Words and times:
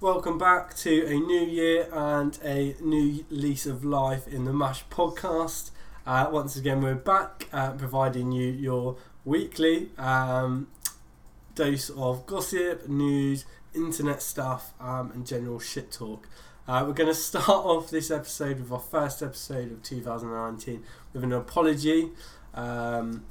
Welcome 0.00 0.38
back 0.38 0.74
to 0.78 1.04
a 1.06 1.14
new 1.20 1.40
year 1.40 1.86
and 1.92 2.38
a 2.42 2.74
new 2.80 3.24
lease 3.28 3.66
of 3.66 3.84
life 3.84 4.26
in 4.26 4.44
the 4.46 4.52
MASH 4.52 4.84
podcast. 4.90 5.70
Uh, 6.06 6.28
once 6.32 6.56
again, 6.56 6.80
we're 6.80 6.94
back 6.94 7.48
uh, 7.52 7.72
providing 7.72 8.32
you 8.32 8.48
your 8.50 8.96
weekly 9.26 9.90
um, 9.98 10.68
dose 11.54 11.90
of 11.90 12.24
gossip, 12.26 12.88
news, 12.88 13.44
internet 13.74 14.22
stuff, 14.22 14.72
um, 14.80 15.10
and 15.12 15.26
general 15.26 15.58
shit 15.60 15.92
talk. 15.92 16.26
Uh, 16.66 16.84
we're 16.86 16.94
going 16.94 17.08
to 17.10 17.14
start 17.14 17.48
off 17.48 17.90
this 17.90 18.10
episode 18.10 18.58
with 18.60 18.72
our 18.72 18.80
first 18.80 19.22
episode 19.22 19.70
of 19.70 19.82
2019 19.82 20.82
with 21.12 21.24
an 21.24 21.32
apology. 21.32 22.08
Um, 22.54 23.26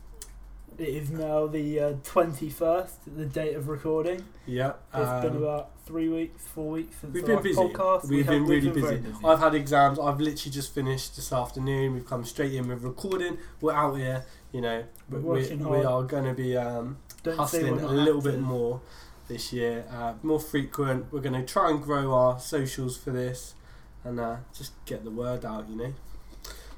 It 0.77 0.89
is 0.89 1.09
now 1.09 1.47
the 1.47 1.79
uh, 1.79 1.93
21st, 2.03 2.91
the 3.17 3.25
date 3.25 3.55
of 3.55 3.67
recording. 3.69 4.23
yeah, 4.45 4.73
It's 4.93 5.25
been 5.25 5.35
um, 5.37 5.43
about 5.43 5.71
three 5.89 6.07
weeks, 6.07 6.45
four 6.45 6.69
weeks 6.73 6.97
since 7.01 7.11
We've 7.15 7.25
been 7.25 7.41
busy. 7.41 7.59
podcast. 7.59 8.03
We've 8.03 8.11
We 8.11 8.23
been 8.23 8.39
have- 8.41 8.49
really 8.49 8.65
we've 8.69 8.75
busy. 8.75 8.97
very 8.97 9.15
I've 9.25 9.39
had 9.39 9.55
exams. 9.55 9.97
I've 9.97 10.19
literally 10.19 10.51
just 10.51 10.71
finished 10.71 11.15
this 11.15 11.33
afternoon. 11.33 11.95
We've 11.95 12.05
come 12.05 12.23
straight 12.25 12.53
in 12.53 12.67
with 12.67 12.83
recording. 12.83 13.39
We're 13.59 13.73
out 13.73 13.95
here. 13.95 14.23
You 14.51 14.61
know, 14.61 14.83
We're 15.09 15.17
we, 15.19 15.25
working 15.41 15.67
we 15.67 15.83
are 15.83 16.03
going 16.03 16.25
to 16.25 16.33
be 16.35 16.55
um, 16.55 16.97
hustling 17.25 17.79
a 17.79 17.87
little 17.87 18.21
bit 18.21 18.39
more 18.39 18.81
this 19.27 19.51
year, 19.51 19.85
uh, 19.91 20.13
more 20.21 20.39
frequent. 20.39 21.11
We're 21.11 21.21
going 21.21 21.33
to 21.39 21.43
try 21.45 21.71
and 21.71 21.81
grow 21.81 22.13
our 22.13 22.39
socials 22.39 22.95
for 22.95 23.09
this, 23.09 23.55
and 24.03 24.19
uh, 24.19 24.37
just 24.55 24.73
get 24.85 25.03
the 25.03 25.11
word 25.11 25.43
out. 25.43 25.67
You 25.69 25.75
know, 25.75 25.93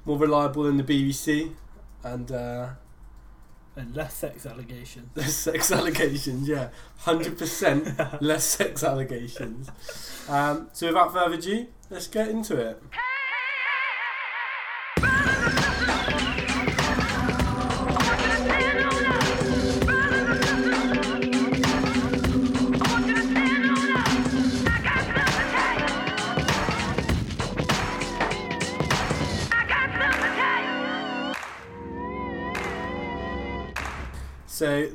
more 0.05 0.17
reliable 0.17 0.63
than 0.63 0.77
the 0.77 0.83
BBC, 0.85 1.51
and 2.03 2.31
uh, 2.31 2.69
And 3.75 3.95
less 3.95 4.13
sex 4.15 4.45
allegations. 4.45 5.09
less 5.15 5.33
sex 5.33 5.71
allegations. 5.71 6.47
Yeah, 6.47 6.69
hundred 6.99 7.37
percent 7.37 7.87
less 8.21 8.43
sex 8.43 8.83
allegations. 8.83 9.69
Um, 10.27 10.69
so 10.73 10.87
without 10.87 11.13
further 11.13 11.35
ado, 11.35 11.67
let's 11.89 12.07
get 12.07 12.27
into 12.27 12.57
it. 12.59 12.81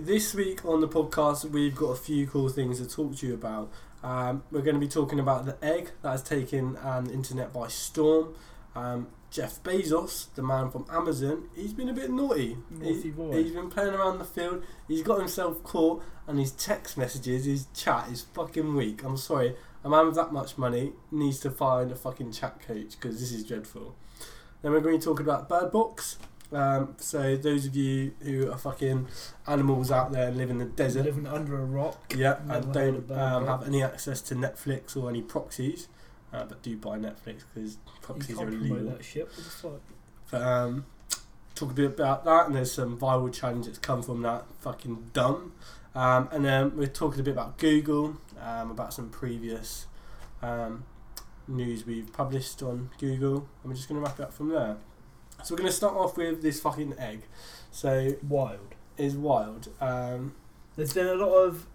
This 0.07 0.35
week 0.35 0.65
on 0.65 0.81
the 0.81 0.87
podcast, 0.87 1.51
we've 1.51 1.75
got 1.75 1.87
a 1.87 1.97
few 1.97 2.29
cool 2.29 2.49
things 2.49 2.79
to 2.79 2.89
talk 2.89 3.17
to 3.17 3.27
you 3.27 3.35
about. 3.35 3.73
Um, 4.05 4.45
we're 4.53 4.63
going 4.63 4.77
to 4.77 4.81
be 4.81 4.87
talking 4.87 5.19
about 5.19 5.47
the 5.47 5.57
egg 5.61 5.91
that 6.03 6.11
has 6.11 6.23
taken 6.23 6.77
an 6.81 7.11
internet 7.11 7.53
by 7.53 7.67
storm. 7.67 8.37
Um, 8.77 9.09
Jeff 9.33 9.61
Bezos, 9.65 10.33
the 10.37 10.45
man 10.45 10.71
from 10.71 10.87
Amazon, 10.93 11.49
he's 11.57 11.73
been 11.73 11.89
a 11.89 11.93
bit 11.93 12.09
naughty. 12.11 12.57
Naughty 12.71 13.03
He- 13.03 13.11
boy. 13.11 13.43
He's 13.43 13.51
been 13.51 13.69
playing 13.69 13.95
around 13.95 14.19
the 14.19 14.25
field. 14.25 14.63
He's 14.87 15.03
got 15.03 15.19
himself 15.19 15.65
caught, 15.65 16.05
and 16.29 16.39
his 16.39 16.53
text 16.53 16.97
messages, 16.97 17.45
his 17.45 17.67
chat 17.75 18.09
is 18.09 18.23
fucking 18.33 18.77
weak. 18.77 19.03
I'm 19.03 19.17
sorry, 19.17 19.57
a 19.83 19.89
man 19.89 20.07
with 20.07 20.15
that 20.15 20.33
much 20.33 20.57
money 20.57 20.93
needs 21.11 21.41
to 21.41 21.51
find 21.51 21.91
a 21.91 21.97
fucking 21.97 22.31
chat 22.31 22.61
coach 22.65 22.93
because 22.93 23.19
this 23.19 23.33
is 23.33 23.45
dreadful. 23.45 23.97
Then 24.63 24.71
we're 24.71 24.81
going 24.81 25.01
to 25.01 25.05
talk 25.05 25.19
about 25.19 25.49
Bird 25.49 25.73
Box. 25.73 26.17
Um, 26.57 26.95
so 26.97 27.37
those 27.37 27.67
of 27.67 27.77
you 27.77 28.15
who 28.21 28.51
are 28.51 28.57
fucking 28.57 29.09
animals 29.47 29.91
out 29.91 30.13
there 30.13 30.29
and 30.29 30.39
live 30.39 30.49
in 30.49 30.57
the 30.57 30.65
desert, 30.65 31.05
Living 31.05 31.27
under 31.27 31.59
a 31.61 31.65
rock. 31.65 32.15
yeah, 32.17 32.39
and 32.49 32.73
don't 32.73 33.11
um, 33.11 33.47
have 33.47 33.67
any 33.67 33.83
access 33.83 34.23
to 34.23 34.35
Netflix 34.35 34.97
or 34.97 35.11
any 35.11 35.21
proxies, 35.21 35.89
uh, 36.33 36.45
but 36.45 36.63
do 36.63 36.75
buy 36.79 36.97
Netflix 36.97 37.43
because 37.53 37.77
proxies 38.01 38.39
are 38.39 38.49
illegal. 38.49 38.91
that 38.91 39.05
shit. 39.05 39.27
What 39.27 39.37
the 39.37 39.43
fuck? 39.43 39.81
But, 40.31 40.43
um, 40.43 40.87
talk 41.55 41.73
a 41.73 41.75
bit 41.75 41.87
about 41.87 42.25
that, 42.25 42.47
and 42.47 42.57
there's 42.57 42.73
some 42.73 42.99
viral 42.99 43.31
challenge 43.31 43.67
that's 43.67 43.79
come 43.79 44.03
from 44.03 44.23
that. 44.23 44.47
Fucking 44.61 45.11
dumb. 45.13 45.53
Um, 45.95 46.31
and 46.33 46.43
then 46.43 46.75
we're 46.75 46.87
talking 46.87 47.21
a 47.21 47.23
bit 47.23 47.33
about 47.33 47.59
Google, 47.59 48.17
um, 48.41 48.71
about 48.71 48.95
some 48.95 49.11
previous 49.11 49.87
um, 50.41 50.85
news 51.47 51.85
we've 51.85 52.11
published 52.15 52.63
on 52.63 52.89
Google, 52.99 53.47
and 53.63 53.71
we're 53.71 53.75
just 53.75 53.91
going 53.91 54.01
to 54.01 54.07
wrap 54.07 54.19
it 54.19 54.23
up 54.23 54.33
from 54.33 54.49
there. 54.49 54.79
So 55.45 55.55
we're 55.55 55.59
going 55.59 55.71
to 55.71 55.77
start 55.77 55.95
off 55.95 56.17
with 56.17 56.43
this 56.43 56.61
fucking 56.61 56.95
egg. 56.99 57.23
So 57.71 58.15
Wild. 58.29 58.75
is 58.97 59.15
wild. 59.17 59.69
Um, 59.81 60.35
There's 60.77 60.93
been 60.95 61.07
a 61.07 61.15
lot 61.15 61.33
of. 61.35 61.67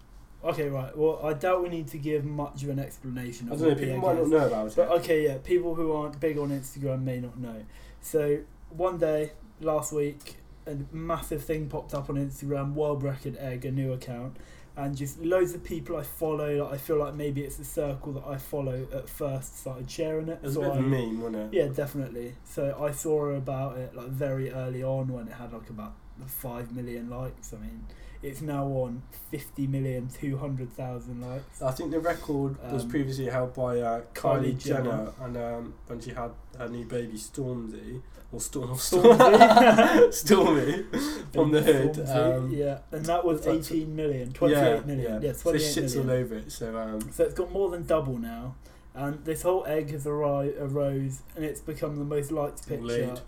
Okay, 0.44 0.68
right. 0.68 0.96
Well, 0.96 1.20
I 1.24 1.34
doubt 1.34 1.62
we 1.62 1.68
need 1.68 1.86
to 1.88 1.98
give 1.98 2.24
much 2.24 2.64
of 2.64 2.68
an 2.70 2.80
explanation. 2.80 3.48
I 3.48 3.52
Of 3.52 3.60
don't 3.60 3.68
know. 3.68 3.74
what 3.74 3.78
the 3.78 3.86
People 3.86 3.96
egg 3.96 4.02
might 4.02 4.14
not 4.16 4.22
is. 4.24 4.30
know 4.30 4.46
about 4.46 4.66
it. 4.66 4.76
But 4.76 4.88
okay, 5.00 5.24
yeah, 5.24 5.38
people 5.38 5.74
who 5.76 5.92
aren't 5.92 6.18
big 6.18 6.36
on 6.38 6.50
Instagram 6.50 7.02
may 7.04 7.20
not 7.20 7.38
know. 7.38 7.64
So 8.00 8.40
one 8.70 8.98
day 8.98 9.32
last 9.60 9.92
week, 9.92 10.36
a 10.66 10.76
massive 10.90 11.44
thing 11.44 11.68
popped 11.68 11.94
up 11.94 12.10
on 12.10 12.16
Instagram. 12.16 12.74
World 12.74 13.02
Record 13.04 13.36
Egg, 13.38 13.64
a 13.64 13.70
new 13.70 13.92
account, 13.92 14.36
and 14.76 14.96
just 14.96 15.20
loads 15.22 15.54
of 15.54 15.62
people 15.64 15.96
I 15.96 16.02
follow. 16.02 16.64
Like, 16.64 16.74
I 16.74 16.76
feel 16.78 16.96
like 16.98 17.14
maybe 17.14 17.42
it's 17.42 17.58
a 17.58 17.64
circle 17.64 18.12
that 18.14 18.24
I 18.26 18.36
follow 18.38 18.86
at 18.92 19.08
first 19.08 19.58
started 19.60 19.90
sharing 19.90 20.28
it. 20.28 20.38
It 20.42 20.42
was 20.42 20.56
a 20.56 20.60
so 20.60 20.60
bit 20.62 20.70
of 20.70 20.76
a 20.76 20.80
I- 20.80 20.82
meme, 20.82 21.20
wasn't 21.20 21.54
it? 21.54 21.56
yeah, 21.58 21.66
definitely. 21.68 22.34
So 22.44 22.76
I 22.82 22.90
saw 22.92 23.26
about 23.30 23.76
it 23.78 23.94
like 23.94 24.08
very 24.08 24.50
early 24.50 24.82
on 24.82 25.08
when 25.12 25.28
it 25.28 25.34
had 25.34 25.52
like 25.52 25.68
about 25.70 25.94
five 26.26 26.72
million 26.74 27.10
likes. 27.10 27.52
I 27.52 27.56
mean, 27.58 27.84
it's 28.22 28.40
now 28.40 28.66
on 28.66 29.02
fifty 29.30 29.66
million 29.66 30.08
two 30.08 30.36
hundred 30.38 30.70
thousand 30.72 31.20
likes. 31.20 31.60
I 31.62 31.70
think 31.72 31.90
the 31.90 32.00
record 32.00 32.56
was 32.72 32.84
Um, 32.84 32.90
previously 32.90 33.26
held 33.26 33.54
by 33.54 33.80
uh, 33.80 34.02
Kylie, 34.14 34.54
Kylie 34.54 34.58
Jenner, 34.58 34.82
Jenner. 34.84 35.12
and 35.22 35.36
um, 35.36 35.74
when 35.86 36.00
she 36.00 36.10
had 36.10 36.30
her 36.58 36.68
new 36.68 36.84
baby 36.84 37.16
Stormzy, 37.18 38.00
or 38.30 38.40
Storm, 38.40 38.70
Stormzy. 38.76 40.12
Stormy, 40.12 40.84
from 41.32 41.50
the 41.52 41.62
hood. 41.62 42.08
Um, 42.08 42.50
yeah, 42.52 42.78
and 42.90 43.04
that 43.06 43.24
was 43.24 43.40
that's- 43.42 43.70
18 43.70 43.94
million, 43.96 44.32
28 44.32 44.86
million. 44.86 45.22
Yeah, 45.22 45.32
So 45.32 45.50
28 45.50 45.72
shit's 45.74 45.96
all 45.96 46.10
over 46.10 46.34
it. 46.36 46.52
So 46.52 46.76
um, 46.76 47.12
So 47.12 47.24
it's 47.24 47.34
got 47.34 47.50
more 47.52 47.70
than 47.70 47.84
double 47.86 48.18
now. 48.18 48.54
And 48.94 49.24
this 49.24 49.40
whole 49.42 49.64
egg 49.66 49.90
has 49.90 50.04
arri- 50.04 50.54
arose 50.60 51.22
and 51.34 51.44
it's 51.46 51.60
become 51.62 51.96
the 51.96 52.04
most 52.04 52.30
liked 52.30 52.68
picture. 52.68 52.84
Laid. 52.86 53.20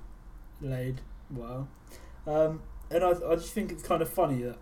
Laid. 0.60 1.00
Wow. 1.30 1.68
Um, 2.26 2.60
and 2.90 3.02
I, 3.02 3.10
I 3.10 3.34
just 3.36 3.52
think 3.54 3.72
it's 3.72 3.82
kind 3.82 4.02
of 4.02 4.10
funny 4.10 4.42
that 4.42 4.58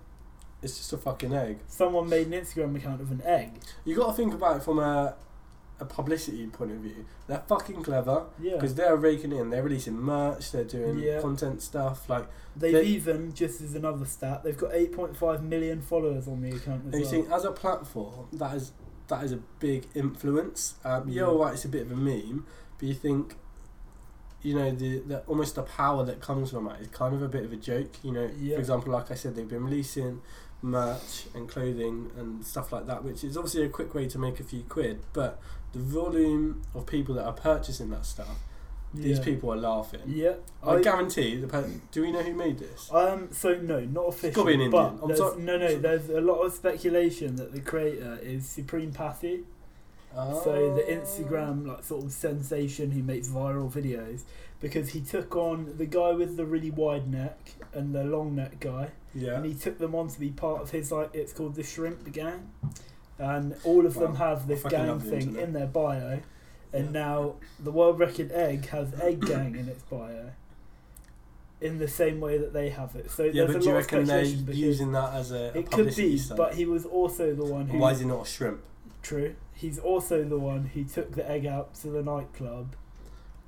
it's 0.63 0.77
just 0.79 0.93
a 0.93 0.99
fucking 0.99 1.33
egg. 1.35 1.59
someone 1.67 2.09
made 2.09 2.27
an 2.29 2.33
Instagram 2.33 2.77
account 2.77 3.01
of 3.01 3.11
an 3.11 3.21
egg. 3.25 3.51
You 3.85 3.97
got 3.97 4.07
to 4.09 4.13
think 4.13 4.33
about 4.35 4.57
it 4.59 4.63
from 4.63 4.79
a 4.79 5.15
a 5.81 5.85
publicity 5.85 6.47
point 6.47 6.71
of 6.71 6.77
view. 6.77 7.05
They're 7.27 7.43
fucking 7.49 7.83
clever 7.83 8.27
Yeah. 8.41 8.55
because 8.55 8.77
they're 8.77 8.95
raking 8.95 9.33
in. 9.33 9.51
They're 9.51 9.65
releasing 9.65 9.99
merch. 9.99 10.53
They're 10.53 10.63
doing 10.63 11.01
Yeah. 11.01 11.21
content 11.21 11.61
stuff. 11.61 12.09
Like, 12.09 12.29
They've 12.55 12.73
they- 12.73 12.85
even, 12.85 13.35
just 13.35 13.61
as 13.61 13.75
another 13.75 14.05
stat, 14.05 14.45
they've 14.45 14.57
got 14.57 14.73
8.5 14.75 15.43
million 15.43 15.81
followers 15.83 16.29
on 16.29 16.41
the 16.41 16.51
account 16.51 16.83
as 16.87 16.93
and 16.93 16.95
you 16.95 17.01
well. 17.03 17.11
think 17.11 17.31
as 17.33 17.45
a 17.45 17.51
platform, 17.51 18.29
that 18.35 18.55
is 18.55 18.73
that 19.09 19.25
is 19.25 19.33
a 19.33 19.39
big 19.59 19.89
influence. 19.95 20.75
Um, 20.85 21.09
Yeah. 21.09 21.15
You're 21.15 21.29
all 21.31 21.39
right. 21.39 21.55
It's 21.55 21.65
a 21.65 21.69
bit 21.69 21.83
of 21.83 21.91
a 21.91 21.97
meme, 21.97 22.47
but 22.79 22.87
you 22.87 22.95
think. 22.95 23.37
You 24.43 24.55
know 24.57 24.73
the, 24.73 24.99
the 25.01 25.21
almost 25.29 25.55
the 25.55 25.63
power 25.63 26.05
that 26.05 26.21
comes 26.21 26.51
from 26.51 26.67
it 26.69 26.81
is 26.81 26.89
kind 26.89 27.15
of 27.15 27.23
a 27.23 27.29
bit 27.29 27.45
of 27.45 27.53
a 27.53 27.57
joke. 27.57 27.93
You 28.05 28.11
know, 28.13 28.29
Yeah. 28.41 28.55
for 28.57 28.61
example, 28.61 28.93
like 28.93 29.11
I 29.11 29.15
said, 29.15 29.37
they've 29.37 29.49
been 29.49 29.65
releasing 29.65 30.21
merch 30.63 31.25
and 31.35 31.49
clothing 31.49 32.11
and 32.17 32.45
stuff 32.45 32.73
like 32.73 32.87
that, 32.87 33.03
which 33.05 33.25
is 33.25 33.37
obviously 33.37 33.65
a 33.65 33.69
quick 33.69 33.95
way 33.95 34.07
to 34.09 34.19
make 34.19 34.39
a 34.41 34.45
few 34.45 34.63
quid. 34.69 35.01
But 35.13 35.41
the 35.73 35.81
volume 35.81 36.63
of 36.75 36.87
people 36.87 37.15
that 37.17 37.25
are 37.25 37.33
purchasing 37.33 37.91
that 37.91 38.07
stuff, 38.07 38.39
these 38.95 39.19
people 39.19 39.53
are 39.53 39.57
laughing. 39.57 40.01
Yeah. 40.07 40.35
I, 40.63 40.81
guarantee 40.83 41.37
the 41.37 41.47
per- 41.49 41.69
do 41.91 42.03
we 42.03 42.13
know 42.13 42.23
who 42.23 42.35
made 42.35 42.59
this? 42.59 42.91
Um. 42.93 43.29
So 43.33 43.55
no, 43.57 43.81
not 43.81 44.11
gotta 44.21 44.45
be 44.45 44.55
an 44.65 44.71
but 44.71 44.93
Indian. 44.93 45.11
I'm 45.11 45.17
sorry- 45.17 45.41
no, 45.43 45.57
no. 45.59 45.79
There's 45.79 46.09
a 46.11 46.21
lot 46.21 46.41
of 46.43 46.53
speculation 46.53 47.37
that 47.37 47.53
the 47.53 47.61
creator 47.61 48.19
is 48.23 48.47
Supreme 48.47 48.93
Patty. 48.93 49.45
So 50.15 50.75
the 50.77 50.85
Oh. 50.85 51.01
Instagram 51.01 51.67
like 51.67 51.85
sort 51.85 52.05
of 52.05 52.13
sensation 52.13 52.91
who 52.91 53.03
makes 53.03 53.29
viral 53.29 53.73
videos 53.73 54.25
because 54.61 54.91
he 54.91 55.01
took 55.01 55.35
on 55.35 55.75
the 55.79 55.87
guy 55.87 56.13
with 56.13 56.37
the 56.37 56.45
really 56.45 56.71
wide 56.71 57.11
neck 57.11 57.55
and 57.73 57.95
the 57.95 58.05
long 58.05 58.35
neck 58.37 58.61
guy, 58.61 58.91
yeah. 59.15 59.37
and 59.37 59.45
he 59.45 59.55
took 59.55 59.79
them 59.79 59.95
on 59.95 60.09
to 60.09 60.19
be 60.21 60.31
part 60.31 60.63
of 60.63 60.71
his 60.71 60.91
like 60.93 61.11
it's 61.15 61.33
called 61.33 61.55
the 61.55 61.63
Shrimp 61.63 62.11
Gang, 62.13 62.51
and 63.19 63.55
all 63.65 63.87
of 63.87 63.95
them 63.95 64.17
have 64.17 64.47
this 64.49 64.63
gang 64.65 64.99
thing 65.01 65.21
internet. 65.21 65.43
in 65.45 65.53
their 65.53 65.67
bio, 65.67 66.21
and 66.73 66.87
Yeah. 66.87 66.91
now 66.91 67.35
the 67.61 67.71
world 67.71 67.99
record 67.99 68.31
egg 68.33 68.67
has 68.67 68.95
egg 69.01 69.21
gang 69.27 69.55
in 69.57 69.69
its 69.69 69.83
bio. 69.85 70.31
In 71.61 71.79
the 71.79 71.87
same 71.87 72.19
way 72.21 72.39
that 72.39 72.53
they 72.53 72.71
have 72.71 72.97
it, 72.97 73.09
so 73.09 73.23
Yeah, 73.23 73.45
there's 73.45 73.47
but 73.53 73.57
a 73.57 73.59
do 73.61 73.67
you 73.67 73.73
lot 73.75 73.79
of 73.85 73.93
reckon 73.93 74.07
they're 74.07 74.25
using 74.25 74.91
that 74.93 75.15
as 75.15 75.31
a, 75.31 75.53
a 75.55 75.59
it 75.61 75.71
could 75.71 75.95
be, 75.95 76.19
stunt? 76.19 76.37
but 76.37 76.55
he 76.55 76.65
was 76.67 76.85
also 76.85 77.35
the 77.37 77.45
one 77.45 77.69
who 77.69 77.79
why 77.79 77.93
is 77.93 78.01
he 78.01 78.05
not 78.05 78.23
a 78.27 78.29
shrimp? 78.29 78.63
True. 79.01 79.37
He's 79.55 79.79
also 79.79 80.25
the 80.25 80.39
one 80.41 80.65
who 80.75 80.83
took 80.83 81.13
the 81.15 81.29
egg 81.31 81.47
out 81.47 81.73
to 81.77 81.87
the 81.89 82.03
nightclub, 82.03 82.75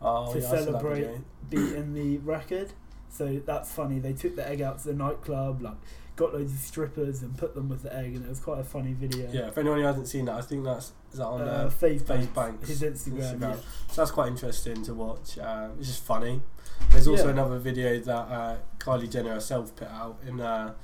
Oh, 0.01 0.33
To 0.33 0.39
yeah, 0.39 0.47
I 0.47 0.49
saw 0.49 0.55
that 0.57 0.65
celebrate. 0.65 1.09
beating 1.51 1.95
the 1.95 2.19
record. 2.19 2.73
So 3.15 3.41
that's 3.47 3.71
funny. 3.73 4.01
They 4.01 4.13
took 4.13 4.35
the 4.37 4.47
egg 4.49 4.61
out 4.61 4.81
to 4.81 4.89
the 4.89 4.95
nightclub, 4.95 5.63
like 5.63 5.77
got 6.17 6.35
loads 6.35 6.53
of 6.53 6.59
strippers 6.59 7.23
and 7.23 7.37
put 7.39 7.55
them 7.55 7.69
with 7.69 7.83
the 7.83 7.95
egg, 7.95 8.15
and 8.17 8.25
it 8.25 8.29
was 8.29 8.41
quite 8.41 8.59
a 8.59 8.65
funny 8.65 8.93
video. 8.93 9.31
Yeah, 9.33 9.49
if 9.49 9.57
anyone 9.59 9.79
who 9.79 9.85
hasn't 9.85 10.09
seen 10.09 10.25
that, 10.25 10.35
I 10.37 10.41
think 10.43 10.65
that's 10.65 10.93
is 11.13 11.19
that 11.19 11.27
on 11.27 11.43
uh, 11.43 11.45
uh, 11.45 11.71
FaZe 11.71 12.03
Banks, 12.03 12.27
Banks 12.29 12.69
his 12.69 12.83
Instagram. 12.83 13.19
Instagram. 13.21 13.41
Yeah. 13.41 13.57
So 13.89 14.01
that's 14.03 14.11
quite 14.11 14.29
interesting 14.29 14.83
to 14.83 14.95
watch. 14.95 15.39
Uh, 15.39 15.69
it's 15.79 15.89
just 15.89 16.03
funny. 16.05 16.43
There's 16.91 17.07
also 17.07 17.27
Yeah. 17.27 17.31
another 17.31 17.59
video 17.59 17.99
that 18.01 18.11
uh, 18.13 18.57
Kylie 18.79 19.09
Jenner 19.11 19.35
herself 19.35 19.75
put 19.77 19.89
out 19.89 20.19
in. 20.27 20.41
Uh, 20.41 20.75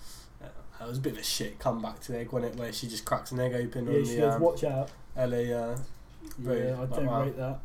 uh, 0.43 0.47
it 0.85 0.89
was 0.89 0.99
a 0.99 1.01
bit 1.01 1.15
of 1.15 1.19
a 1.19 1.23
shit 1.25 1.59
comeback 1.59 1.99
to 2.03 2.13
the 2.13 2.19
egg, 2.21 2.33
wasn't 2.33 2.55
it? 2.55 2.59
Where 2.61 2.73
she 2.73 2.87
just 2.87 3.05
cracks 3.05 3.33
an 3.33 3.41
egg 3.41 3.55
open 3.55 3.87
Yeah, 3.87 3.99
on 3.99 4.05
she 4.05 4.15
the 4.15 4.21
goes, 4.21 4.35
um, 4.35 4.41
watch 4.41 4.65
out. 4.65 4.91
LA. 5.17 5.23
Uh, 5.25 5.77
Yeah, 6.39 6.53
I 6.53 6.81
like, 6.81 6.91
don't 6.91 7.07
wow. 7.07 7.23
rate 7.25 7.37
that. 7.37 7.61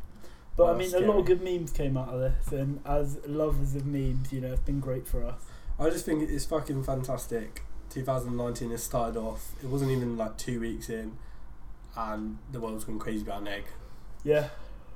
But 0.56 0.64
I 0.64 0.72
Wow, 0.72 0.78
mean, 0.78 0.86
a 0.86 0.90
scary. 0.90 1.06
lot 1.06 1.18
of 1.18 1.26
good 1.26 1.42
memes 1.42 1.70
came 1.72 1.96
out 1.96 2.08
of 2.08 2.20
this, 2.20 2.52
and 2.52 2.80
as 2.86 3.18
lovers 3.26 3.74
of 3.74 3.84
memes, 3.86 4.32
you 4.32 4.40
know, 4.40 4.52
it's 4.52 4.60
been 4.62 4.80
great 4.80 5.06
for 5.06 5.24
us. 5.24 5.40
I 5.78 5.90
just 5.90 6.04
think 6.06 6.28
it's 6.28 6.46
fucking 6.46 6.82
fantastic. 6.84 7.62
2019 7.90 8.70
has 8.70 8.82
started 8.82 9.18
off. 9.18 9.52
It 9.62 9.68
wasn't 9.68 9.90
even 9.90 10.16
like 10.16 10.38
two 10.38 10.60
weeks 10.60 10.88
in, 10.88 11.16
and 11.96 12.38
the 12.52 12.60
world's 12.60 12.84
gone 12.84 12.98
crazy 12.98 13.22
about 13.22 13.42
an 13.42 13.48
egg. 13.48 13.64
Yeah, 14.24 14.48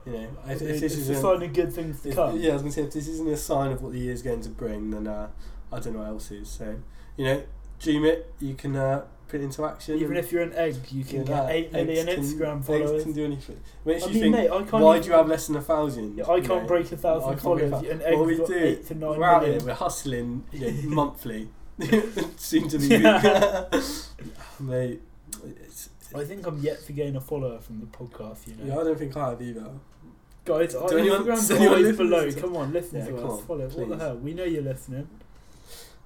You 0.07 0.13
know, 0.13 0.29
if, 0.47 0.53
if 0.53 0.59
this 0.61 0.83
it's 0.83 0.95
is 0.97 1.09
a 1.11 1.15
sign 1.21 1.43
of 1.43 1.53
good 1.53 1.73
things 1.73 2.01
to 2.03 2.09
If, 2.09 2.15
come. 2.17 2.39
yeah, 2.41 2.51
I 2.51 2.53
was 2.55 2.63
gonna 2.63 2.73
say 2.73 2.83
if 2.83 2.93
this 2.93 3.07
isn't 3.09 3.29
a 3.29 3.37
sign 3.37 3.71
of 3.73 3.83
what 3.83 3.93
the 3.93 3.99
year's 4.01 4.23
going 4.23 4.41
to 4.41 4.49
bring, 4.49 4.91
then 4.91 5.07
uh, 5.07 5.29
I 5.71 5.79
don't 5.79 5.93
know 5.93 6.01
what 6.01 6.09
else 6.09 6.31
is. 6.31 6.49
So 6.49 6.77
you 7.17 7.25
know, 7.27 7.43
dream 7.79 8.05
it. 8.07 8.33
You 8.41 8.55
can 8.55 8.75
uh, 8.77 9.05
put 9.31 9.41
into 9.41 9.65
action. 9.65 9.99
Even 9.99 10.17
if 10.17 10.33
you're 10.33 10.43
an 10.43 10.53
egg, 10.55 10.77
you 10.91 11.05
can 11.05 11.19
get 11.25 11.27
that. 11.29 11.51
eight 11.51 11.73
million 11.73 12.09
Eggs 12.09 12.33
can- 12.33 12.41
Instagram 12.41 12.65
followers. 12.65 12.91
Eggs 12.93 13.03
can 13.05 13.13
do 13.13 13.25
anything. 13.25 13.61
Makes 13.85 14.03
I 14.03 14.07
you 14.09 14.13
mean, 14.15 14.23
think. 14.23 14.37
mate, 14.37 14.51
I 14.51 14.63
can't. 14.63 14.73
why 14.85 14.91
even, 14.97 15.03
do 15.03 15.09
you 15.09 15.15
have 15.15 15.29
less 15.29 15.47
than 15.47 15.57
a 15.57 15.63
thousand? 15.63 16.17
Yeah, 16.17 16.25
I 16.25 16.41
can't 16.41 16.63
know? 16.63 16.67
break 16.69 16.91
a 16.93 16.97
thousand 16.97 17.29
break 17.31 17.41
followers. 17.41 17.71
thou- 17.71 17.79
An 17.91 17.99
Well, 18.01 18.25
we 18.25 18.33
egg's 18.33 18.41
got 18.41 18.49
do. 18.49 18.59
eight 18.59 18.87
to 18.89 18.95
9 18.95 19.19
We're 19.19 19.25
out 19.25 19.47
here. 19.47 19.61
We're 19.65 19.75
hustling 19.75 20.45
you 20.53 20.61
know, 20.73 20.89
monthly. 20.91 21.49
Soon 22.37 22.69
to 22.69 22.79
be. 22.79 22.87
Yeah. 22.99 23.65
mate. 24.59 25.01
It's, 25.45 25.89
I 26.15 26.25
think 26.25 26.47
I'm 26.47 26.59
yet 26.59 26.85
to 26.87 26.93
gain 26.93 27.17
a 27.17 27.21
follower 27.21 27.61
from 27.61 27.81
the 27.81 27.87
podcast. 27.87 28.47
You 28.49 28.57
know, 28.57 28.65
yeah, 28.75 28.81
I 28.81 28.85
don't 28.85 28.99
think 28.99 29.17
I 29.17 29.31
have 29.31 29.41
either. 29.41 29.67
guys, 30.45 30.73
Do 30.75 30.99
anyone- 30.99 31.25
Instagram's 31.25 31.51
always 31.53 31.97
below. 31.97 32.33
Come 32.33 32.57
on, 32.57 32.73
listen 32.73 32.99
yeah, 32.99 33.07
to 33.07 33.17
us. 33.19 33.23
on, 33.41 33.43
Follow. 33.47 33.69
What 33.69 33.89
the 33.89 33.97
hell? 33.97 34.17
We 34.17 34.35
know 34.35 34.45
you're 34.45 34.63
listening. 34.63 35.09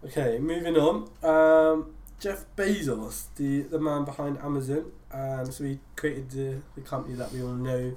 Okay, 0.04 0.38
moving 0.38 0.76
on. 0.76 1.08
Um, 1.22 1.94
Jeff 2.24 2.46
Bezos, 2.56 3.26
the, 3.36 3.60
the 3.60 3.78
man 3.78 4.06
behind 4.06 4.38
Amazon. 4.38 4.90
Um, 5.12 5.52
so 5.52 5.62
he 5.62 5.78
created 5.94 6.30
the, 6.30 6.62
the 6.74 6.80
company 6.80 7.14
that 7.16 7.30
we 7.32 7.42
all 7.42 7.52
know 7.52 7.94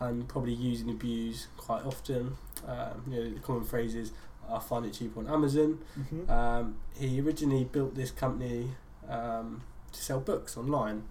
and 0.00 0.26
probably 0.28 0.52
use 0.52 0.80
and 0.80 0.90
abuse 0.90 1.46
quite 1.56 1.84
often. 1.84 2.36
Um, 2.66 3.04
you 3.08 3.20
know, 3.20 3.30
the 3.30 3.38
common 3.38 3.62
phrases, 3.62 4.10
I 4.50 4.58
find 4.58 4.84
it 4.84 4.94
cheaper 4.94 5.20
on 5.20 5.28
Amazon. 5.28 5.78
hmm 5.94 6.28
Um, 6.28 6.78
he 6.98 7.20
originally 7.20 7.62
built 7.62 7.94
this 7.94 8.10
company 8.10 8.72
um, 9.08 9.62
to 9.92 10.02
sell 10.02 10.18
books 10.18 10.56
online. 10.56 11.04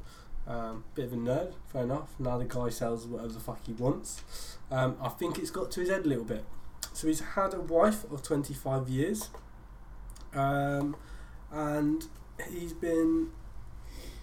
Um, 0.46 0.84
bit 0.94 1.06
of 1.06 1.13
a 1.13 1.16
nerd, 1.16 1.54
fair 1.72 1.84
enough. 1.84 2.10
Now 2.20 2.38
the 2.38 2.44
guy 2.44 2.68
sells 2.68 3.08
whatever 3.08 3.31
the 3.31 3.40
fuck 3.40 3.66
he 3.66 3.72
wants. 3.72 4.24
Um, 4.70 4.98
I 5.02 5.08
think 5.08 5.38
it's 5.40 5.52
got 5.52 5.72
to 5.72 5.80
his 5.80 5.90
head 5.90 6.06
a 6.06 6.10
little 6.10 6.25
bit. 6.25 6.44
So 6.92 7.08
he's 7.08 7.22
had 7.22 7.54
a 7.54 7.62
wife 7.62 8.04
of 8.12 8.24
25 8.24 8.90
years, 8.90 9.30
um, 10.34 10.98
and 11.50 12.06
he's 12.51 12.74
been 12.74 13.30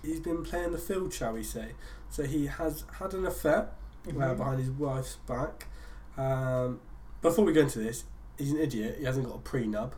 he's 0.02 0.20
been 0.20 0.42
playing 0.42 0.72
the 0.72 0.78
field, 0.78 1.12
shall 1.12 1.32
we 1.32 1.42
say? 1.42 1.72
So 2.10 2.24
he 2.24 2.46
has 2.46 2.84
had 2.98 3.14
an 3.14 3.26
affair 3.26 3.70
uh, 4.06 4.10
Mhm. 4.10 4.36
behind 4.36 4.58
his 4.60 4.70
wife's 4.70 5.16
back. 5.26 5.66
Um, 6.16 6.80
before 7.22 7.44
we 7.44 7.52
go 7.52 7.62
into 7.62 7.78
this, 7.78 8.04
he's 8.38 8.52
an 8.52 8.58
idiot. 8.58 8.96
He 8.98 9.04
hasn't 9.04 9.26
got 9.26 9.36
a 9.36 9.38
prenup. 9.38 9.92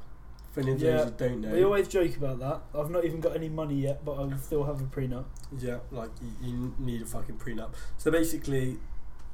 For 0.52 0.60
any 0.60 0.72
of 0.72 0.80
Yeah, 0.80 0.96
those 0.98 1.04
who 1.06 1.10
don't 1.18 1.40
know, 1.42 1.52
We 1.52 1.64
always 1.64 1.86
joke 1.88 2.16
about 2.16 2.38
that. 2.38 2.62
I've 2.74 2.88
not 2.90 3.04
even 3.04 3.20
got 3.20 3.36
any 3.36 3.48
money 3.50 3.74
yet, 3.74 4.04
but 4.04 4.18
I 4.18 4.34
still 4.38 4.64
have 4.64 4.80
a 4.80 4.84
prenup. 4.84 5.24
Yeah, 5.58 5.80
like 5.90 6.10
you, 6.40 6.48
you 6.48 6.74
need 6.78 7.02
a 7.02 7.04
fucking 7.04 7.36
prenup. 7.36 7.74
So 7.98 8.10
basically, 8.10 8.78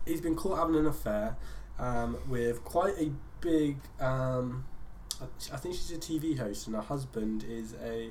he's 0.04 0.20
been 0.20 0.34
caught 0.34 0.58
having 0.58 0.74
an 0.74 0.86
affair 0.86 1.36
um, 1.78 2.16
with 2.28 2.64
quite 2.64 2.98
a 2.98 3.12
big. 3.40 3.76
Um, 4.00 4.64
I 5.52 5.56
think 5.58 5.76
she's 5.76 5.92
a 5.92 5.98
TV 5.98 6.36
host, 6.36 6.66
and 6.66 6.74
her 6.74 6.82
husband 6.82 7.44
is 7.44 7.74
a 7.74 8.10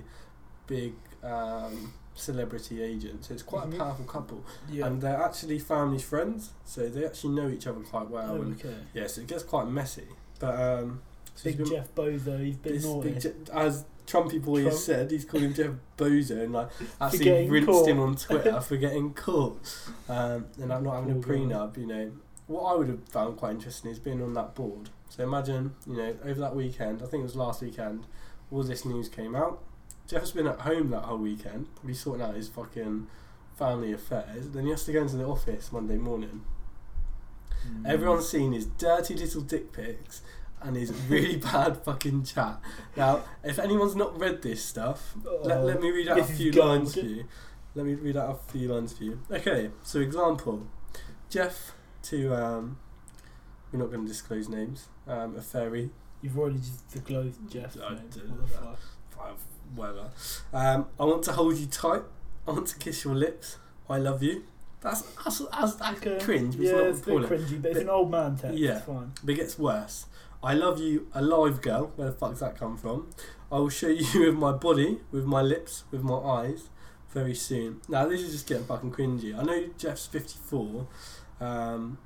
big 0.76 0.94
um, 1.24 1.94
celebrity 2.16 2.82
agent. 2.82 3.26
So 3.26 3.34
it's 3.36 3.44
quite 3.44 3.66
Mhm. 3.70 3.76
a 3.76 3.78
powerful 3.78 4.06
couple, 4.06 4.40
Yeah. 4.70 4.88
and 4.88 5.02
they're 5.02 5.22
actually 5.22 5.60
family 5.60 6.00
friends. 6.00 6.52
So 6.66 6.88
they 6.90 7.06
actually 7.06 7.36
know 7.36 7.48
each 7.50 7.68
other 7.68 7.82
quite 7.82 8.10
well. 8.10 8.32
oh, 8.38 8.42
and 8.42 8.54
okay. 8.60 8.76
yeah, 8.94 9.08
so 9.08 9.22
it 9.22 9.28
gets 9.28 9.44
quite 9.44 9.68
messy. 9.68 10.08
But 10.40 10.56
um, 10.60 11.02
so 11.36 11.44
Big 11.50 11.58
been- 11.58 11.66
Jeff 11.68 11.94
Bozo, 11.96 12.36
he's 12.44 12.58
been 12.58 12.82
naughty. 12.82 13.12
big 13.12 13.22
Je- 13.22 13.52
as 13.54 13.86
Trumpy 14.08 14.44
boy 14.44 14.62
Trump. 14.62 14.72
has 14.74 14.84
said, 14.84 15.12
he's 15.12 15.24
called 15.26 15.44
him 15.44 15.54
Jeff 15.54 15.72
Bozo 15.98 16.44
and 16.44 16.52
like 16.54 16.70
actually 17.00 17.50
rinsed 17.50 17.70
caught. 17.70 17.88
him 17.88 18.00
on 18.00 18.16
Twitter 18.16 18.60
for 18.68 18.76
getting 18.78 19.14
caught 19.14 19.60
um, 20.10 20.46
and 20.62 20.74
I'm 20.74 20.84
not 20.84 20.96
having 20.96 21.12
a 21.12 21.20
prenup. 21.28 21.78
You 21.78 21.86
know, 21.88 22.12
what 22.48 22.64
I 22.64 22.74
would 22.76 22.90
have 22.90 23.04
found 23.10 23.38
quite 23.38 23.52
interesting 23.52 23.92
is 23.92 24.00
being 24.00 24.22
on 24.22 24.34
that 24.34 24.56
board. 24.56 24.90
So 25.10 25.24
imagine, 25.24 25.76
you 25.88 25.96
know, 25.98 26.16
over 26.26 26.40
that 26.42 26.56
weekend, 26.56 27.02
I 27.04 27.06
think 27.06 27.22
it 27.22 27.30
was 27.32 27.36
last 27.36 27.62
weekend, 27.62 28.06
all 28.52 28.64
this 28.64 28.84
news 28.86 29.08
came 29.08 29.36
out. 29.36 29.62
Jeff's 30.12 30.32
been 30.32 30.46
at 30.48 30.60
home 30.60 30.90
that 30.90 31.04
whole 31.04 31.18
weekend, 31.20 31.74
probably 31.76 31.94
sorting 31.94 32.22
out 32.26 32.36
his 32.36 32.50
fucking 32.50 33.08
family 33.58 33.94
affairs. 33.94 34.50
Then 34.50 34.66
he 34.66 34.72
has 34.72 34.84
to 34.86 34.92
go 34.92 35.02
into 35.04 35.16
the 35.16 35.24
office 35.26 35.72
Monday 35.72 35.96
morning. 35.96 36.44
Mm. 37.66 37.88
Everyone's 37.88 38.28
seen 38.28 38.52
his 38.52 38.66
dirty 38.66 39.16
little 39.16 39.42
dick 39.42 39.72
pics 39.72 40.22
and 40.62 40.76
his 40.76 40.92
really 41.08 41.38
bad 41.52 41.78
fucking 41.78 42.24
chat. 42.26 42.60
Now, 42.98 43.24
if 43.42 43.58
anyone's 43.58 43.96
not 43.96 44.20
read 44.20 44.42
this 44.42 44.62
stuff, 44.66 45.16
let, 45.44 45.58
Oh, 45.60 45.64
let 45.64 45.80
me 45.82 45.92
read 45.92 46.10
out 46.10 46.20
a 46.20 46.24
few 46.26 46.52
gold. 46.52 46.68
lines 46.68 46.94
for 46.96 47.00
you. 47.06 47.26
Let 47.74 47.86
me 47.86 47.94
read 47.94 48.18
out 48.18 48.32
a 48.32 48.52
few 48.52 48.68
lines 48.68 48.92
for 48.92 49.06
you. 49.06 49.22
Okay, 49.32 49.70
so 49.84 50.00
example 50.00 50.68
Jeff 51.30 51.74
to, 52.04 52.36
um, 52.36 52.78
we're 53.72 53.80
not 53.80 53.90
going 53.92 54.02
to 54.02 54.08
disclose 54.10 54.50
names, 54.50 54.90
um, 55.08 55.38
a 55.38 55.42
fairy, 55.42 55.92
You've 56.22 56.38
already 56.38 56.60
disclosed 56.92 57.40
Jeff. 57.50 57.78
I 57.82 57.94
mate. 57.94 58.12
did 58.12 58.30
What 58.30 58.46
the 58.48 58.54
that. 58.54 58.62
fuck? 58.62 58.80
Whatever. 59.76 60.10
Um, 60.54 60.88
I 61.00 61.06
want 61.06 61.24
to 61.24 61.32
hold 61.34 61.58
you 61.58 61.66
tight. 61.68 62.02
I 62.48 62.52
want 62.52 62.68
to 62.68 62.78
kiss 62.78 63.04
your 63.04 63.16
lips. 63.16 63.58
I 63.90 63.98
love 63.98 64.24
you. 64.24 64.44
That's, 64.82 65.02
that's, 65.24 65.40
that's, 65.40 65.76
that's 65.76 65.98
Okay. 66.06 66.20
cringe, 66.24 66.58
but 66.58 66.66
Yeah, 66.66 66.72
it's 66.72 67.06
not 67.06 67.18
it's 67.18 67.26
a 67.26 67.30
bit 67.30 67.40
cringy, 67.40 67.62
but 67.62 67.72
it's 67.72 67.80
an 67.82 67.90
old 67.90 68.10
man 68.12 68.36
text. 68.36 68.58
yeah. 68.58 68.78
It's 68.78 68.86
fine. 68.86 69.12
But 69.24 69.32
it 69.32 69.36
gets 69.36 69.60
worse. 69.60 70.06
I 70.44 70.54
love 70.56 70.80
you, 70.80 71.08
alive 71.14 71.62
girl. 71.62 71.92
Where 71.96 72.08
the 72.10 72.16
fuck's 72.16 72.40
that 72.40 72.58
come 72.58 72.78
from? 72.78 73.10
I 73.52 73.60
will 73.60 73.70
show 73.70 73.90
you 73.90 74.06
with 74.26 74.36
my 74.36 74.54
body, 74.54 75.00
with 75.12 75.26
my 75.26 75.42
lips, 75.44 75.84
with 75.92 76.02
my 76.02 76.16
eyes, 76.18 76.70
very 77.12 77.36
soon. 77.36 77.82
Now 77.88 78.08
this 78.08 78.22
is 78.22 78.32
just 78.32 78.48
getting 78.48 78.64
fucking 78.66 78.92
cringy. 78.92 79.38
I 79.38 79.44
know 79.44 79.68
Jeff's 79.78 80.08
fifty 80.08 80.40
four. 80.44 80.88
Um, 81.40 82.00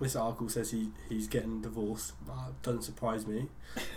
this 0.00 0.14
article 0.16 0.48
says 0.48 0.70
he, 0.70 0.90
he's 1.08 1.26
getting 1.26 1.60
divorced. 1.60 2.12
That 2.26 2.62
doesn't 2.62 2.82
surprise 2.82 3.26
me. 3.26 3.48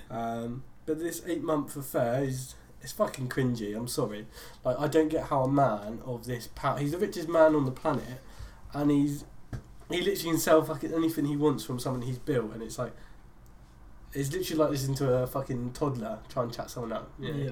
Um, 0.10 0.64
but 0.86 1.00
this 1.00 1.22
eight 1.28 1.44
month 1.44 1.76
affair 1.78 2.24
is 2.24 2.56
it's 2.84 2.92
fucking 2.92 3.30
cringy. 3.30 3.76
I'm 3.76 3.88
sorry. 3.88 4.28
Like 4.64 4.78
I 4.80 4.88
don't 4.88 5.08
get 5.08 5.26
how 5.26 5.44
a 5.44 5.48
man 5.50 6.02
of 6.06 6.26
this 6.26 6.48
power. 6.48 6.78
He's 6.78 6.92
the 6.92 6.98
richest 7.00 7.28
man 7.30 7.56
on 7.56 7.66
the 7.66 7.72
planet, 7.72 8.22
and 8.74 8.92
he's 8.92 9.26
he 9.90 9.98
literally 10.02 10.32
can 10.32 10.38
sell 10.38 10.62
fucking 10.64 10.94
anything 10.94 11.26
he 11.26 11.38
wants 11.38 11.64
from 11.64 11.80
someone 11.80 12.02
he's 12.02 12.20
built, 12.20 12.54
and 12.54 12.62
it's 12.62 12.78
like 12.78 12.94
it's 14.14 14.32
literally 14.32 14.60
like 14.60 14.70
listening 14.72 14.96
to 14.98 15.14
a 15.14 15.28
fucking 15.28 15.72
toddler 15.72 16.20
try 16.30 16.44
and 16.44 16.54
chat 16.54 16.70
someone 16.70 16.92
up. 16.92 17.12
Yeah. 17.20 17.34
Yeah, 17.34 17.50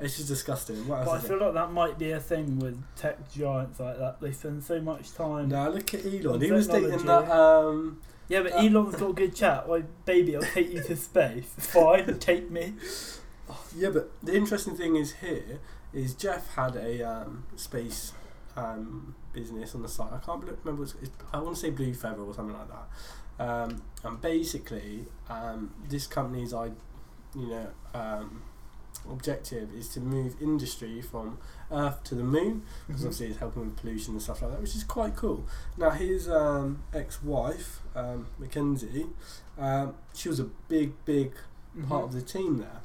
it's 0.00 0.16
just 0.16 0.28
disgusting. 0.28 0.88
What 0.88 1.04
But 1.04 1.10
I 1.10 1.18
feel 1.20 1.38
like 1.38 1.54
that 1.54 1.72
might 1.72 1.98
be 1.98 2.10
a 2.12 2.20
thing 2.20 2.58
with 2.58 2.82
tech 2.96 3.30
giants 3.30 3.78
like 3.78 3.98
that. 3.98 4.20
They 4.20 4.32
spend 4.32 4.64
so 4.64 4.80
much 4.80 5.02
it? 5.02 5.14
time. 5.16 5.48
Nah, 5.50 5.68
look 5.68 5.94
at 5.94 6.04
Elon. 6.04 6.40
He 6.40 6.50
was 6.50 6.66
dating 6.66 7.06
that. 7.06 7.30
Um, 7.30 8.00
Yeah, 8.28 8.42
but 8.42 8.54
Uh, 8.54 8.58
Elon's 8.58 8.96
got 8.96 9.14
good 9.14 9.34
chat. 9.34 9.68
Like, 9.68 9.84
baby, 10.04 10.36
I'll 10.36 10.42
take 10.42 10.72
you 10.72 10.82
to 10.82 10.96
space. 10.96 11.52
Fine, 11.58 12.18
take 12.20 12.50
me. 12.50 12.74
Yeah, 13.76 13.90
but 13.90 14.10
the 14.22 14.34
interesting 14.34 14.76
thing 14.76 14.96
is 14.96 15.12
here 15.14 15.60
is 15.92 16.14
Jeff 16.14 16.54
had 16.54 16.76
a 16.76 17.02
um, 17.02 17.44
space 17.56 18.12
um, 18.56 19.14
business 19.32 19.74
on 19.74 19.82
the 19.82 19.88
side. 19.88 20.10
I 20.12 20.18
can't 20.18 20.40
remember. 20.42 20.82
What 20.82 20.94
it's, 21.02 21.10
I 21.32 21.38
want 21.40 21.54
to 21.56 21.60
say 21.60 21.70
Blue 21.70 21.94
Feather 21.94 22.22
or 22.22 22.34
something 22.34 22.56
like 22.56 22.68
that. 22.68 23.44
Um, 23.44 23.82
and 24.04 24.20
basically, 24.20 25.06
um, 25.28 25.72
this 25.88 26.06
company's 26.06 26.52
I, 26.52 26.66
you 27.34 27.46
know, 27.48 27.66
um, 27.94 28.42
objective 29.08 29.72
is 29.74 29.88
to 29.90 30.00
move 30.00 30.36
industry 30.42 31.00
from 31.00 31.38
Earth 31.72 32.04
to 32.04 32.14
the 32.14 32.22
Moon 32.24 32.62
because 32.86 33.02
Mhm. 33.02 33.06
obviously 33.06 33.26
it's 33.28 33.38
helping 33.38 33.62
with 33.64 33.76
pollution 33.76 34.14
and 34.14 34.22
stuff 34.22 34.42
like 34.42 34.50
that, 34.50 34.60
which 34.60 34.74
is 34.76 34.84
quite 34.84 35.16
cool. 35.16 35.46
Now 35.78 35.90
his 35.90 36.28
um, 36.28 36.82
ex-wife, 36.92 37.80
um, 37.94 38.26
Mackenzie, 38.38 39.06
um, 39.58 39.94
she 40.14 40.28
was 40.28 40.38
a 40.38 40.44
big, 40.68 40.92
big 41.06 41.32
part 41.88 42.04
of 42.04 42.12
the 42.12 42.20
team 42.20 42.58
there. 42.58 42.82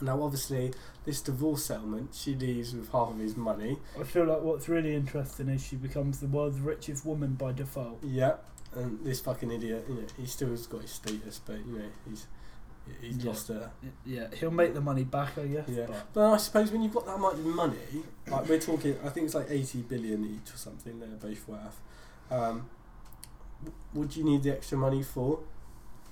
Now, 0.00 0.22
obviously, 0.22 0.72
this 1.04 1.20
divorce 1.20 1.64
settlement, 1.64 2.14
she 2.14 2.34
leaves 2.34 2.74
with 2.74 2.90
half 2.92 3.10
of 3.10 3.18
his 3.18 3.36
money. 3.36 3.78
I 3.98 4.04
feel 4.04 4.24
like 4.24 4.42
what's 4.42 4.68
really 4.68 4.94
interesting 4.94 5.48
is 5.48 5.64
she 5.64 5.76
becomes 5.76 6.20
the 6.20 6.26
world's 6.28 6.60
richest 6.60 7.04
woman 7.04 7.34
by 7.34 7.52
default. 7.52 7.98
Yeah, 8.04 8.34
and 8.74 9.04
this 9.04 9.20
fucking 9.20 9.50
idiot, 9.50 9.86
you 9.88 9.94
know, 9.96 10.06
he 10.16 10.26
still 10.26 10.50
has 10.50 10.66
got 10.66 10.82
his 10.82 10.92
status, 10.92 11.40
but 11.44 11.58
you 11.66 11.78
know, 11.78 11.84
he's 12.08 12.26
he's 13.02 13.18
Yeah. 13.18 13.28
lost 13.30 13.50
it. 13.50 13.62
Yeah, 14.06 14.28
he'll 14.34 14.50
make 14.50 14.72
the 14.72 14.80
money 14.80 15.04
back, 15.04 15.36
I 15.36 15.46
guess. 15.46 15.68
Yeah. 15.68 15.86
But 15.86 16.06
But 16.14 16.32
I 16.32 16.36
suppose 16.38 16.70
when 16.72 16.82
you've 16.82 16.94
got 16.94 17.04
that 17.06 17.18
much 17.18 17.36
money, 17.36 17.76
like 18.28 18.48
we're 18.48 18.58
talking, 18.60 18.96
I 19.04 19.08
think 19.10 19.26
it's 19.26 19.34
like 19.34 19.46
80 19.50 19.82
billion 19.82 20.24
each 20.24 20.54
or 20.54 20.56
something 20.56 20.98
they're 21.00 21.08
both 21.08 21.46
worth. 21.48 21.80
Um, 22.30 22.66
w- 23.62 23.76
what 23.92 24.08
do 24.10 24.20
you 24.20 24.24
need 24.24 24.42
the 24.42 24.52
extra 24.52 24.78
money 24.78 25.02
for? 25.02 25.40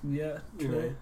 yeah, 0.05 0.39
You 0.59 0.69
true. 0.69 0.81
know, 0.83 0.95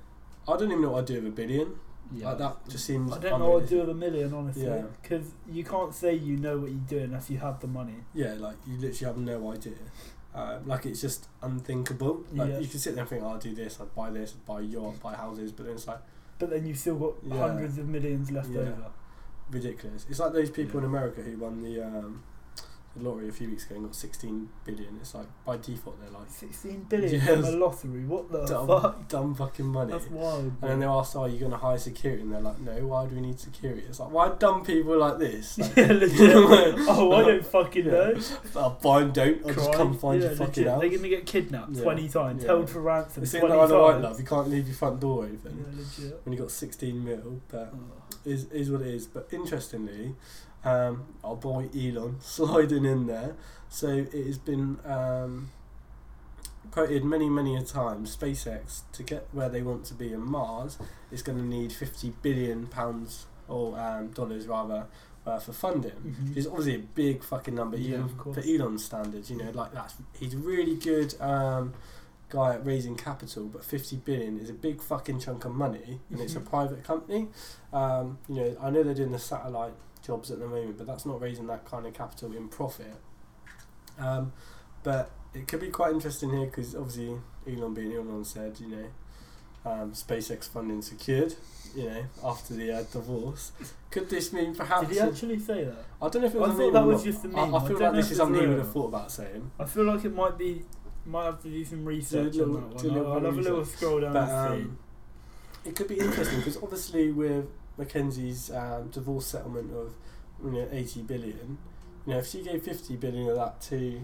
I 0.46 0.56
don't 0.56 0.70
even 0.70 0.82
know 0.82 0.90
what 0.90 1.00
I'd 1.00 1.06
do 1.06 1.14
with 1.14 1.26
a 1.26 1.30
billion. 1.30 1.78
Yeah. 2.12 2.28
Like 2.30 2.38
that 2.38 2.68
just 2.68 2.84
seems. 2.84 3.12
I 3.12 3.18
don't 3.18 3.38
know 3.40 3.50
what 3.50 3.64
to 3.64 3.68
do 3.68 3.80
with 3.80 3.90
a 3.90 3.94
million, 3.94 4.32
honestly, 4.34 4.64
Yeah. 4.64 4.82
because 5.02 5.26
you 5.50 5.64
can't 5.64 5.94
say 5.94 6.14
you 6.14 6.36
know 6.36 6.58
what 6.58 6.70
you're 6.70 6.80
doing 6.88 7.04
unless 7.04 7.30
you 7.30 7.38
have 7.38 7.60
the 7.60 7.66
money. 7.66 7.96
Yeah, 8.14 8.34
like 8.34 8.56
you 8.66 8.76
literally 8.76 9.06
have 9.14 9.16
no 9.16 9.50
idea. 9.52 9.72
Uh, 10.34 10.58
like 10.66 10.84
it's 10.86 11.00
just 11.00 11.28
unthinkable. 11.42 12.24
Like 12.32 12.50
Yeah. 12.50 12.58
you 12.58 12.66
can 12.66 12.80
sit 12.80 12.94
there 12.94 13.02
and 13.02 13.08
think, 13.10 13.22
oh, 13.22 13.28
I'll 13.28 13.38
do 13.38 13.54
this, 13.54 13.80
I'd 13.80 13.94
buy 13.94 14.10
this, 14.10 14.34
I'd 14.34 14.44
buy 14.44 14.60
a 14.60 14.62
yacht, 14.64 15.00
buy 15.00 15.14
houses, 15.14 15.52
but 15.52 15.66
then 15.66 15.74
it's 15.76 15.86
like 15.86 16.00
But 16.40 16.50
then 16.50 16.66
you've 16.66 16.78
still 16.78 16.96
got 16.96 17.14
Yeah. 17.22 17.38
hundreds 17.38 17.78
of 17.78 17.86
millions 17.88 18.30
left 18.32 18.50
Yeah. 18.50 18.60
over. 18.62 18.90
ridiculous. 19.50 20.06
It's 20.08 20.18
like 20.18 20.32
those 20.32 20.50
people 20.50 20.80
Yeah. 20.80 20.86
in 20.86 20.90
America 20.92 21.20
who 21.22 21.36
won 21.38 21.62
the, 21.62 21.80
um, 21.82 22.22
the 22.33 22.33
lottery 22.96 23.28
a 23.28 23.32
few 23.32 23.48
weeks 23.50 23.66
ago 23.66 23.74
and 23.76 23.84
got 23.86 23.94
16 23.94 24.48
billion. 24.64 24.96
It's 25.00 25.14
like 25.14 25.26
by 25.44 25.56
default 25.56 26.00
they're 26.00 26.10
like 26.10 26.30
16 26.30 26.84
billion 26.88 27.12
Yes. 27.12 27.26
from 27.26 27.44
a 27.44 27.50
lottery. 27.50 28.04
What 28.04 28.30
the 28.30 28.44
dumb, 28.46 28.66
fuck? 28.68 29.08
dumb 29.08 29.34
fucking 29.34 29.66
money. 29.66 29.92
That's 29.92 30.08
wild. 30.08 30.44
And 30.62 30.70
then 30.70 30.78
they're 30.80 30.88
asked, 30.88 31.16
"Are 31.16 31.24
oh, 31.24 31.26
you 31.26 31.38
going 31.38 31.50
to 31.50 31.56
hire 31.56 31.76
security?" 31.78 32.22
And 32.22 32.32
they're 32.32 32.40
like, 32.40 32.60
"No. 32.60 32.72
Why 32.86 33.06
do 33.06 33.14
we 33.16 33.20
need 33.20 33.40
security?" 33.40 33.82
It's 33.88 33.98
like, 34.00 34.10
why 34.10 34.28
dumb 34.38 34.64
people 34.64 34.96
like 34.98 35.18
this? 35.18 35.58
Like, 35.58 35.76
yeah, 35.76 35.86
legit. 35.92 36.18
oh, 36.88 37.12
I 37.12 37.22
don't 37.24 37.46
fucking 37.46 37.84
Yeah. 37.86 37.90
know. 37.92 38.14
I'll 38.56 38.74
fine, 38.76 39.10
don't. 39.12 39.44
I'll 39.46 39.54
just 39.54 39.72
come 39.72 39.96
find 39.98 40.22
yeah, 40.22 40.30
you 40.30 40.36
fucking 40.36 40.64
legit. 40.64 40.68
out. 40.68 40.80
They're 40.80 40.90
gonna 40.90 41.08
get 41.08 41.26
kidnapped 41.26 41.72
Yeah. 41.72 41.82
20 41.82 42.08
times, 42.08 42.44
held 42.44 42.70
for 42.70 42.80
ransom 42.80 43.22
This 43.22 43.32
20 43.32 43.46
ain't 43.46 43.56
like 43.58 43.68
times. 43.70 43.80
white 43.82 44.00
love. 44.00 44.20
You 44.20 44.26
can't 44.26 44.48
leave 44.48 44.66
your 44.66 44.76
front 44.76 45.00
door 45.00 45.24
or 45.24 45.26
anything. 45.26 45.56
Yeah, 45.58 45.78
legit. 46.06 46.20
When 46.24 46.32
you 46.32 46.38
got 46.38 46.50
16 46.50 47.04
mil, 47.04 47.40
but 47.48 47.72
Oh. 47.74 48.16
is 48.24 48.44
is 48.52 48.70
what 48.70 48.82
it 48.82 48.88
is. 48.88 49.06
But 49.06 49.28
interestingly, 49.32 50.14
um, 50.64 51.04
our 51.22 51.36
boy 51.36 51.68
Elon 51.76 52.16
sliding 52.20 52.84
in 52.84 53.06
there. 53.06 53.34
So 53.68 53.88
it 53.88 54.12
has 54.26 54.38
been 54.38 54.78
um, 54.84 55.50
quoted 56.70 57.04
many, 57.04 57.28
many 57.28 57.56
a 57.56 57.62
time. 57.62 58.06
SpaceX 58.06 58.82
to 58.92 59.02
get 59.02 59.26
where 59.32 59.48
they 59.48 59.62
want 59.62 59.84
to 59.86 59.94
be 59.94 60.12
in 60.12 60.20
Mars 60.20 60.78
is 61.10 61.22
going 61.22 61.38
to 61.38 61.44
need 61.44 61.72
50 61.72 62.12
billion 62.22 62.66
pounds 62.66 63.26
or 63.48 63.78
um, 63.78 64.08
dollars 64.08 64.46
rather 64.46 64.86
uh, 65.26 65.38
for 65.38 65.52
funding. 65.52 65.92
Mhm. 65.92 66.28
Which 66.28 66.38
is 66.38 66.46
obviously 66.46 66.76
a 66.76 66.78
big 66.78 67.22
fucking 67.24 67.54
number, 67.54 67.76
Yeah, 67.76 67.96
even 68.04 68.08
for 68.08 68.40
Elon's 68.40 68.84
standards. 68.84 69.30
You 69.30 69.38
know, 69.38 69.50
like 69.52 69.72
that's 69.72 69.94
he's 70.18 70.34
a 70.34 70.38
really 70.38 70.76
good. 70.76 71.20
Um, 71.20 71.74
guy 72.30 72.54
at 72.54 72.66
raising 72.66 72.96
capital, 72.96 73.44
but 73.44 73.64
50 73.64 73.96
billion 73.96 74.40
is 74.40 74.50
a 74.50 74.54
big 74.54 74.82
fucking 74.82 75.20
chunk 75.20 75.44
of 75.44 75.52
money, 75.54 76.00
and 76.10 76.18
it's 76.20 76.34
a 76.34 76.40
Mhm. 76.40 76.46
private 76.46 76.82
company. 76.82 77.28
Um, 77.72 78.18
you 78.28 78.34
know, 78.36 78.56
I 78.60 78.70
know 78.70 78.82
they're 78.82 78.94
doing 78.94 79.12
the 79.12 79.20
satellite 79.20 79.74
jobs 80.04 80.30
at 80.30 80.38
the 80.38 80.46
moment, 80.46 80.78
but 80.78 80.86
that's 80.86 81.06
not 81.06 81.20
raising 81.20 81.46
that 81.48 81.64
kind 81.64 81.86
of 81.86 81.94
capital 81.94 82.32
in 82.32 82.48
profit. 82.48 82.94
Um, 83.98 84.32
but 84.82 85.10
it 85.34 85.48
could 85.48 85.60
be 85.60 85.68
quite 85.68 85.92
interesting 85.92 86.30
here 86.30 86.46
because 86.46 86.74
obviously 86.74 87.16
Elon 87.46 87.74
being 87.74 87.92
Elon 87.92 88.24
said, 88.24 88.58
you 88.60 88.68
know, 88.68 88.86
um, 89.64 89.92
SpaceX 89.92 90.48
funding 90.48 90.82
secured. 90.82 91.34
You 91.74 91.86
know, 91.90 92.04
after 92.24 92.54
the 92.54 92.70
uh, 92.70 92.82
divorce, 92.92 93.50
could 93.90 94.08
this 94.08 94.32
mean 94.32 94.54
perhaps? 94.54 94.86
Did 94.86 94.94
he 94.94 95.00
actually 95.00 95.40
say 95.40 95.64
that? 95.64 95.84
I 96.00 96.08
don't 96.08 96.22
know 96.22 96.28
if 96.28 96.34
it 96.36 96.38
I 96.38 96.40
was 96.42 96.50
a 96.54 96.56
thought 96.56 96.72
that 96.72 96.84
was 96.86 97.04
not. 97.04 97.12
just 97.12 97.24
I, 97.24 97.28
meme. 97.28 97.54
I 97.54 97.58
I 97.58 97.66
feel 97.66 97.78
don't 97.78 97.80
like 97.80 97.94
this 97.94 98.10
is 98.12 98.16
something 98.18 98.40
he 98.40 98.46
would 98.46 98.58
have 98.58 98.72
thought 98.72 98.88
about 98.88 99.10
saying. 99.10 99.50
I 99.58 99.64
feel 99.64 99.82
like 99.84 100.04
it 100.04 100.14
might 100.14 100.38
be. 100.38 100.62
Might 101.06 101.24
have 101.24 101.42
to 101.42 101.48
do 101.48 101.64
some 101.64 101.84
research 101.84 102.34
little- 102.36 102.56
on 102.58 102.70
that 102.70 102.84
one. 102.84 102.96
I'll, 102.98 103.12
I'll 103.14 103.20
have 103.24 103.36
a 103.38 103.40
little 103.40 103.64
scroll 103.64 104.00
down 104.00 104.12
But 104.12 104.26
the 104.26 104.52
um, 104.52 104.78
it 105.64 105.74
could 105.76 105.88
be 105.88 105.98
interesting 105.98 106.38
because 106.38 106.56
obviously 106.58 107.10
with 107.10 107.46
Mackenzie's 107.78 108.50
um, 108.50 108.88
divorce 108.88 109.26
settlement 109.26 109.72
of 109.72 109.94
you 110.44 110.50
know 110.50 110.68
eighty 110.72 111.02
billion, 111.02 111.58
you 112.06 112.12
know 112.12 112.18
if 112.18 112.26
she 112.28 112.42
gave 112.42 112.62
fifty 112.62 112.96
billion 112.96 113.28
of 113.28 113.36
that 113.36 113.60
to 113.62 114.00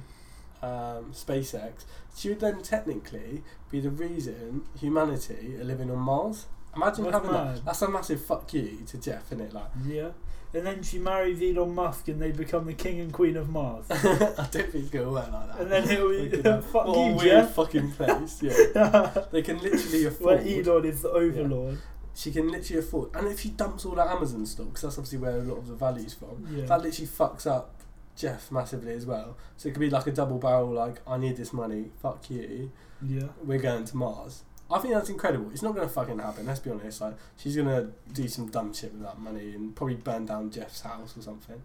um, 0.62 1.12
SpaceX, 1.12 1.84
she 2.16 2.28
would 2.30 2.40
then 2.40 2.62
technically 2.62 3.42
be 3.70 3.80
the 3.80 3.90
reason 3.90 4.62
humanity 4.78 5.56
are 5.60 5.64
living 5.64 5.90
on 5.90 5.98
Mars. 5.98 6.46
Imagine 6.76 7.04
That's 7.04 7.14
having 7.16 7.32
mad. 7.32 7.56
that. 7.56 7.64
That's 7.64 7.82
a 7.82 7.88
massive 7.90 8.24
fuck 8.24 8.52
you 8.54 8.78
to 8.86 8.98
Jeff, 8.98 9.26
isn't 9.32 9.40
it? 9.40 9.52
Like, 9.52 9.64
Yeah. 9.86 10.10
And 10.52 10.66
then 10.66 10.82
she 10.82 10.98
marries 10.98 11.40
Elon 11.40 11.74
Musk 11.76 12.08
and 12.08 12.20
they 12.20 12.32
become 12.32 12.66
the 12.66 12.74
king 12.74 12.98
and 12.98 13.12
queen 13.12 13.36
of 13.36 13.48
Mars. 13.48 13.86
I 13.90 13.94
don't 14.04 14.50
think 14.50 14.74
it's 14.74 14.90
gonna 14.90 15.10
work 15.10 15.30
like 15.32 15.46
that. 15.48 15.60
and 15.60 15.70
then 15.70 15.88
he'll 15.88 16.08
be, 16.10 16.28
fuck 16.42 16.86
what 16.86 16.96
a 16.96 17.12
weird 17.14 17.20
Jeff. 17.20 17.54
fucking 17.54 17.92
place. 17.92 18.42
Yeah, 18.42 19.12
they 19.32 19.42
can 19.42 19.58
literally 19.58 20.04
afford. 20.06 20.44
Where. 20.44 20.60
Elon 20.64 20.84
is 20.86 21.02
the 21.02 21.10
overlord. 21.10 21.78
She 22.20 22.30
can 22.30 22.48
literally 22.50 22.80
afford, 22.80 23.14
and 23.14 23.26
if 23.28 23.40
she 23.40 23.48
dumps 23.50 23.84
all 23.84 23.94
that 23.94 24.08
Amazon 24.08 24.44
stock, 24.46 24.66
because 24.66 24.82
that's 24.82 24.98
obviously 24.98 25.18
where 25.18 25.38
a 25.38 25.42
lot 25.42 25.58
of 25.58 25.66
the 25.68 25.74
value 25.74 26.04
is 26.04 26.14
from, 26.14 26.46
Yeah. 26.50 26.66
that 26.66 26.82
literally 26.82 27.06
fucks 27.08 27.46
up 27.46 27.74
Jeff 28.16 28.50
massively 28.52 28.92
as 28.92 29.06
well. 29.06 29.36
So 29.56 29.68
it 29.68 29.72
could 29.72 29.80
be 29.80 29.90
like 29.90 30.06
a 30.06 30.12
double 30.12 30.38
barrel, 30.38 30.70
like 30.72 31.00
I 31.06 31.16
need 31.16 31.36
this 31.36 31.52
money, 31.52 31.90
fuck 32.02 32.28
you, 32.30 32.72
yeah. 33.00 33.28
we're 33.44 33.60
going 33.60 33.84
to 33.86 33.96
Mars. 33.96 34.42
I 34.72 34.78
think 34.78 34.94
that's 34.94 35.08
incredible. 35.08 35.50
It's 35.50 35.62
not 35.62 35.74
going 35.74 35.88
to 35.88 35.92
fucking 35.92 36.18
happen. 36.20 36.46
Let's 36.46 36.60
be 36.60 36.70
honest. 36.70 37.00
Like 37.00 37.16
she's 37.36 37.56
going 37.56 37.66
to 37.68 37.90
do 38.12 38.28
some 38.28 38.46
dumb 38.50 38.72
shit 38.72 38.92
with 38.92 39.02
that 39.02 39.18
money 39.18 39.52
and 39.54 39.74
probably 39.74 39.96
burn 39.96 40.26
down 40.26 40.50
Jeff's 40.52 40.82
house 40.82 41.16
or 41.16 41.22
something. 41.22 41.60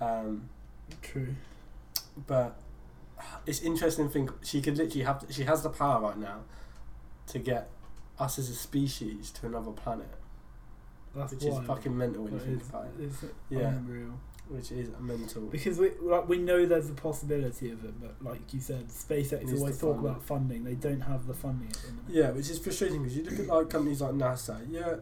Um, 0.00 0.48
True. 1.02 1.34
but 2.26 2.58
it's 3.44 3.60
interesting 3.60 4.06
to 4.06 4.10
think 4.12 4.30
she 4.42 4.62
could 4.62 4.78
literally 4.78 5.04
have 5.04 5.24
she 5.28 5.44
has 5.44 5.62
the 5.62 5.68
power 5.68 6.00
right 6.00 6.16
now 6.16 6.40
to 7.26 7.38
get 7.38 7.68
us 8.18 8.38
as 8.38 8.48
a 8.50 8.54
species 8.54 9.30
to 9.32 9.46
another 9.46 9.70
planet, 9.72 10.08
That's 11.14 11.32
which 11.32 11.44
wild. 11.44 11.62
is 11.62 11.66
fucking 11.66 11.96
mental 11.96 12.24
when 12.24 12.32
you 12.34 12.38
But 12.38 12.46
think 12.46 12.60
it's, 12.60 12.68
about 12.68 12.84
it. 12.86 12.92
it's 13.04 13.24
Yeah. 13.50 13.68
unreal. 13.74 14.14
Which 14.48 14.72
is 14.72 14.88
a 14.88 15.00
mental. 15.02 15.42
Because 15.42 15.78
we 15.78 15.90
like 16.00 16.26
we 16.26 16.38
know 16.38 16.64
there's 16.64 16.88
a 16.88 16.94
possibility 16.94 17.70
of 17.70 17.84
it, 17.84 18.00
but 18.00 18.14
like 18.22 18.54
you 18.54 18.60
said, 18.60 18.88
SpaceX 18.88 19.54
always 19.58 19.78
talk 19.78 19.98
about 19.98 20.22
funding. 20.22 20.64
They 20.64 20.74
don't 20.74 21.02
have 21.02 21.26
the 21.26 21.34
funding 21.34 21.68
at 21.68 21.74
the. 22.06 22.12
Yeah, 22.12 22.30
which 22.30 22.48
is 22.48 22.58
frustrating 22.58 23.02
because 23.02 23.16
you 23.18 23.24
look 23.24 23.38
at 23.38 23.46
like 23.46 23.68
companies 23.68 24.00
like 24.00 24.12
NASA. 24.14 24.64
Yeah, 24.70 24.96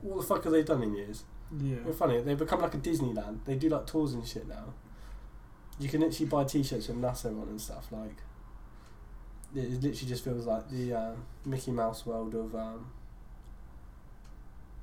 what 0.00 0.16
the 0.16 0.22
fuck 0.26 0.44
have 0.44 0.52
they 0.54 0.62
done 0.62 0.82
in 0.82 0.94
years? 0.94 1.24
Yeah. 1.60 1.76
It's 1.86 1.98
funny. 1.98 2.22
They've 2.22 2.38
become 2.38 2.60
like 2.62 2.72
a 2.72 2.78
Disneyland. 2.78 3.40
They 3.44 3.56
do 3.56 3.68
like 3.68 3.86
tours 3.86 4.14
and 4.14 4.26
shit 4.26 4.48
now. 4.48 4.72
You 5.78 5.88
can 5.90 6.02
actually 6.02 6.26
buy 6.26 6.44
T-shirts 6.44 6.88
with 6.88 6.96
NASA 6.98 7.26
on 7.26 7.48
and 7.48 7.60
stuff. 7.60 7.88
Like, 7.90 8.16
it 9.54 9.60
it 9.64 9.70
literally 9.82 10.08
just 10.08 10.24
feels 10.24 10.46
like 10.46 10.68
the 10.70 10.94
uh, 10.94 11.12
Mickey 11.44 11.70
Mouse 11.70 12.04
world 12.06 12.34
of. 12.34 12.54
Um, 12.54 12.86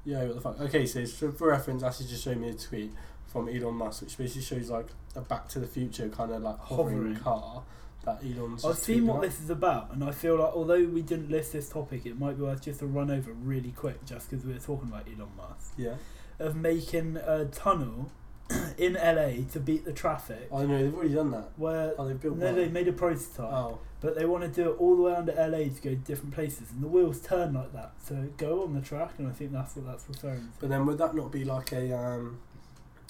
yeah, 0.05 0.23
what 0.23 0.35
the 0.35 0.41
fuck? 0.41 0.59
Okay, 0.61 0.85
so 0.85 1.05
for, 1.05 1.49
reference, 1.49 1.83
Ashley 1.83 2.05
just 2.07 2.23
showed 2.23 2.37
me 2.37 2.49
a 2.49 2.53
tweet 2.53 2.93
from 3.25 3.49
Elon 3.49 3.73
Musk, 3.75 4.01
which 4.03 4.17
basically 4.17 4.41
shows 4.41 4.69
like 4.69 4.87
a 5.15 5.21
Back 5.21 5.49
to 5.49 5.59
the 5.59 5.67
Future 5.67 6.07
kind 6.07 6.31
of 6.31 6.41
like 6.43 6.57
hovering, 6.59 6.97
Hovering. 6.97 7.15
car 7.17 7.63
that 8.05 8.19
Elon's. 8.23 8.63
I've 8.63 8.77
seen 8.77 9.05
what 9.05 9.17
out. 9.17 9.21
this 9.23 9.41
is 9.41 9.49
about, 9.49 9.91
and 9.91 10.03
I 10.03 10.11
feel 10.11 10.37
like 10.39 10.53
although 10.53 10.81
we 10.85 11.01
didn't 11.01 11.29
list 11.29 11.51
this 11.51 11.67
topic, 11.67 12.05
it 12.05 12.17
might 12.17 12.37
be 12.37 12.43
worth 12.43 12.61
just 12.63 12.79
to 12.79 12.87
run 12.87 13.11
over 13.11 13.33
really 13.33 13.71
quick, 13.71 14.05
just 14.05 14.29
because 14.29 14.45
we 14.45 14.53
were 14.53 14.59
talking 14.59 14.87
about 14.87 15.07
Elon 15.07 15.29
Musk, 15.35 15.73
Yeah, 15.75 15.95
of 16.39 16.55
making 16.55 17.17
a 17.17 17.43
tunnel 17.45 18.09
in 18.77 18.93
LA 18.93 19.43
to 19.51 19.59
beat 19.59 19.83
the 19.83 19.91
traffic. 19.91 20.47
I 20.55 20.65
know 20.65 20.81
they've 20.81 20.95
already 20.95 21.13
done 21.15 21.31
that. 21.31 21.49
Where 21.57 21.93
Oh, 21.99 22.07
they've 22.07 22.19
built 22.21 22.37
no, 22.37 22.45
one. 22.45 22.55
they 22.55 22.69
made 22.69 22.87
a 22.87 22.93
prototype, 22.93 23.39
Oh, 23.51 23.79
but 24.01 24.15
they 24.15 24.25
want 24.25 24.43
to 24.43 24.49
do 24.49 24.71
it 24.71 24.75
all 24.79 24.95
the 24.95 25.01
way 25.03 25.15
under 25.15 25.33
LA 25.33 25.65
to 25.65 25.81
go 25.81 25.89
to 25.89 25.95
different 25.95 26.33
places, 26.33 26.71
and 26.71 26.83
the 26.83 26.87
wheels 26.87 27.19
turn 27.19 27.53
like 27.53 27.73
that, 27.73 27.93
so 28.03 28.27
go 28.37 28.63
on 28.63 28.73
the 28.73 28.81
track, 28.81 29.13
and 29.17 29.27
I 29.27 29.31
think 29.31 29.51
that's 29.51 29.75
what 29.75 29.85
that's 29.85 30.05
referring 30.07 30.41
to. 30.41 30.59
But 30.59 30.69
then 30.69 30.85
would 30.85 30.97
that 30.99 31.15
not 31.15 31.31
be 31.31 31.43
like 31.45 31.71
a 31.71 31.97
um, 31.97 32.39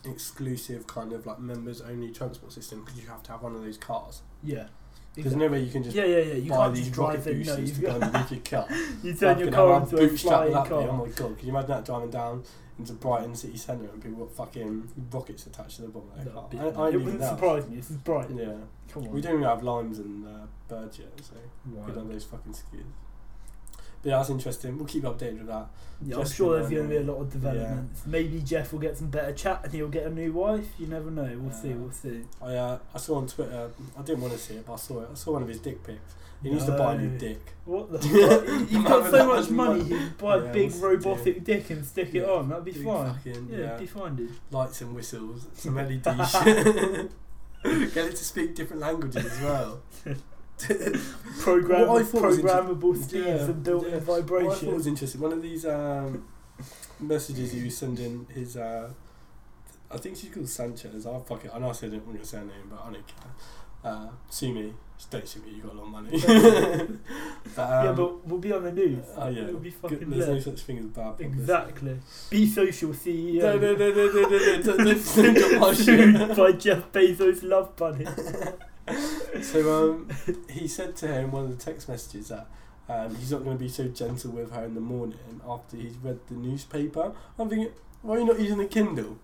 exclusive 0.06 0.88
kind 0.88 1.14
of 1.14 1.26
like 1.26 1.40
members 1.40 1.82
only 1.82 2.12
transport 2.12 2.54
system 2.54 2.84
because 2.84 3.00
you 3.02 3.08
have 3.10 3.24
to 3.24 3.32
have 3.32 3.42
one 3.42 3.56
of 3.56 3.62
those 3.62 3.78
cars? 3.78 4.22
Yeah. 4.44 4.68
Because 5.18 5.36
no 5.36 5.48
way 5.48 5.62
you 5.62 5.72
can 5.72 5.84
just 5.84 5.96
yeah, 5.96 6.06
yeah, 6.06 6.18
yeah. 6.20 6.34
You 6.36 6.50
buy 6.50 6.58
can't 6.58 6.76
these 6.76 6.86
just 6.88 6.98
rocket 6.98 7.24
drive 7.24 7.28
it. 7.28 7.46
No, 7.48 7.56
boosters 7.58 7.72
to 7.76 7.82
go 7.82 7.90
underneath 7.92 8.32
your 8.32 8.40
car. 8.42 8.78
you 9.04 9.14
turn 9.14 9.40
your 9.40 9.52
car 9.52 9.82
into 9.82 9.98
a 9.98 10.08
flying 10.10 10.54
that 10.54 10.68
car. 10.70 10.82
Oh 10.82 10.92
my 10.94 11.08
god, 11.10 11.38
can 11.38 11.48
you 11.48 11.52
imagine 11.54 11.70
that 11.72 11.86
driving 11.86 12.10
down 12.12 12.44
into 12.80 12.94
Brighton 12.94 13.36
city 13.36 13.58
centre 13.58 13.90
and 13.90 14.02
people 14.02 14.26
got 14.26 14.36
fucking 14.36 14.88
rockets 15.12 15.48
attached 15.48 15.78
to 15.78 15.82
the 15.82 15.88
bottom 15.90 16.10
of 16.16 16.24
their 16.24 16.34
car? 16.34 16.48
Be- 16.50 16.60
I, 16.60 16.62
I 16.62 16.66
it 16.68 16.74
don't 16.74 16.94
wouldn't 17.06 17.20
know. 17.20 17.30
surprise 17.30 17.68
me. 17.68 17.76
This 17.78 17.90
is 17.90 17.98
bright. 17.98 18.30
Yeah, 18.30 18.54
Come 18.92 19.04
on. 19.06 19.12
we 19.12 19.20
don't 19.22 19.34
even 19.34 19.44
have 19.46 19.64
limes 19.64 19.98
and 20.00 20.26
uh, 20.28 20.46
birds 20.68 21.00
yet, 21.00 21.10
so 21.22 21.34
Wow. 21.72 21.86
good 21.88 21.98
on 21.98 22.10
those 22.10 22.24
fucking 22.24 22.54
skiers. 22.54 22.84
Yeah, 24.08 24.18
that's 24.18 24.30
interesting. 24.30 24.78
We'll 24.78 24.88
keep 24.88 25.04
you 25.04 25.10
updated 25.10 25.40
with 25.40 25.48
that. 25.48 25.68
Yeah, 26.06 26.18
I'm 26.20 26.28
sure 26.28 26.58
there's 26.58 26.70
going 26.70 26.84
to 26.84 26.90
be 26.90 26.96
a 26.98 27.02
lot 27.12 27.20
of 27.20 27.32
developments. 27.32 28.04
Maybe 28.06 28.40
Jeff 28.42 28.72
will 28.72 28.80
get 28.80 28.96
some 28.98 29.10
better 29.10 29.34
chat 29.34 29.62
and 29.64 29.74
he'll 29.74 29.90
get 29.90 30.06
a 30.06 30.10
new 30.10 30.32
wife. 30.32 30.68
You 30.80 30.88
never 30.88 31.10
know. 31.12 31.38
We'll 31.42 31.52
see. 31.52 31.70
We'll 31.74 31.92
see. 31.92 32.22
I 32.42 32.54
uh, 32.56 32.80
I 32.94 32.98
saw 33.00 33.16
on 33.18 33.28
Twitter. 33.28 33.72
I 33.98 34.02
didn't 34.04 34.22
want 34.22 34.34
to 34.34 34.40
see 34.40 34.54
it, 34.56 34.66
but 34.66 34.74
I 34.74 34.78
saw 34.78 35.02
it. 35.02 35.10
I 35.12 35.16
saw 35.16 35.34
one 35.34 35.42
of 35.42 35.48
his 35.50 35.60
dick 35.60 35.84
pics. 35.84 36.16
He 36.44 36.52
needs 36.52 36.66
to 36.66 36.72
buy 36.78 36.94
a 36.94 36.98
new 37.00 37.18
dick. 37.18 37.42
What 37.66 37.92
the 37.92 37.98
fuck? 38.00 38.72
You've 38.72 38.86
got 38.86 39.10
so 39.12 39.28
much 39.28 39.50
money, 39.50 39.82
money. 39.82 39.96
you 40.04 40.10
buy 40.20 40.36
Yeah, 40.38 40.44
a 40.44 40.54
big 40.54 40.76
robotic 40.76 41.44
dick 41.44 41.70
and 41.72 41.84
stick 41.84 42.14
it 42.14 42.24
on. 42.30 42.48
That'd 42.50 42.64
be 42.64 42.72
Big 42.74 42.86
fine. 42.86 43.14
fucking- 43.16 43.48
Yeah, 43.52 43.58
yeah. 43.58 43.66
it'd 43.70 43.80
be 43.80 43.86
fine, 43.88 44.16
dude. 44.16 44.32
lights 44.52 44.80
and 44.82 44.94
whistles, 44.96 45.48
some 45.56 45.76
LED 45.90 46.04
shit. 46.30 47.12
Get 47.64 48.06
it 48.06 48.16
to 48.16 48.24
speak 48.24 48.54
different 48.56 48.84
languages 48.84 49.26
as 49.26 49.42
well. 49.42 49.82
Program, 51.40 51.88
What 51.88 52.02
I 52.02 52.04
thought 52.06 52.22
was 52.24 52.40
programmable 52.40 52.96
inter- 52.96 53.18
yeah, 53.30 53.44
and 53.46 53.64
built-in 53.64 53.92
yeah. 53.92 54.00
What 54.00 54.20
I 54.20 54.56
thought 54.56 54.74
was 54.74 54.88
interesting. 54.88 55.22
One 55.22 55.34
of 55.34 55.42
these 55.42 55.66
um, 55.66 56.26
messages 57.00 57.52
he 57.52 57.64
was 57.64 57.78
sending 57.78 58.26
his. 58.34 58.58
Uh, 58.58 58.90
I 59.90 59.98
think 59.98 60.18
she's 60.18 60.34
called 60.34 60.50
Sanchez. 60.50 61.06
I'll 61.06 61.20
fuck 61.22 61.46
it. 61.46 61.52
I 61.54 61.60
know 61.60 61.70
I 61.70 61.74
said 61.74 61.94
it 61.94 62.06
when 62.06 62.18
you 62.18 62.24
say 62.24 62.38
her 62.38 62.44
name, 62.44 62.70
but 62.70 62.82
I 62.84 62.92
don't 62.92 63.08
care. 63.08 63.32
Uh, 63.84 64.08
sue 64.30 64.52
me. 64.54 64.74
Don't 65.12 65.28
sue 65.28 65.40
me. 65.42 65.52
You 65.52 65.62
got 65.62 65.74
a 65.74 65.78
lot 65.78 65.84
of 65.84 65.90
money. 65.90 66.10
um, 66.28 67.00
yeah, 67.56 67.94
but 67.96 68.28
we'll 68.28 68.40
be 68.40 68.52
on 68.52 68.64
the 68.64 68.72
news. 68.72 69.06
Oh 69.16 69.30
yeah. 69.30 69.44
It'll 69.44 69.60
be 69.60 69.70
fucking 69.70 70.00
Good- 70.00 70.10
There's 70.12 70.28
no 70.28 70.40
such 70.40 70.62
thing 70.62 70.80
as 70.80 70.86
bad 70.88 71.12
publicity. 71.18 71.40
Exactly. 71.40 72.00
Be 72.32 72.48
social 72.48 72.90
CEO. 72.90 73.42
No, 73.44 73.58
no, 73.60 73.76
no, 73.76 73.92
no, 73.92 74.06
no, 74.08 74.22
no, 74.22 74.28
no, 74.30 74.62
don't, 74.64 74.78
don't, 74.84 75.34
don't 75.36 75.60
my 75.60 75.74
Sued 75.76 76.18
shit. 76.18 76.36
by 76.38 76.52
Jeff 76.54 76.92
Bezos' 76.92 77.44
love 77.44 77.76
bunny. 77.76 78.08
So 79.42 79.90
um, 79.92 80.10
he 80.50 80.68
said 80.68 80.96
to 80.98 81.08
her 81.08 81.20
in 81.22 81.32
one 81.32 81.44
of 81.46 81.50
the 81.58 81.64
text 81.64 81.88
messages 81.90 82.30
that 82.30 82.48
um, 82.90 83.16
he's 83.16 83.32
not 83.32 83.44
going 83.44 83.58
to 83.58 83.64
be 83.64 83.70
so 83.70 83.88
gentle 83.88 84.32
with 84.32 84.52
her 84.52 84.66
in 84.66 84.74
the 84.74 84.82
morning 84.82 85.42
after 85.48 85.78
he's 85.78 85.96
read 85.98 86.20
the 86.28 86.36
newspaper. 86.36 87.14
I'm 87.38 87.50
thinking, 87.50 87.72
why 88.02 88.16
are 88.16 88.20
you 88.20 88.26
not 88.26 88.40
using 88.40 88.60
a 88.60 88.66
Kindle? 88.66 89.18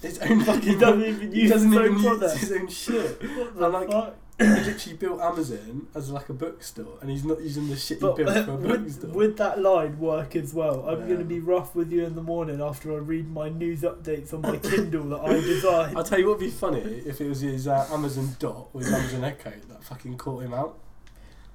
His 0.00 0.18
own 0.20 0.40
fucking. 0.44 0.62
He 0.62 0.76
doesn't 0.76 1.04
even 1.04 1.32
he 1.32 1.40
use 1.42 1.50
doesn't 1.50 1.72
his 1.72 1.80
even 1.80 1.98
use 1.98 2.32
his 2.40 2.52
own 2.52 2.68
shit. 2.68 3.20
What 3.36 3.56
the 3.56 3.66
I'm 3.66 3.72
like- 3.72 3.90
fuck? 3.90 4.16
He 4.38 4.44
literally 4.46 4.96
built 4.96 5.20
Amazon 5.20 5.88
as 5.96 6.10
like 6.10 6.28
a 6.28 6.32
bookstore, 6.32 6.98
and 7.00 7.10
he's 7.10 7.24
not 7.24 7.40
using 7.40 7.68
the 7.68 7.76
shit 7.76 7.98
he 7.98 8.02
But 8.02 8.16
built 8.16 8.28
uh, 8.28 8.44
for 8.44 8.50
a 8.52 8.56
would, 8.56 8.84
bookstore. 8.84 9.10
would 9.10 9.36
that 9.38 9.60
line 9.60 9.98
work 9.98 10.36
as 10.36 10.54
well? 10.54 10.88
I'm 10.88 11.00
Yeah. 11.00 11.06
going 11.06 11.18
to 11.18 11.24
be 11.24 11.40
rough 11.40 11.74
with 11.74 11.90
you 11.90 12.04
in 12.06 12.14
the 12.14 12.22
morning 12.22 12.60
after 12.60 12.92
I 12.94 12.98
read 12.98 13.28
my 13.30 13.48
news 13.48 13.82
updates 13.82 14.32
on 14.32 14.42
my 14.42 14.56
Kindle 14.70 15.04
that 15.10 15.20
I 15.22 15.32
designed. 15.40 15.98
I'll 15.98 16.04
tell 16.04 16.20
you 16.20 16.26
what 16.28 16.38
would 16.38 16.44
be 16.44 16.50
funny 16.52 16.80
if 16.80 17.20
it 17.20 17.28
was 17.28 17.40
his 17.40 17.66
uh, 17.66 17.88
Amazon 17.90 18.36
Dot 18.38 18.68
or 18.72 18.80
his 18.80 18.92
Amazon 18.92 19.24
Echo 19.24 19.50
that 19.70 19.82
fucking 19.82 20.16
caught 20.18 20.44
him 20.44 20.54
out. 20.54 20.78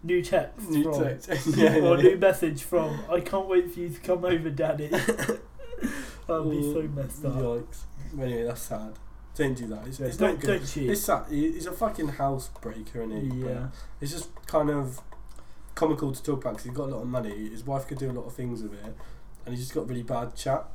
New 0.05 0.21
text 0.21 0.69
New 0.69 0.83
from, 0.83 1.01
text. 1.01 1.29
yeah, 1.55 1.75
or 1.81 1.95
yeah. 1.97 2.03
new 2.09 2.17
message 2.17 2.63
from. 2.63 2.99
I 3.09 3.21
can't 3.21 3.47
wait 3.47 3.71
for 3.71 3.79
you 3.79 3.89
to 3.89 3.99
come 4.01 4.25
over, 4.25 4.49
Daddy. 4.49 4.87
that 4.87 5.39
would 6.27 6.51
be 6.51 6.61
so 6.73 6.81
messed 6.93 7.23
up. 7.23 7.33
Yikes. 7.35 7.77
Anyway, 8.19 8.43
that's 8.43 8.61
sad. 8.63 8.93
Don't 9.35 9.55
do 9.55 9.67
that. 9.67 9.87
It's, 9.87 9.99
Yeah, 9.99 10.07
it's 10.07 10.17
don't 10.17 10.33
not 10.33 10.39
good. 10.41 10.59
don't 10.59 10.65
cheat. 10.67 10.89
It's. 10.89 11.09
He- 11.29 11.51
He's 11.53 11.65
a 11.65 11.71
fucking 11.71 12.07
housebreaker, 12.09 12.95
and 13.03 13.11
he. 13.33 13.45
yeah. 13.47 13.67
It's 13.99 14.11
just 14.11 14.29
kind 14.45 14.69
of 14.69 15.01
comical 15.75 16.11
to 16.11 16.21
talk 16.23 16.41
about 16.41 16.51
because 16.53 16.65
he's 16.65 16.73
got 16.73 16.89
a 16.89 16.93
lot 16.95 17.01
of 17.01 17.07
money. 17.07 17.49
His 17.49 17.65
wife 17.65 17.87
could 17.87 17.97
do 17.97 18.11
a 18.11 18.13
lot 18.13 18.25
of 18.25 18.33
things 18.33 18.61
with 18.61 18.73
it, 18.73 18.95
and 19.45 19.55
he's 19.55 19.59
just 19.63 19.73
got 19.73 19.87
really 19.89 20.03
bad 20.03 20.35
chat. 20.35 20.65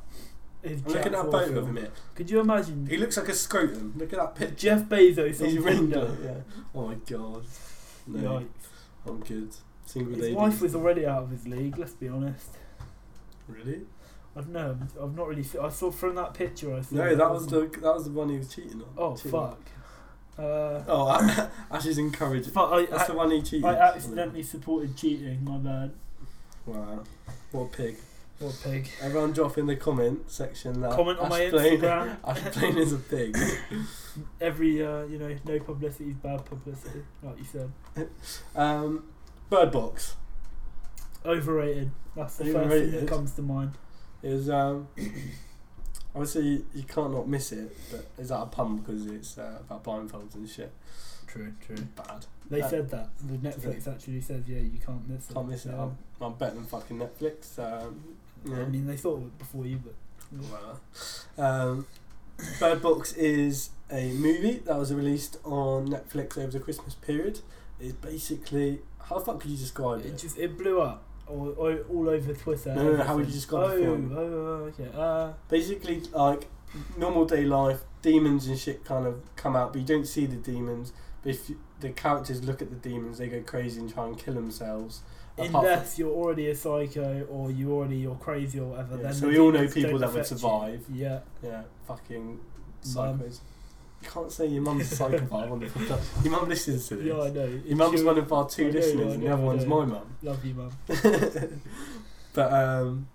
I'm 0.61 0.71
looking 0.85 0.95
at 0.97 1.11
that 1.13 1.31
photo 1.31 1.59
of 1.59 1.67
him 1.69 1.77
here. 1.77 1.91
Could 2.15 2.29
you 2.29 2.41
imagine 2.41 2.85
He 2.85 2.97
looks 2.97 3.15
like 3.15 3.29
a 3.29 3.33
scrotum. 3.33 3.93
Look 3.95 4.11
at 4.11 4.19
that 4.19 4.35
picture. 4.35 4.55
Jeff 4.55 4.83
Bezos 4.89 5.39
on 5.41 5.63
Tinder? 5.63 6.17
yeah. 6.21 6.33
Oh 6.75 6.87
my 6.87 6.95
god. 6.95 7.45
No, 8.07 8.19
Yikes. 8.41 8.47
I'm 9.07 9.19
good. 9.21 9.55
Single 9.85 10.11
His 10.15 10.21
ladies. 10.21 10.35
wife 10.35 10.61
was 10.61 10.75
already 10.75 11.05
out 11.05 11.23
of 11.23 11.29
his 11.29 11.47
league. 11.47 11.77
Let's 11.77 11.93
be 11.93 12.09
honest. 12.09 12.49
Really? 13.47 13.83
I 14.35 14.41
don't 14.41 14.51
know. 14.51 14.77
I've 15.01 15.15
not 15.15 15.27
really. 15.27 15.45
I 15.61 15.69
saw 15.69 15.91
from 15.91 16.15
that 16.15 16.33
picture. 16.33 16.73
I 16.75 16.81
saw 16.81 16.95
No, 16.95 17.15
that 17.15 17.29
was 17.31 17.47
the 17.47 17.61
that 17.61 17.81
was 17.95 18.05
the 18.05 18.11
one 18.11 18.29
he 18.29 18.37
was 18.37 18.53
cheating 18.53 18.81
on. 18.81 18.87
Oh 18.97 19.15
Cheating. 19.15 19.31
fuck. 19.31 19.59
Uh, 20.37 20.83
Oh, 20.87 21.49
Ash's 21.71 21.97
encouraging. 21.97 22.53
fuck. 22.53 22.71
I, 22.71 22.85
That's 22.85 23.07
the 23.07 23.13
one 23.15 23.31
he 23.31 23.41
cheated. 23.41 23.65
I 23.65 23.73
accidentally 23.75 24.43
supported 24.43 24.95
cheating. 24.95 25.43
My 25.43 25.57
bad. 25.57 25.91
Wow. 26.65 27.03
What 27.51 27.61
a 27.63 27.67
pig. 27.77 27.97
What 28.37 28.53
a 28.53 28.57
pig. 28.69 28.89
Everyone 29.01 29.33
drop 29.33 29.57
in 29.57 29.65
the 29.65 29.75
comment 29.75 30.31
section 30.31 30.79
that 30.81 30.91
Comment 30.93 31.19
on 31.19 31.27
my 31.29 31.49
Blaine- 31.49 31.81
Instagram. 31.81 32.15
Ash 32.25 32.55
Blaine 32.55 32.77
is 32.77 32.93
a 32.93 32.97
pig. 32.99 33.35
Every 34.41 34.85
uh, 34.85 35.03
you 35.03 35.17
know, 35.17 35.35
no 35.43 35.59
publicity 35.59 36.11
is 36.11 36.15
bad 36.15 36.45
publicity, 36.45 37.01
like 37.21 37.37
you 37.37 37.43
said. 37.45 38.09
Um, 38.55 39.05
Bird 39.49 39.71
Box. 39.71 40.15
Overrated. 41.25 41.91
That's 42.15 42.37
the 42.37 42.45
first 42.53 42.69
thing 42.69 42.91
that 42.91 43.07
comes 43.09 43.31
to 43.33 43.41
mind. 43.41 43.71
Is 44.23 44.49
um 44.49 44.87
obviously 46.15 46.47
you, 46.47 46.65
you 46.75 46.83
can't 46.83 47.11
not 47.13 47.27
miss 47.27 47.51
it, 47.51 47.75
but 47.91 48.05
is 48.17 48.29
that 48.29 48.41
a 48.41 48.45
pun 48.47 48.77
because 48.77 49.05
it's 49.07 49.37
uh, 49.37 49.59
about 49.69 49.83
blindfolds 49.83 50.35
and 50.35 50.49
shit? 50.49 50.71
True, 51.27 51.53
true. 51.65 51.77
Bad. 51.95 52.25
They 52.49 52.61
Uh, 52.61 52.67
said 52.69 52.89
that. 52.89 53.09
The 53.23 53.37
Netflix 53.37 53.87
actually 53.87 54.21
says, 54.21 54.43
yeah, 54.47 54.57
you 54.59 54.79
can't 54.83 55.07
miss 55.07 55.29
it. 55.29 55.33
Can't 55.35 55.47
miss 55.47 55.65
it. 55.67 55.73
I'm, 55.73 55.95
I'm 56.19 56.33
better 56.33 56.55
than 56.55 56.65
fucking 56.65 56.97
Netflix. 56.97 57.59
Um, 57.59 58.03
yeah. 58.43 58.61
I 58.61 58.65
mean, 58.65 58.87
they 58.87 58.97
thought 58.97 59.17
of 59.17 59.23
it 59.27 59.37
before 59.37 59.65
you, 59.65 59.77
but 59.83 59.93
Whatever. 60.31 60.79
Um, 61.37 61.87
Bird 62.59 62.81
Box 62.81 63.13
is 63.13 63.71
a 63.91 64.11
movie 64.13 64.61
that 64.65 64.77
was 64.77 64.93
released 64.93 65.37
on 65.43 65.87
Netflix 65.89 66.37
over 66.37 66.51
the 66.51 66.59
Christmas 66.59 66.93
period. 66.95 67.39
It's 67.79 67.93
basically 67.93 68.79
how 69.03 69.17
the 69.19 69.25
fuck 69.25 69.39
could 69.39 69.49
you 69.51 69.57
describe 69.57 70.01
it 70.01 70.05
it? 70.07 70.17
just 70.17 70.37
it 70.37 70.55
blew 70.57 70.81
up 70.81 71.03
all, 71.29 71.49
all, 71.57 71.77
all 71.89 72.09
over 72.09 72.33
Twitter. 72.33 72.73
No, 72.75 72.83
no, 72.83 72.97
no, 72.97 73.03
how 73.03 73.15
would 73.15 73.27
you 73.27 73.33
describe 73.33 73.63
oh, 73.63 73.75
the 73.75 73.83
film? 73.83 74.13
Oh, 74.15 74.19
oh, 74.19 74.83
okay. 74.83 74.89
Uh, 74.95 75.33
Basically, 75.47 76.01
like 76.11 76.47
normal 76.97 77.25
day 77.25 77.45
life, 77.45 77.81
demons 78.01 78.47
and 78.47 78.57
shit 78.57 78.83
kind 78.83 79.05
of 79.05 79.21
come 79.35 79.55
out, 79.55 79.73
but 79.73 79.79
you 79.79 79.87
don't 79.87 80.07
see 80.07 80.25
the 80.25 80.35
demons. 80.35 80.93
But 81.21 81.31
if 81.31 81.49
you, 81.49 81.59
the 81.79 81.89
characters 81.89 82.43
look 82.43 82.61
at 82.61 82.69
the 82.69 82.75
demons, 82.75 83.17
they 83.17 83.27
go 83.27 83.41
crazy 83.41 83.79
and 83.79 83.93
try 83.93 84.05
and 84.05 84.17
kill 84.17 84.33
themselves. 84.33 85.01
From- 85.35 85.55
unless 85.55 85.97
you're 85.97 86.11
already 86.11 86.49
a 86.49 86.55
psycho 86.55 87.25
or 87.29 87.49
you 87.49 87.71
already 87.71 87.97
you're 87.97 88.15
crazy 88.15 88.59
or 88.59 88.71
whatever. 88.71 88.97
Yeah, 88.97 89.03
then 89.03 89.13
so 89.13 89.27
we 89.27 89.39
all 89.39 89.51
know 89.51 89.67
people 89.67 89.97
that 89.99 90.11
would 90.11 90.19
affect 90.19 90.31
you. 90.31 90.37
survive. 90.37 90.85
Yeah. 90.91 91.19
Yeah, 91.41 91.63
fucking 91.87 92.39
psychos. 92.83 93.21
You 93.21 93.39
can't 94.03 94.31
say 94.31 94.47
your 94.47 94.61
mum's 94.61 94.91
a 94.91 94.95
psychopath 94.95 95.51
on 95.51 95.59
the 95.59 95.65
podcast. 95.67 96.23
Your 96.23 96.31
mum 96.33 96.47
listens 96.49 96.87
to 96.89 96.95
this. 96.95 97.05
Yeah, 97.05 97.21
I 97.21 97.29
know. 97.29 97.61
Your 97.65 97.77
mum's 97.77 97.97
She'll- 97.99 98.05
one 98.07 98.17
of 98.17 98.31
our 98.33 98.49
two 98.49 98.65
know, 98.65 98.71
listeners, 98.71 99.11
I 99.11 99.15
and 99.15 99.23
the 99.23 99.27
other 99.33 99.43
one's 99.43 99.65
my 99.65 99.85
mum. 99.85 100.15
Love 100.23 100.45
you, 100.45 100.53
mum. 100.53 100.71
but 102.33 102.53
um, 102.53 103.07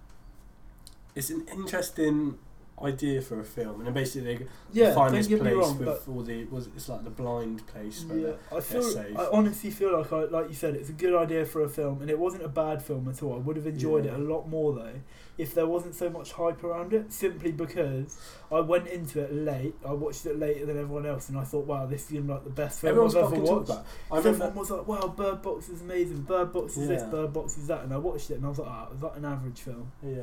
it's 1.14 1.30
an 1.30 1.46
interesting 1.52 2.38
idea 2.82 3.22
for 3.22 3.38
a 3.40 3.44
film, 3.44 3.76
and 3.78 3.86
then 3.86 3.94
basically 3.94 4.36
they 4.36 4.46
Yeah, 4.72 4.94
find 4.94 5.14
this 5.14 5.28
place 5.28 5.40
wrong, 5.54 5.78
with 5.78 6.08
all 6.08 6.22
the 6.22 6.44
was 6.46 6.66
it's 6.68 6.88
like 6.88 7.04
the 7.04 7.10
blind 7.10 7.66
place. 7.66 8.04
Where 8.04 8.18
yeah, 8.18 8.32
I 8.56 8.60
feel. 8.60 8.98
I 9.16 9.28
honestly 9.32 9.70
feel 9.70 9.96
like, 9.98 10.12
I, 10.12 10.24
like 10.24 10.48
you 10.48 10.54
said, 10.54 10.74
it's 10.74 10.88
a 10.88 10.92
good 10.94 11.14
idea 11.14 11.44
for 11.46 11.62
a 11.62 11.68
film, 11.68 12.00
and 12.02 12.10
it 12.10 12.18
wasn't 12.18 12.44
a 12.44 12.48
bad 12.48 12.82
film 12.82 13.08
at 13.08 13.22
all. 13.22 13.34
I 13.34 13.38
would 13.38 13.56
have 13.56 13.66
enjoyed 13.66 14.04
Yeah. 14.04 14.14
it 14.14 14.20
a 14.20 14.22
lot 14.22 14.48
more 14.48 14.72
though 14.74 15.00
if 15.36 15.52
there 15.54 15.66
wasn't 15.66 15.94
so 15.96 16.08
much 16.08 16.32
hype 16.32 16.62
around 16.62 16.92
it. 16.92 17.12
Simply 17.12 17.52
because 17.52 18.18
I 18.52 18.60
went 18.60 18.86
into 18.88 19.20
it 19.20 19.32
late. 19.32 19.74
I 19.86 19.92
watched 19.92 20.26
it 20.26 20.38
later 20.38 20.66
than 20.66 20.78
everyone 20.78 21.06
else, 21.06 21.28
and 21.28 21.38
I 21.38 21.44
thought, 21.44 21.66
wow, 21.66 21.86
this 21.86 22.06
seemed 22.06 22.28
like 22.28 22.44
the 22.44 22.50
best 22.50 22.80
film 22.80 22.90
Everyone's 22.90 23.16
I've 23.16 23.32
ever 23.32 23.40
watched. 23.40 23.70
I 24.10 24.18
Everyone 24.18 24.54
was 24.54 24.70
like, 24.70 24.86
"Wow, 24.86 25.08
Bird 25.16 25.42
Box 25.42 25.68
is 25.68 25.80
amazing. 25.80 26.22
Bird 26.22 26.52
Box 26.52 26.76
is 26.76 26.88
this. 26.88 27.02
Bird 27.04 27.32
Box 27.32 27.56
is 27.56 27.66
that." 27.68 27.84
And 27.84 27.92
I 27.92 27.98
watched 27.98 28.30
it, 28.30 28.34
and 28.34 28.46
I 28.46 28.48
was 28.48 28.58
like, 28.58 28.68
"Ah, 28.68 28.88
was 28.90 29.02
like 29.02 29.16
an 29.16 29.24
average 29.24 29.60
film." 29.60 29.90
Yeah, 30.02 30.22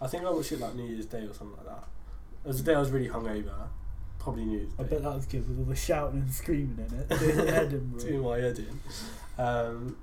I 0.00 0.06
think 0.06 0.24
I 0.24 0.30
watched 0.30 0.52
it 0.52 0.60
like 0.60 0.74
New 0.74 0.84
Year's 0.84 1.06
Day 1.06 1.20
or 1.20 1.32
something 1.34 1.56
like 1.56 1.66
that. 1.66 1.84
It 2.44 2.48
was 2.48 2.62
the 2.62 2.70
day 2.70 2.76
I 2.76 2.80
was 2.80 2.90
really 2.90 3.08
hungover. 3.08 3.68
Probably 4.18 4.44
New 4.44 4.58
Year's 4.58 4.72
Day. 4.72 4.84
I 4.84 4.86
bet 4.86 5.02
that 5.02 5.14
was 5.14 5.26
good 5.26 5.48
with 5.48 5.58
all 5.58 5.64
the 5.64 5.76
shouting 5.76 6.20
and 6.20 6.32
screaming 6.32 6.86
in 6.88 6.98
it. 6.98 7.08
Doing. 7.70 7.98
Doing 7.98 8.22
my 8.22 8.38
head 8.38 8.58
in. 8.58 8.80
Um, 9.42 9.96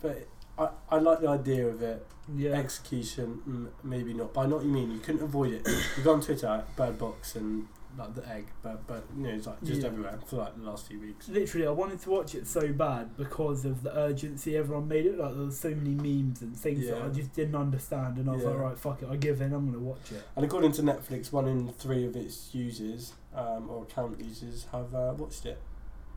but 0.00 0.26
I, 0.58 0.68
I 0.90 0.98
like 0.98 1.20
the 1.20 1.28
idea 1.28 1.66
of 1.66 1.82
it. 1.82 2.06
Yeah. 2.34 2.52
Execution, 2.52 3.42
mm, 3.46 3.68
maybe 3.82 4.14
not. 4.14 4.32
But 4.32 4.42
I 4.42 4.46
know 4.46 4.56
what 4.56 4.64
you 4.64 4.70
mean. 4.70 4.90
You 4.90 4.98
couldn't 4.98 5.22
avoid 5.22 5.52
it. 5.52 5.68
You 5.96 6.02
go 6.02 6.14
on 6.14 6.20
Twitter, 6.20 6.64
Bird 6.76 6.98
Box, 6.98 7.36
and 7.36 7.66
like 7.96 8.14
the 8.14 8.28
egg, 8.28 8.46
but 8.62 8.86
but 8.86 9.04
you 9.16 9.22
know 9.24 9.30
it's 9.30 9.46
like 9.46 9.62
just 9.62 9.80
Yeah. 9.80 9.88
everywhere 9.88 10.18
for 10.26 10.36
like 10.36 10.56
the 10.56 10.62
last 10.62 10.86
few 10.88 11.00
weeks. 11.00 11.28
Literally, 11.28 11.66
I 11.66 11.70
wanted 11.70 12.00
to 12.00 12.10
watch 12.10 12.34
it 12.34 12.46
so 12.46 12.72
bad 12.72 13.16
because 13.16 13.64
of 13.64 13.82
the 13.82 13.96
urgency 13.96 14.56
everyone 14.56 14.88
made 14.88 15.06
it. 15.06 15.18
Like 15.18 15.34
there 15.34 15.44
was 15.44 15.58
so 15.58 15.70
many 15.70 15.90
memes 15.94 16.42
and 16.42 16.56
things 16.56 16.86
that 16.88 17.02
I 17.02 17.08
just 17.08 17.32
didn't 17.34 17.54
understand, 17.56 18.18
and 18.18 18.28
I 18.28 18.34
was 18.34 18.44
like, 18.44 18.56
right, 18.58 18.78
fuck 18.78 19.02
it, 19.02 19.08
I 19.10 19.16
give 19.16 19.40
in. 19.40 19.52
I'm 19.52 19.66
gonna 19.66 19.78
watch 19.78 20.12
it. 20.12 20.22
And 20.36 20.44
according 20.44 20.72
to 20.72 20.82
Netflix, 20.82 21.32
one 21.32 21.46
in 21.48 21.68
three 21.72 22.04
of 22.06 22.16
its 22.16 22.54
users 22.54 23.12
um, 23.34 23.68
or 23.70 23.82
account 23.84 24.20
users 24.20 24.66
have 24.72 24.94
uh, 24.94 25.14
watched 25.16 25.46
it. 25.46 25.60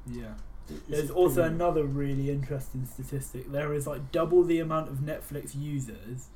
Yeah. 0.06 0.34
It's 0.70 0.82
There's 0.90 1.12
also 1.12 1.44
another 1.44 1.86
really 1.86 2.30
interesting 2.30 2.86
statistic. 2.86 3.52
There 3.52 3.74
is 3.74 3.88
like 3.88 4.12
double 4.12 4.44
the 4.44 4.60
amount 4.60 4.90
of 4.90 4.98
Netflix 4.98 5.52
users 5.58 6.28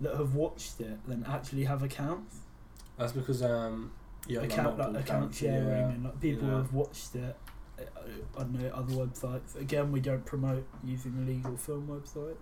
that 0.00 0.16
have 0.16 0.34
watched 0.34 0.80
it 0.80 1.04
than 1.08 1.24
actually 1.24 1.64
have 1.64 1.82
accounts. 1.82 2.36
That's 2.96 3.12
because 3.12 3.42
um, 3.42 3.90
yeah, 4.26 4.40
account 4.40 4.78
like, 4.78 5.04
account 5.04 5.34
sharing 5.34 5.68
yeah. 5.68 5.88
and 5.88 6.04
like 6.04 6.20
people 6.20 6.48
Yeah. 6.48 6.56
have 6.56 6.72
watched 6.72 7.14
it. 7.14 7.36
on 8.36 8.56
I 8.62 8.68
other 8.76 8.94
websites. 8.94 9.56
Again, 9.60 9.90
we 9.90 10.00
don't 10.00 10.24
promote 10.24 10.64
using 10.84 11.14
illegal 11.18 11.56
film 11.56 11.88
websites. 11.88 12.36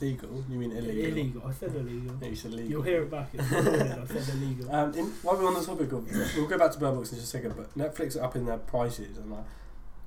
Legal? 0.00 0.42
You 0.48 0.58
mean 0.58 0.72
illegal? 0.72 1.04
Illegal. 1.12 1.42
I 1.46 1.52
said 1.52 1.74
illegal. 1.74 2.16
Yeah, 2.22 2.28
you 2.28 2.36
said 2.36 2.52
legal. 2.52 2.70
You'll 2.70 2.82
hear 2.82 3.02
it 3.02 3.10
back. 3.10 3.28
It's. 3.34 3.52
I 3.52 4.06
said 4.20 4.34
illegal. 4.36 4.74
Um, 4.74 4.94
in, 4.94 5.04
while 5.22 5.36
we're 5.36 5.46
on 5.46 5.54
the 5.54 5.64
topic 5.64 5.92
of, 5.92 6.10
we'll 6.36 6.46
go 6.46 6.56
back 6.56 6.72
to 6.72 6.78
Bird 6.78 6.94
Box 6.94 7.12
in 7.12 7.18
just 7.18 7.28
a 7.28 7.36
second, 7.38 7.54
but 7.56 7.76
Netflix 7.76 8.18
are 8.18 8.24
up 8.24 8.34
in 8.34 8.46
their 8.46 8.56
prices 8.56 9.18
and 9.18 9.30
like, 9.30 9.44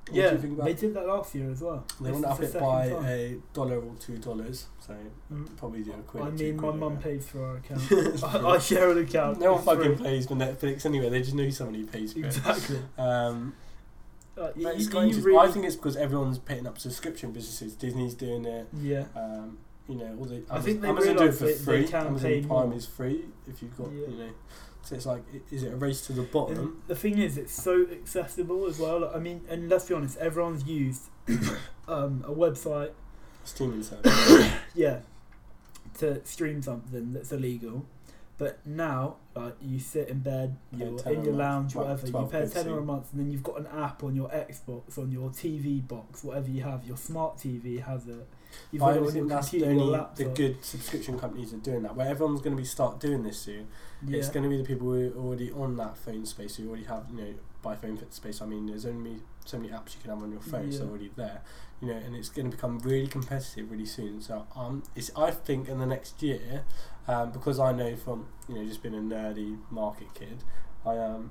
what 0.08 0.14
yeah, 0.16 0.28
do 0.30 0.34
you 0.36 0.40
think 0.42 0.52
about? 0.54 0.64
they 0.66 0.74
did 0.74 0.94
that 0.94 1.06
last 1.06 1.34
year 1.34 1.50
as 1.50 1.60
well. 1.62 1.84
They 2.00 2.10
This 2.10 2.20
want 2.22 2.38
to 2.38 2.44
is 2.44 2.48
up 2.48 2.52
the 2.52 2.58
it 2.58 2.60
by 2.60 2.88
time. 2.90 3.04
a 3.06 3.36
dollar 3.54 3.78
or 3.80 3.94
two 4.00 4.18
dollars, 4.18 4.66
so 4.86 4.94
Mm. 5.32 5.56
probably 5.56 5.82
do 5.82 5.92
a 5.92 6.02
quid. 6.02 6.22
I 6.24 6.30
mean, 6.30 6.56
my 6.56 6.70
mum 6.72 6.98
pays 6.98 7.26
for 7.26 7.44
our 7.44 7.56
account. 7.58 7.82
I. 8.24 8.48
I 8.50 8.58
share 8.58 8.90
an 8.90 8.98
account. 8.98 9.40
No 9.40 9.54
one 9.54 9.62
fucking 9.64 9.96
free. 9.96 10.04
pays 10.04 10.26
for 10.26 10.34
Netflix 10.34 10.84
anyway. 10.86 11.08
They 11.08 11.20
just 11.22 11.34
know 11.34 11.48
somebody 11.50 11.84
pays 11.84 12.12
for 12.12 12.18
it. 12.20 12.26
Exactly. 12.26 12.80
Um, 12.98 13.54
Like, 14.36 14.54
But 14.54 14.60
you- 14.60 14.68
it's 14.70 14.84
you 14.86 14.90
quite 14.90 15.14
really- 15.14 15.38
I 15.38 15.48
think 15.52 15.64
it's 15.64 15.76
because 15.76 15.96
everyone's 15.96 16.38
putting 16.40 16.66
up 16.66 16.78
subscription 16.80 17.30
businesses. 17.30 17.74
Disney's 17.76 18.14
doing 18.14 18.44
it. 18.44 18.66
yeah. 18.82 19.04
Um, 19.14 19.58
you 19.88 19.94
know, 19.94 20.16
all 20.18 20.24
the 20.24 20.42
I 20.50 20.60
think 20.60 20.80
they 20.80 20.88
Amazon 20.88 21.16
do 21.16 21.24
it 21.26 21.32
for 21.34 21.46
free. 21.46 21.86
Amazon 21.92 22.44
Prime 22.48 22.68
more. 22.70 22.74
is 22.74 22.84
free 22.86 23.26
if 23.46 23.62
you've 23.62 23.76
got 23.78 23.92
Yeah. 23.92 24.08
you 24.08 24.16
know. 24.18 24.30
So 24.84 24.94
it's 24.96 25.06
like, 25.06 25.22
i- 25.32 25.40
is 25.54 25.62
it 25.62 25.72
a 25.72 25.76
race 25.76 26.06
to 26.06 26.12
the 26.12 26.22
bottom? 26.22 26.58
And 26.58 26.72
the 26.88 26.94
thing 26.96 27.18
is, 27.18 27.36
it's 27.38 27.52
so 27.52 27.86
accessible 27.90 28.66
as 28.66 28.78
well. 28.78 29.00
Like, 29.00 29.16
I 29.16 29.18
mean, 29.18 29.42
and 29.48 29.68
let's 29.68 29.86
be 29.86 29.94
honest, 29.94 30.18
everyone's 30.18 30.64
used 30.66 31.02
um, 31.88 32.24
a 32.26 32.32
website, 32.32 32.90
Streaming 33.44 33.82
service. 33.82 34.50
yeah, 34.74 35.00
to 35.98 36.24
stream 36.24 36.62
something 36.62 37.12
that's 37.12 37.32
illegal. 37.32 37.86
But 38.36 38.58
now, 38.66 39.16
like, 39.36 39.54
you 39.62 39.78
sit 39.78 40.08
in 40.08 40.18
bed, 40.20 40.56
Pay 40.72 40.78
you're 40.84 40.88
in 41.12 41.24
your 41.24 41.34
lounge, 41.34 41.74
well, 41.76 41.84
whatever. 41.84 42.06
You 42.06 42.12
pay 42.12 42.18
a 42.18 42.26
quid 42.42 42.52
tenner 42.52 42.78
a 42.78 42.82
month, 42.82 43.06
and 43.12 43.20
then 43.20 43.30
you've 43.30 43.44
got 43.44 43.58
an 43.60 43.66
app 43.68 44.02
on 44.02 44.16
your 44.16 44.28
Xbox, 44.28 44.98
on 44.98 45.12
your 45.12 45.30
TV 45.30 45.86
box, 45.86 46.24
whatever 46.24 46.50
you 46.50 46.62
have. 46.62 46.84
Your 46.84 46.96
smart 46.96 47.36
TV 47.38 47.80
has 47.82 48.08
it. 48.08 48.26
You've 48.70 48.82
I 48.82 48.96
only 48.96 49.12
think 49.12 49.28
that's 49.28 49.50
the 49.50 49.64
only 49.64 49.98
the 50.16 50.24
good 50.24 50.64
subscription 50.64 51.18
companies 51.18 51.52
are 51.52 51.58
doing 51.58 51.82
that. 51.82 51.94
Where 51.96 52.08
everyone's 52.08 52.40
going 52.40 52.56
to 52.56 52.60
be 52.60 52.66
start 52.66 53.00
doing 53.00 53.22
this 53.22 53.38
soon. 53.38 53.68
yeah. 54.06 54.18
It's 54.18 54.28
going 54.28 54.42
to 54.44 54.48
be 54.48 54.56
the 54.58 54.64
people 54.64 54.88
who 54.88 55.10
are 55.10 55.16
already 55.16 55.50
on 55.52 55.76
that 55.76 55.96
phone 55.96 56.26
space 56.26 56.56
who 56.56 56.68
already 56.68 56.84
have 56.84 57.06
you 57.10 57.16
know 57.16 57.34
by 57.62 57.74
phone 57.76 57.98
space. 58.10 58.42
I 58.42 58.46
mean, 58.46 58.66
there's 58.66 58.84
only 58.84 59.20
so 59.46 59.58
many 59.58 59.70
apps 59.72 59.94
you 59.94 60.00
can 60.02 60.10
have 60.10 60.22
on 60.22 60.30
your 60.32 60.40
phone, 60.40 60.70
so 60.70 60.84
Yeah. 60.84 60.90
already 60.90 61.10
there. 61.16 61.42
You 61.80 61.88
know, 61.88 61.96
and 61.96 62.14
it's 62.16 62.28
going 62.28 62.50
to 62.50 62.56
become 62.56 62.78
really 62.80 63.06
competitive 63.06 63.70
really 63.70 63.86
soon. 63.86 64.20
So 64.20 64.46
um, 64.54 64.82
it's 64.94 65.10
I 65.16 65.30
think 65.30 65.68
in 65.68 65.78
the 65.78 65.86
next 65.86 66.22
year, 66.22 66.64
um, 67.08 67.30
because 67.30 67.58
I 67.58 67.72
know 67.72 67.96
from 67.96 68.26
you 68.48 68.56
know 68.56 68.64
just 68.64 68.82
being 68.82 68.94
a 68.94 68.98
nerdy 68.98 69.58
market 69.70 70.12
kid, 70.14 70.44
I 70.84 70.98
um. 70.98 71.30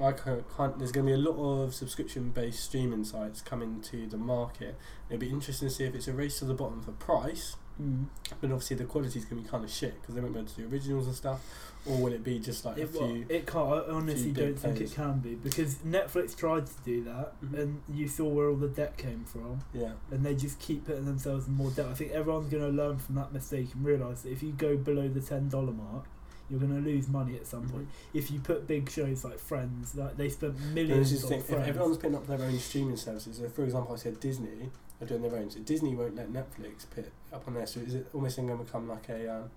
I 0.00 0.12
can't, 0.12 0.44
can't, 0.56 0.78
there's 0.78 0.90
going 0.92 1.06
to 1.06 1.10
be 1.10 1.14
a 1.14 1.30
lot 1.30 1.36
of 1.62 1.74
subscription 1.74 2.30
based 2.30 2.64
streaming 2.64 3.04
sites 3.04 3.40
coming 3.40 3.80
to 3.82 4.06
the 4.08 4.16
market. 4.16 4.76
It'll 5.08 5.20
be 5.20 5.30
interesting 5.30 5.68
to 5.68 5.74
see 5.74 5.84
if 5.84 5.94
it's 5.94 6.08
a 6.08 6.12
race 6.12 6.40
to 6.40 6.44
the 6.46 6.54
bottom 6.54 6.82
for 6.82 6.92
price, 6.92 7.56
Mm. 7.82 8.04
but 8.40 8.52
obviously 8.52 8.76
the 8.76 8.84
quality 8.84 9.18
is 9.18 9.24
going 9.24 9.38
to 9.42 9.42
be 9.42 9.48
kind 9.50 9.64
of 9.64 9.68
shit 9.70 10.00
because 10.00 10.14
they 10.14 10.20
won't 10.20 10.32
be 10.32 10.38
able 10.38 10.48
to 10.48 10.56
do 10.62 10.68
originals 10.68 11.06
and 11.08 11.16
stuff. 11.16 11.40
Or 11.84 11.96
will 11.98 12.12
it 12.12 12.22
be 12.22 12.38
just 12.38 12.64
like 12.64 12.76
a 12.76 12.82
It, 12.82 12.94
well, 12.94 13.08
few? 13.08 13.26
it 13.28 13.46
can't. 13.48 13.68
I 13.88 13.90
honestly 13.92 14.30
don't 14.30 14.56
think 14.56 14.80
it 14.80 14.92
can 14.92 15.18
be 15.18 15.34
because 15.34 15.74
Netflix 15.78 16.36
tried 16.36 16.66
to 16.68 16.72
do 16.84 17.02
that, 17.02 17.32
Mhm. 17.44 17.58
and 17.58 17.80
you 17.92 18.06
saw 18.06 18.28
where 18.28 18.48
all 18.48 18.54
the 18.54 18.68
debt 18.68 18.96
came 18.96 19.24
from, 19.24 19.62
Yeah, 19.72 19.94
and 20.12 20.24
they 20.24 20.36
just 20.36 20.60
keep 20.60 20.84
putting 20.86 21.04
themselves 21.04 21.48
in 21.48 21.54
more 21.54 21.70
debt. 21.72 21.86
I 21.86 21.94
think 21.94 22.12
everyone's 22.12 22.48
going 22.48 22.62
to 22.62 22.68
learn 22.70 22.98
from 22.98 23.16
that 23.16 23.32
mistake 23.32 23.74
and 23.74 23.84
realise 23.84 24.22
that 24.22 24.30
if 24.30 24.40
you 24.44 24.52
go 24.52 24.76
below 24.76 25.08
the 25.08 25.20
ten 25.20 25.48
dollar 25.48 25.72
mark, 25.72 26.04
you're 26.50 26.60
going 26.60 26.74
to 26.74 26.80
lose 26.90 27.08
money 27.08 27.36
at 27.36 27.46
some 27.46 27.68
point. 27.68 27.88
If 28.12 28.30
you 28.30 28.40
put 28.40 28.66
big 28.66 28.90
shows 28.90 29.24
like 29.24 29.38
Friends, 29.38 29.94
like 29.94 30.16
they 30.16 30.28
spent 30.28 30.58
millions 30.60 31.10
this 31.10 31.22
is 31.22 31.28
the 31.28 31.36
on 31.36 31.42
thing, 31.42 31.60
if 31.60 31.66
everyone's 31.68 31.96
putting 31.96 32.16
up 32.16 32.26
their 32.26 32.40
own 32.42 32.58
streaming 32.58 32.96
services, 32.96 33.38
so 33.38 33.48
for 33.48 33.64
example, 33.64 33.94
I 33.94 33.96
said 33.96 34.20
Disney 34.20 34.70
are 35.00 35.06
doing 35.06 35.22
their 35.22 35.34
own, 35.36 35.50
so 35.50 35.60
Disney 35.60 35.94
won't 35.94 36.16
let 36.16 36.32
Netflix 36.32 36.86
put 36.94 37.10
up 37.32 37.46
on 37.48 37.54
there. 37.54 37.66
So 37.66 37.80
is 37.80 37.94
it 37.94 38.06
almost 38.12 38.36
going 38.36 38.48
to 38.48 38.56
become 38.56 38.88
like 38.88 39.08
a, 39.08 39.34
um, 39.34 39.50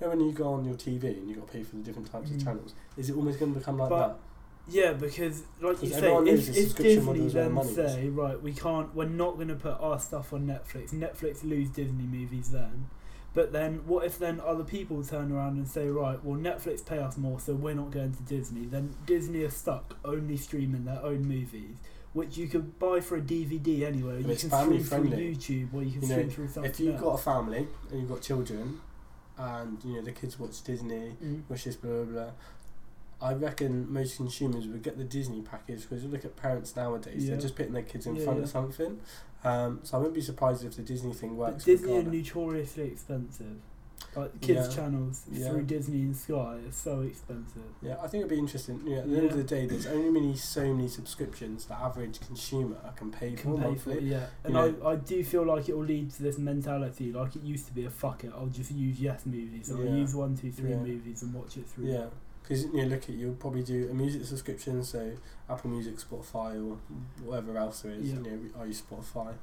you 0.00 0.06
know, 0.06 0.08
when 0.10 0.20
you 0.20 0.32
go 0.32 0.52
on 0.54 0.64
your 0.64 0.74
TV 0.74 1.04
and 1.18 1.28
you 1.28 1.36
got 1.36 1.46
to 1.48 1.52
pay 1.52 1.62
for 1.62 1.76
the 1.76 1.82
different 1.82 2.10
types 2.10 2.30
Mm. 2.30 2.36
of 2.36 2.44
channels, 2.44 2.74
is 2.96 3.10
it 3.10 3.16
almost 3.16 3.38
going 3.38 3.52
to 3.54 3.58
become 3.58 3.78
like 3.78 3.88
But 3.90 4.18
Yeah, 4.68 4.92
because 4.92 5.42
like 5.60 5.82
you 5.82 5.88
say, 5.90 6.14
if, 6.26 6.48
if 6.56 6.76
Disney 6.76 7.26
is 7.26 7.34
where 7.34 7.48
the 7.48 7.54
then 7.54 7.74
say, 7.74 8.08
right, 8.08 8.40
we 8.42 8.52
can't, 8.52 8.94
we're 8.94 9.04
not 9.08 9.34
going 9.36 9.48
to 9.48 9.54
put 9.56 9.78
our 9.80 9.98
stuff 9.98 10.32
on 10.32 10.46
Netflix. 10.46 10.90
Netflix 10.90 11.42
lose 11.44 11.68
Disney 11.70 12.04
movies 12.04 12.50
then, 12.50 12.88
but 13.34 13.52
then 13.52 13.86
what 13.86 14.04
if 14.06 14.18
then 14.18 14.40
other 14.44 14.64
people 14.64 15.02
turn 15.04 15.32
around 15.32 15.56
and 15.56 15.66
say, 15.68 15.88
right, 15.88 16.22
well 16.24 16.38
Netflix 16.38 16.84
pay 16.86 16.98
us 16.98 17.16
more, 17.18 17.38
so 17.40 17.54
we're 17.54 17.74
not 17.74 17.90
going 17.90 18.14
to 18.14 18.22
Disney. 18.22 18.66
Then 18.66 18.94
Disney 19.06 19.42
are 19.42 19.50
stuck 19.50 19.96
only 20.04 20.36
streaming 20.36 20.84
their 20.84 21.02
own 21.02 21.22
movies, 21.26 21.76
which 22.12 22.36
you 22.36 22.46
could 22.48 22.78
buy 22.78 23.00
for 23.00 23.16
a 23.16 23.20
DVD 23.20 23.82
anyway. 23.82 24.18
You 24.18 24.24
can 24.24 24.36
stream 24.50 24.82
friendly. 24.84 25.34
through 25.34 25.34
YouTube, 25.34 25.74
or 25.74 25.82
you 25.82 25.92
can 25.92 26.02
You 26.02 26.08
know, 26.08 26.14
stream 26.14 26.30
through 26.30 26.48
something 26.48 26.70
if 26.70 26.80
you've 26.80 26.94
else. 26.94 27.02
got 27.02 27.14
a 27.14 27.22
family 27.22 27.66
and 27.90 28.00
you've 28.00 28.08
got 28.08 28.22
children, 28.22 28.80
and 29.36 29.78
you 29.84 29.94
know 29.96 30.02
the 30.02 30.12
kids 30.12 30.38
watch 30.38 30.62
Disney, 30.62 31.16
Mm. 31.22 31.42
watch 31.48 31.64
this, 31.64 31.76
blah 31.76 31.90
blah 31.90 32.04
blah. 32.04 32.30
I 33.24 33.32
reckon 33.32 33.90
most 33.92 34.16
consumers 34.18 34.66
would 34.68 34.82
get 34.82 34.98
the 34.98 35.04
Disney 35.04 35.40
package 35.40 35.82
because 35.82 36.04
you 36.04 36.10
look 36.10 36.24
at 36.24 36.36
parents 36.36 36.76
nowadays; 36.76 37.24
Yeah. 37.24 37.30
they're 37.30 37.40
just 37.40 37.56
putting 37.56 37.72
their 37.72 37.82
kids 37.82 38.06
in 38.06 38.16
Yeah, 38.16 38.24
front 38.24 38.38
yeah. 38.38 38.44
of 38.44 38.50
something. 38.50 39.00
Um, 39.42 39.80
so 39.82 39.96
I 39.96 39.98
wouldn't 39.98 40.14
be 40.14 40.20
surprised 40.20 40.64
if 40.64 40.76
the 40.76 40.82
Disney 40.82 41.12
thing 41.14 41.36
works. 41.36 41.64
But. 41.64 41.72
Disney 41.72 41.96
are 41.96 42.02
notoriously 42.02 42.84
expensive. 42.88 43.56
Like 44.16 44.40
kids' 44.40 44.72
channels 44.74 45.24
through 45.32 45.62
Disney 45.64 46.02
and 46.02 46.16
Sky 46.16 46.58
are 46.66 46.72
so 46.72 47.00
expensive. 47.00 47.62
Yeah, 47.82 47.96
I 48.00 48.06
think 48.06 48.20
it'd 48.20 48.30
be 48.30 48.38
interesting. 48.38 48.80
Yeah, 48.86 48.98
at 48.98 49.10
the 49.10 49.16
end 49.16 49.30
of 49.30 49.36
the 49.36 49.42
day, 49.42 49.66
there's 49.66 49.86
only 49.86 50.10
many 50.10 50.36
so 50.36 50.72
many 50.72 50.86
subscriptions 50.88 51.64
the 51.64 51.74
average 51.74 52.20
consumer 52.20 52.76
can 52.96 53.10
pay 53.10 53.34
for 53.34 53.42
can 53.42 53.58
pay 53.58 53.74
for 53.74 53.98
yeah. 53.98 54.26
And 54.44 54.56
I, 54.56 54.72
I 54.84 54.96
do 54.96 55.24
feel 55.24 55.44
like 55.44 55.68
it 55.68 55.76
will 55.76 55.84
lead 55.84 56.12
to 56.12 56.22
this 56.22 56.38
mentality, 56.38 57.12
like 57.12 57.34
it 57.34 57.42
used 57.42 57.66
to 57.66 57.72
be 57.72 57.86
a 57.86 57.90
fuck 57.90 58.22
it, 58.22 58.32
I'll 58.36 58.46
just 58.46 58.70
use 58.70 58.98
YesMovies. 58.98 59.72
I'll 59.72 59.98
use 59.98 60.14
one, 60.14 60.36
two, 60.36 60.52
three 60.52 60.74
movies 60.74 61.22
and 61.22 61.34
watch 61.34 61.56
it 61.56 61.66
through. 61.66 61.86
Yeah, 61.86 62.06
because 62.44 62.64
you 62.64 62.72
know, 62.74 62.84
look 62.84 63.04
at 63.04 63.10
you'll 63.10 63.34
probably 63.34 63.62
do 63.62 63.88
a 63.90 63.94
music 63.94 64.24
subscription, 64.24 64.84
so 64.84 65.12
Apple 65.48 65.70
Music, 65.70 65.96
Spotify, 65.96 66.54
or 66.56 66.76
whatever 67.24 67.56
else 67.56 67.80
there 67.80 67.92
is. 67.92 68.10
Yeah. 68.10 68.16
You 68.16 68.22
know, 68.22 68.60
I 68.60 68.64
use 68.66 68.82
Spotify. 68.82 69.34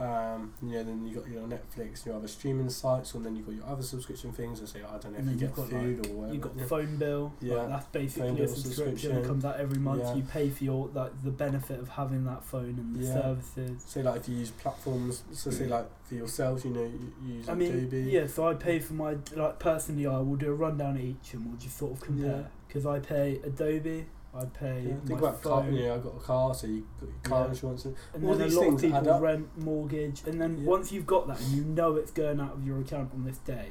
Um, 0.00 0.52
you 0.60 0.70
know, 0.72 0.82
then 0.84 1.06
you 1.06 1.14
got 1.14 1.28
your 1.28 1.42
Netflix, 1.46 2.04
your 2.04 2.16
other 2.16 2.26
streaming 2.26 2.68
sites, 2.68 3.14
and 3.14 3.24
then 3.24 3.36
you've 3.36 3.46
got 3.46 3.54
your 3.54 3.66
other 3.66 3.82
subscription 3.82 4.32
things. 4.32 4.58
And 4.58 4.68
say, 4.68 4.80
I 4.82 4.98
don't 4.98 5.12
know 5.12 5.18
if 5.32 5.40
you 5.40 5.46
get 5.46 5.54
food 5.54 6.06
or 6.06 6.12
whatever. 6.14 6.32
You've 6.34 6.42
got 6.42 6.52
yeah. 6.56 6.66
phone 6.66 6.96
bill, 6.96 7.32
Yeah. 7.40 7.54
like 7.56 7.68
that's 7.68 7.86
basically 7.86 8.40
a 8.42 8.48
subscription. 8.48 9.16
It 9.18 9.24
comes 9.24 9.44
out 9.44 9.60
every 9.60 9.78
month. 9.78 10.02
Yeah. 10.02 10.14
You 10.16 10.22
pay 10.24 10.50
for 10.50 10.64
your 10.64 10.88
like 10.92 11.12
the 11.22 11.30
benefit 11.30 11.78
of 11.78 11.88
having 11.90 12.24
that 12.24 12.42
phone 12.44 12.76
and 12.78 12.96
the 12.96 13.06
Yeah. 13.06 13.22
services. 13.22 13.82
Say 13.86 14.02
like 14.02 14.16
if 14.22 14.28
you 14.28 14.36
use 14.36 14.50
platforms, 14.50 15.22
so 15.32 15.50
say 15.50 15.66
like 15.66 15.86
for 16.04 16.14
yourselves, 16.16 16.64
you 16.64 16.72
know, 16.72 16.82
you 16.82 17.12
you 17.24 17.34
use 17.34 17.48
I 17.48 17.54
mean, 17.54 17.72
Adobe. 17.72 18.02
yeah. 18.10 18.26
So 18.26 18.48
I 18.48 18.54
pay 18.54 18.80
for 18.80 18.94
my 18.94 19.16
like 19.36 19.58
personally, 19.60 20.06
I 20.06 20.18
will 20.18 20.36
do 20.36 20.50
a 20.50 20.54
rundown 20.54 20.98
each, 20.98 21.34
and 21.34 21.46
we'll 21.46 21.56
just 21.58 21.76
sort 21.78 21.92
of 21.92 22.00
compare. 22.00 22.50
Because 22.66 22.84
I 22.84 22.98
pay 22.98 23.36
Adobe, 23.44 24.06
I 24.36 24.44
pay 24.46 24.82
Yeah, 24.88 24.94
think 25.06 25.18
about 25.20 25.40
phone, 25.42 25.72
You 25.74 25.82
know, 25.86 25.94
I've 25.94 26.02
got 26.02 26.16
a 26.16 26.20
car, 26.20 26.54
so 26.54 26.66
you 26.66 26.84
got 27.00 27.08
your 27.08 27.18
car 27.22 27.44
Yeah. 27.44 27.50
insurance. 27.50 27.84
And 27.84 27.96
and 28.14 28.24
all 28.24 28.30
then 28.32 28.40
a 28.40 28.44
these 28.48 28.56
lot 28.56 28.62
of 28.62 28.80
things 28.80 28.84
add 28.84 29.02
people 29.04 29.10
up. 29.14 29.22
rent, 29.22 29.58
mortgage, 29.58 30.22
and 30.26 30.40
then 30.40 30.58
Yeah. 30.58 30.64
once 30.66 30.90
you've 30.92 31.06
got 31.06 31.26
that 31.28 31.40
and 31.40 31.52
you 31.52 31.64
know 31.64 31.96
it's 31.96 32.10
going 32.10 32.40
out 32.40 32.52
of 32.54 32.66
your 32.66 32.80
account 32.80 33.12
on 33.14 33.24
this 33.24 33.38
day, 33.38 33.68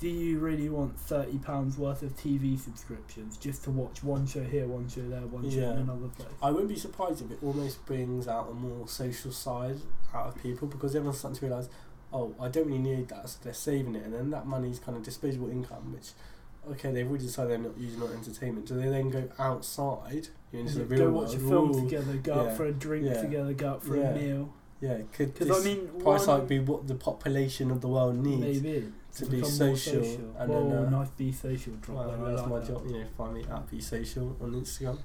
do 0.00 0.08
you 0.08 0.38
really 0.38 0.68
want 0.68 0.98
thirty 0.98 1.38
pounds 1.38 1.76
worth 1.78 2.02
of 2.02 2.16
TV 2.16 2.56
subscriptions 2.56 3.36
just 3.36 3.62
to 3.64 3.70
watch 3.70 4.02
one 4.02 4.26
show 4.26 4.42
here, 4.42 4.66
one 4.66 4.88
show 4.88 5.02
there, 5.08 5.26
one 5.26 5.48
show 5.48 5.60
in 5.60 5.78
another 5.78 6.08
place? 6.08 6.28
I 6.42 6.50
wouldn't 6.50 6.70
be 6.70 6.76
surprised 6.76 7.22
if 7.22 7.30
it 7.30 7.38
almost 7.42 7.84
brings 7.86 8.26
out 8.26 8.48
a 8.50 8.54
more 8.54 8.88
social 8.88 9.30
side 9.30 9.76
out 10.14 10.28
of 10.28 10.42
people 10.42 10.66
because 10.68 10.96
everyone's 10.96 11.18
starting 11.18 11.38
to 11.38 11.46
realise, 11.46 11.68
oh, 12.12 12.34
I 12.40 12.48
don't 12.48 12.66
really 12.66 12.78
need 12.78 13.08
that, 13.08 13.28
so 13.28 13.38
they're 13.44 13.52
saving 13.52 13.94
it, 13.94 14.04
and 14.04 14.12
then 14.14 14.30
that 14.30 14.46
money's 14.46 14.78
kind 14.80 14.96
of 14.96 15.04
disposable 15.04 15.50
income, 15.50 15.92
which, 15.92 16.12
okay, 16.70 16.90
they've 16.92 17.08
already 17.08 17.24
decided 17.24 17.50
they're 17.50 17.58
not 17.58 17.78
using 17.78 18.02
it 18.02 18.10
entertainment. 18.10 18.66
Do 18.66 18.74
they 18.74 18.88
then 18.88 19.10
go 19.10 19.28
outside, 19.38 20.28
you 20.52 20.60
know, 20.60 20.66
into 20.66 20.78
the 20.80 20.96
go 20.96 21.04
real 21.04 21.10
watch 21.10 21.28
world? 21.28 21.34
a 21.34 21.48
film 21.48 21.70
Ooh, 21.70 21.84
together, 21.84 22.12
go 22.14 22.34
yeah, 22.34 22.50
out 22.50 22.56
for 22.56 22.66
a 22.66 22.72
drink 22.72 23.06
yeah, 23.06 23.20
together, 23.20 23.52
go 23.52 23.68
out 23.70 23.84
for 23.84 23.96
yeah. 23.96 24.10
a 24.10 24.14
meal. 24.14 24.52
Yeah, 24.80 24.98
could 25.12 25.34
this 25.34 25.50
I 25.50 25.62
mean, 25.62 25.88
price 26.00 26.24
hike 26.24 26.48
be 26.48 26.58
what 26.58 26.88
the 26.88 26.94
population 26.94 27.70
of 27.70 27.82
the 27.82 27.88
world 27.88 28.16
needs? 28.16 28.62
maybe 28.62 28.92
to 29.16 29.24
to 29.24 29.30
be 29.30 29.44
social, 29.44 29.76
social. 29.76 30.34
and 30.38 30.50
Whoa, 30.50 30.70
then, 30.70 30.86
uh, 30.86 30.90
nice 30.90 31.08
be 31.10 31.32
social 31.32 31.74
drop. 31.74 32.06
Well, 32.06 32.24
that's 32.24 32.42
like 32.42 32.50
my 32.50 32.58
that. 32.60 32.68
job, 32.68 32.86
you 32.86 32.92
know, 33.00 33.06
find 33.16 33.34
me 33.34 33.44
at 33.50 33.70
Be 33.70 33.80
Social 33.80 34.36
on 34.40 34.52
Instagram. 34.52 34.98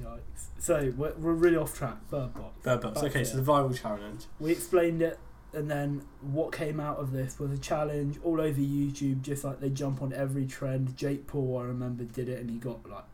Yikes. 0.00 0.46
So 0.58 0.92
we're, 0.96 1.12
we're 1.18 1.34
really 1.34 1.56
off 1.56 1.76
track. 1.76 1.96
Bird 2.10 2.32
Box. 2.34 2.62
Bird 2.62 2.80
Box. 2.80 3.02
Okay, 3.02 3.24
so 3.24 3.36
the 3.36 3.42
viral 3.42 3.78
challenge. 3.78 4.24
We 4.40 4.52
explained 4.52 5.02
it, 5.02 5.18
and 5.54 5.70
then 5.70 6.02
what 6.20 6.52
came 6.52 6.80
out 6.80 6.98
of 6.98 7.12
this 7.12 7.38
was 7.38 7.52
a 7.52 7.58
challenge 7.58 8.18
all 8.24 8.40
over 8.40 8.60
YouTube. 8.60 9.22
Just 9.22 9.44
like 9.44 9.60
they 9.60 9.70
jump 9.70 10.02
on 10.02 10.12
every 10.12 10.46
trend. 10.46 10.96
Jake 10.96 11.26
Paul, 11.26 11.58
I 11.58 11.64
remember, 11.64 12.04
did 12.04 12.28
it, 12.28 12.40
and 12.40 12.50
he 12.50 12.56
got 12.56 12.88
like 12.88 13.04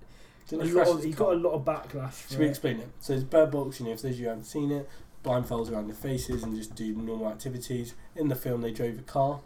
a 0.52 0.56
lot. 0.56 0.88
Of, 0.88 1.04
he 1.04 1.12
got 1.12 1.32
a 1.32 1.36
lot 1.36 1.52
of 1.52 1.64
backlash. 1.64 2.28
Should 2.30 2.38
we 2.38 2.46
it. 2.46 2.50
explain 2.50 2.78
it? 2.80 2.88
So 3.00 3.12
it's 3.12 3.24
Bird 3.24 3.50
Box, 3.50 3.80
you 3.80 3.86
know, 3.86 3.96
for 3.96 4.02
those 4.04 4.14
of 4.14 4.20
you 4.20 4.28
haven't 4.28 4.44
seen 4.44 4.70
it, 4.70 4.88
blindfolds 5.24 5.70
around 5.70 5.88
their 5.88 5.96
faces 5.96 6.42
and 6.42 6.56
just 6.56 6.74
do 6.74 6.94
normal 6.94 7.28
activities. 7.28 7.94
In 8.16 8.28
the 8.28 8.34
film, 8.34 8.62
they 8.62 8.72
drove 8.72 8.98
a 8.98 9.02
car. 9.02 9.40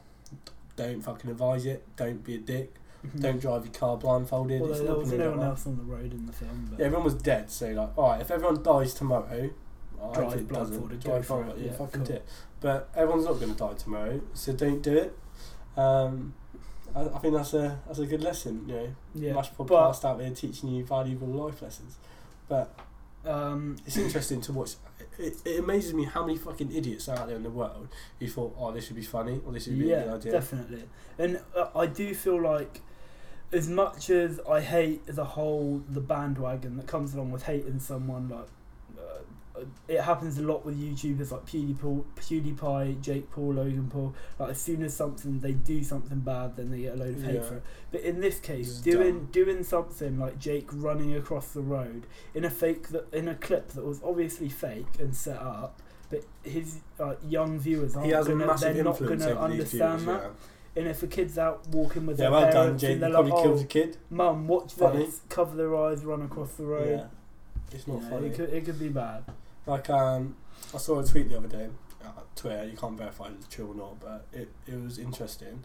Don't 0.77 1.03
fucking 1.03 1.31
advise 1.31 1.67
it. 1.67 1.85
Don't 1.97 2.25
be 2.25 2.37
a 2.37 2.39
dick. 2.39 2.75
Mhm. 3.07 3.21
Don't 3.21 3.41
drive 3.41 3.65
your 3.65 3.75
car 3.75 3.97
blindfolded. 3.97 4.63
It's 4.63 4.81
there 4.81 4.95
was 4.95 5.13
no 5.13 5.31
one 5.31 5.41
else 5.41 5.67
on 5.67 5.77
the 5.77 5.83
road 5.83 6.13
in 6.13 6.27
the 6.27 6.33
film. 6.33 6.69
But 6.71 6.79
Yeah, 6.79 6.87
everyone 6.87 7.05
was 7.05 7.15
dead. 7.15 7.51
So 7.51 7.71
like, 7.71 7.99
all 7.99 8.11
right, 8.11 8.21
if 8.21 8.31
everyone 8.31 8.63
dies 8.63 8.95
tomorrow, 8.95 9.51
I 10.03 10.13
Drive 10.15 10.25
hope 10.25 10.35
it 10.35 10.49
doesn't. 10.49 10.49
blindfolded, 10.49 11.05
go 11.05 11.11
Drive 11.11 11.27
for 11.27 11.45
it, 11.47 11.59
yeah, 11.59 11.73
fucking 11.73 11.89
cool. 11.93 12.05
do 12.05 12.13
it. 12.15 12.25
But 12.61 12.89
everyone's 12.97 13.25
not 13.27 13.35
going 13.35 13.53
to 13.53 13.59
die 13.59 13.75
tomorrow, 13.75 14.21
so 14.35 14.53
don't 14.53 14.83
do 14.83 14.97
it. 14.97 15.19
Um, 15.77 16.35
I, 16.95 17.03
I 17.05 17.19
think 17.19 17.35
that's 17.35 17.55
a 17.55 17.81
that's 17.87 17.99
a 17.99 18.07
good 18.07 18.23
lesson. 18.23 18.65
You 18.67 18.75
know, 18.75 18.95
yeah, 19.15 19.33
but 19.33 19.67
podcast 19.67 20.05
out 20.05 20.19
there 20.19 20.31
teaching 20.31 20.71
you 20.71 20.85
valuable 20.85 21.29
life 21.29 21.63
lessons. 21.63 21.97
But 22.49 22.75
um, 23.27 23.77
it's 23.87 23.97
interesting 23.97 24.41
to 24.43 24.53
watch. 24.53 24.73
It, 25.19 25.37
it 25.45 25.59
amazes 25.61 25.95
me 25.95 26.05
how 26.05 26.25
many 26.25 26.39
fucking 26.39 26.73
idiots 26.75 27.09
are 27.09 27.19
out 27.19 27.27
there 27.29 27.37
in 27.37 27.43
the 27.43 27.51
world 27.51 27.89
who 28.19 28.27
thought, 28.29 28.55
oh, 28.59 28.73
this 28.73 28.89
would 28.89 28.97
be 28.97 29.03
funny 29.03 29.41
or 29.45 29.53
this 29.53 29.67
would 29.67 29.79
be 29.79 29.93
a 29.93 29.99
yeah, 29.99 30.05
good 30.05 30.15
idea. 30.15 30.33
definitely. 30.33 30.85
And 31.19 31.41
uh, 31.57 31.69
I 31.75 31.87
do 31.87 32.15
feel 32.15 32.41
like, 32.41 32.81
as 33.53 33.69
much 33.69 34.09
as 34.11 34.41
I 34.49 34.61
hate 34.61 35.07
the 35.07 35.25
whole 35.25 35.83
the 35.89 36.01
bandwagon 36.01 36.77
that 36.79 36.87
comes 36.87 37.15
along 37.15 37.31
with 37.31 37.45
hating 37.45 37.81
someone 37.81 38.29
like 38.29 38.49
it 39.89 40.01
happens 40.01 40.39
a 40.39 40.43
lot 40.43 40.65
with 40.65 40.81
YouTubers 40.81 41.31
like 41.31 41.45
PewDiePie, 41.47 42.05
PewDiePie, 42.17 43.01
Jake 43.01 43.31
Paul, 43.31 43.55
Logan 43.55 43.89
Paul. 43.91 44.15
Like 44.39 44.51
as 44.51 44.61
soon 44.61 44.83
as 44.83 44.95
something 44.95 45.41
they 45.41 45.53
do 45.53 45.83
something 45.85 46.21
bad, 46.21 46.57
then 46.57 46.71
they 46.71 46.81
get 46.83 46.95
a 46.95 46.97
load 46.97 47.17
of 47.17 47.23
hate 47.23 47.35
Yeah. 47.37 47.43
for 47.43 47.57
it. 47.57 47.63
But 47.91 48.01
in 48.01 48.21
this 48.21 48.39
case, 48.41 48.79
doing 48.79 49.19
dumb. 49.19 49.29
doing 49.33 49.63
something 49.65 50.19
like 50.19 50.39
Jake 50.39 50.69
running 50.73 51.15
across 51.15 51.49
the 51.53 51.61
road 51.61 52.07
in 52.35 52.45
a 52.45 52.51
fake 52.51 52.89
that 52.89 53.13
in 53.13 53.29
a 53.29 53.35
clip 53.35 53.69
that 53.73 53.85
was 53.85 54.01
obviously 54.03 54.49
fake 54.49 54.99
and 54.99 55.15
set 55.15 55.39
up, 55.39 55.81
but 56.11 56.25
his 56.43 56.81
uh, 56.99 57.15
young 57.29 57.59
viewers 57.59 57.95
aren't 57.95 58.11
gonna, 58.11 58.57
they're 58.59 58.83
not 58.85 58.99
going 58.99 59.19
to 59.19 59.39
understand 59.39 60.01
viewers, 60.01 60.23
that. 60.23 60.31
And 60.75 60.89
if 60.89 61.03
a 61.03 61.07
kid's 61.07 61.37
out 61.37 61.67
walking 61.69 62.07
with 62.07 62.19
Yeah, 62.19 62.31
yeah 62.31 62.31
their 62.31 62.41
well 62.41 62.53
done, 62.53 62.53
parents 62.63 62.81
Jake. 62.81 62.93
and 62.93 63.03
they're 63.03 63.11
probably 63.11 63.31
like, 63.33 63.45
"Oh, 63.47 63.59
a 63.59 63.65
kid. 63.65 63.97
mum, 64.09 64.49
watch 64.49 64.73
Funny. 64.73 65.05
this, 65.05 65.21
cover 65.29 65.55
their 65.55 65.77
eyes, 65.77 66.03
run 66.07 66.23
across 66.23 66.53
the 66.55 66.65
road." 66.65 66.89
Yeah. 67.01 67.07
It's 67.77 67.87
not 67.87 68.03
Yeah, 68.03 68.09
funny. 68.11 68.27
It 68.29 68.35
could, 68.35 68.49
it 68.51 68.65
could 68.65 68.79
be 68.79 68.89
bad. 68.89 69.25
Like 69.67 69.89
um, 69.91 70.37
I 70.75 70.79
saw 70.79 70.99
a 71.01 71.05
tweet 71.07 71.29
the 71.29 71.39
other 71.39 71.49
day. 71.49 71.69
Uh, 72.05 72.09
Twitter, 72.35 72.65
you 72.65 72.77
can't 72.77 72.99
verify 72.99 73.27
if 73.27 73.35
it's 73.35 73.55
true 73.55 73.69
or 73.71 73.75
not, 73.75 74.01
but 74.01 74.27
it, 74.33 74.49
it 74.67 74.83
was 74.83 74.99
interesting. 74.99 75.63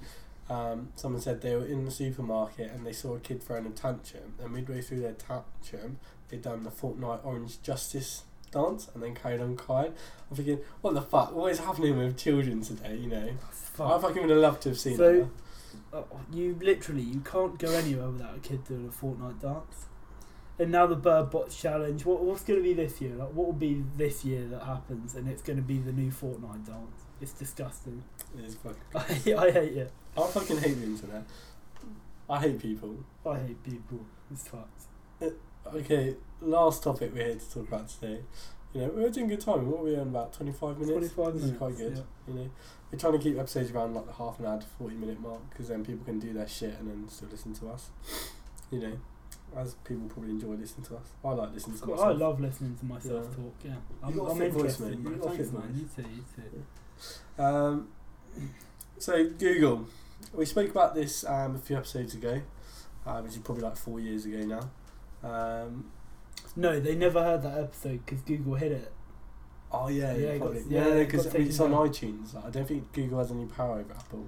Um, 0.50 0.90
someone 0.96 1.22
said 1.22 1.42
they 1.42 1.56
were 1.56 1.66
in 1.66 1.84
the 1.84 1.92
supermarket 1.92 2.72
and 2.72 2.86
they 2.86 2.94
saw 2.94 3.16
a 3.16 3.20
kid 3.20 3.42
throwing 3.44 3.66
a 3.66 3.70
tantrum, 3.72 4.36
and 4.42 4.54
midway 4.54 4.82
through 4.82 5.02
their 5.02 5.14
tantrum, 5.14 5.98
they'd 6.30 6.42
done 6.42 6.64
the 6.64 6.70
Fortnite 6.70 7.26
Orange 7.26 7.62
Justice 7.64 8.24
dance 8.52 8.88
and 8.94 9.04
then 9.04 9.14
carried 9.16 9.42
on 9.42 9.58
crying. 9.58 9.94
I'm 10.30 10.38
thinking, 10.38 10.60
what 10.82 10.94
the 10.94 11.02
fuck? 11.02 11.34
What 11.36 11.52
is 11.52 11.60
happening 11.60 11.98
with 11.98 12.18
children 12.18 12.62
today? 12.62 12.96
You 12.96 13.08
know, 13.10 13.28
I 13.28 13.52
Fuck. 13.52 14.02
fucking 14.02 14.22
would 14.22 14.30
have 14.32 14.40
loved 14.40 14.62
to 14.64 14.70
have 14.70 14.80
seen 14.80 14.98
So- 14.98 15.14
that. 15.14 15.30
Oh, 15.94 16.06
you 16.34 16.58
literally 16.62 17.02
you 17.04 17.20
can't 17.20 17.58
go 17.60 17.70
anywhere 17.72 18.10
without 18.10 18.36
a 18.36 18.40
kid 18.40 18.64
doing 18.66 18.88
a 18.88 19.06
Fortnite 19.06 19.42
dance. 19.42 19.86
And 20.60 20.72
now 20.72 20.88
the 20.88 20.96
Bird 20.96 21.30
Box 21.30 21.56
challenge. 21.56 22.04
What 22.06 22.22
what's 22.24 22.44
going 22.44 22.60
to 22.60 22.64
be 22.64 22.74
this 22.74 23.00
year? 23.00 23.14
Like 23.16 23.30
what 23.30 23.46
will 23.48 23.54
be 23.54 23.84
this 23.96 24.26
year 24.26 24.46
that 24.48 24.64
happens? 24.64 25.14
And 25.16 25.28
it's 25.28 25.42
going 25.42 25.58
to 25.58 25.64
be 25.64 25.78
the 25.78 25.92
new 25.92 26.12
Fortnite 26.12 26.66
dance. 26.66 27.06
It's 27.22 27.34
disgusting. 27.34 28.04
It 28.38 28.46
is 28.46 28.56
fucking. 28.56 29.36
I, 29.38 29.46
I 29.48 29.52
hate 29.52 29.78
it. 29.78 29.92
I 30.18 30.28
fucking 30.28 30.58
hate 30.58 30.78
the 30.80 30.86
internet. 30.86 31.24
I 32.30 32.40
hate 32.42 32.60
people. 32.60 32.96
I 33.26 33.38
hate 33.40 33.64
people. 33.64 34.00
It's 34.32 34.48
fucked. 34.48 34.84
Uh, 35.22 35.30
okay, 35.76 36.16
last 36.42 36.84
topic 36.84 37.12
we're 37.14 37.26
here 37.26 37.36
to 37.36 37.54
talk 37.54 37.68
about 37.68 37.88
today. 37.90 38.22
You 38.74 38.82
know, 38.82 38.92
we're 38.96 39.10
doing 39.10 39.28
good 39.28 39.40
time. 39.40 39.70
What 39.70 39.80
are 39.82 39.84
we 39.84 39.96
on 39.96 40.08
about? 40.10 40.34
25 40.34 40.80
minutes? 40.80 41.14
25 41.14 41.34
This 41.34 41.42
minutes. 41.44 41.44
is 41.46 41.58
quite 41.58 41.78
good. 41.78 41.96
yeah. 41.98 42.04
You 42.28 42.34
know, 42.34 42.50
we're 42.92 43.00
trying 43.00 43.14
to 43.14 43.20
keep 43.20 43.38
episodes 43.38 43.72
around 43.72 43.94
like 43.96 44.06
the 44.08 44.14
half 44.14 44.40
an 44.40 44.46
hour 44.46 44.60
to 44.60 44.68
40 44.78 44.96
minute 44.96 45.20
mark 45.22 45.50
because 45.50 45.70
then 45.70 45.86
people 45.86 46.04
can 46.04 46.20
do 46.20 46.34
their 46.34 46.48
shit 46.48 46.78
and 46.80 46.90
then 46.90 47.08
still 47.10 47.30
listen 47.32 47.54
to 47.56 47.70
us. 47.70 47.90
You 48.70 48.80
know, 48.80 48.98
as 49.56 49.76
people 49.84 50.08
probably 50.10 50.32
enjoy 50.32 50.50
listening 50.56 50.86
to 50.88 50.98
us. 50.98 51.08
I 51.24 51.32
like 51.32 51.54
listening 51.54 51.78
to 51.78 51.84
cool. 51.86 51.96
myself. 51.96 52.10
I 52.10 52.14
love 52.26 52.40
listening 52.42 52.76
to 52.78 52.86
myself 52.86 53.26
Yeah. 53.30 53.36
talk. 53.44 53.54
Yeah, 53.64 53.76
I'm, 54.04 54.16
got 54.18 54.28
a 54.28 54.32
I'm 54.32 54.38
thick 54.38 54.52
voice, 54.54 54.62
interested. 54.80 55.04
mate. 55.04 55.12
You 55.12 55.18
got 55.18 55.36
Thanks, 55.36 55.52
man. 55.52 55.88
You 55.96 56.04
too. 56.04 56.10
You 56.10 56.24
too. 57.38 57.44
Um, 57.44 57.88
so 58.98 59.30
Google, 59.30 59.88
we 60.34 60.46
spoke 60.46 60.70
about 60.72 60.96
this 60.96 61.24
um, 61.26 61.56
a 61.56 61.60
few 61.60 61.78
episodes 61.78 62.14
ago, 62.16 62.42
uh, 63.06 63.22
which 63.22 63.34
is 63.34 63.38
probably 63.40 63.64
like 63.64 63.78
four 63.78 64.00
years 64.00 64.26
ago 64.26 64.40
now. 65.24 65.28
Um, 65.28 65.92
No, 66.56 66.80
they 66.80 66.96
never 66.96 67.24
heard 67.24 67.42
that 67.44 67.58
episode 67.58 68.06
because 68.06 68.22
Google 68.22 68.56
hid 68.56 68.72
it. 68.72 68.92
oh 69.72 69.88
yeah, 69.90 70.14
Yeah, 70.14 70.18
yeah, 70.18 70.30
it 70.34 70.40
got- 70.40 70.54
yeah, 70.56 70.62
yeah, 70.70 70.86
it 70.96 71.06
because 71.06 71.26
it's 71.28 71.60
on 71.60 71.72
down. 71.72 71.88
iTunes. 71.90 72.34
Like, 72.34 72.46
I 72.46 72.50
don't 72.50 72.68
think 72.68 72.92
Google 72.94 73.20
has 73.20 73.32
any 73.32 73.46
power 73.46 73.80
over 73.80 73.94
Apple. 73.94 74.26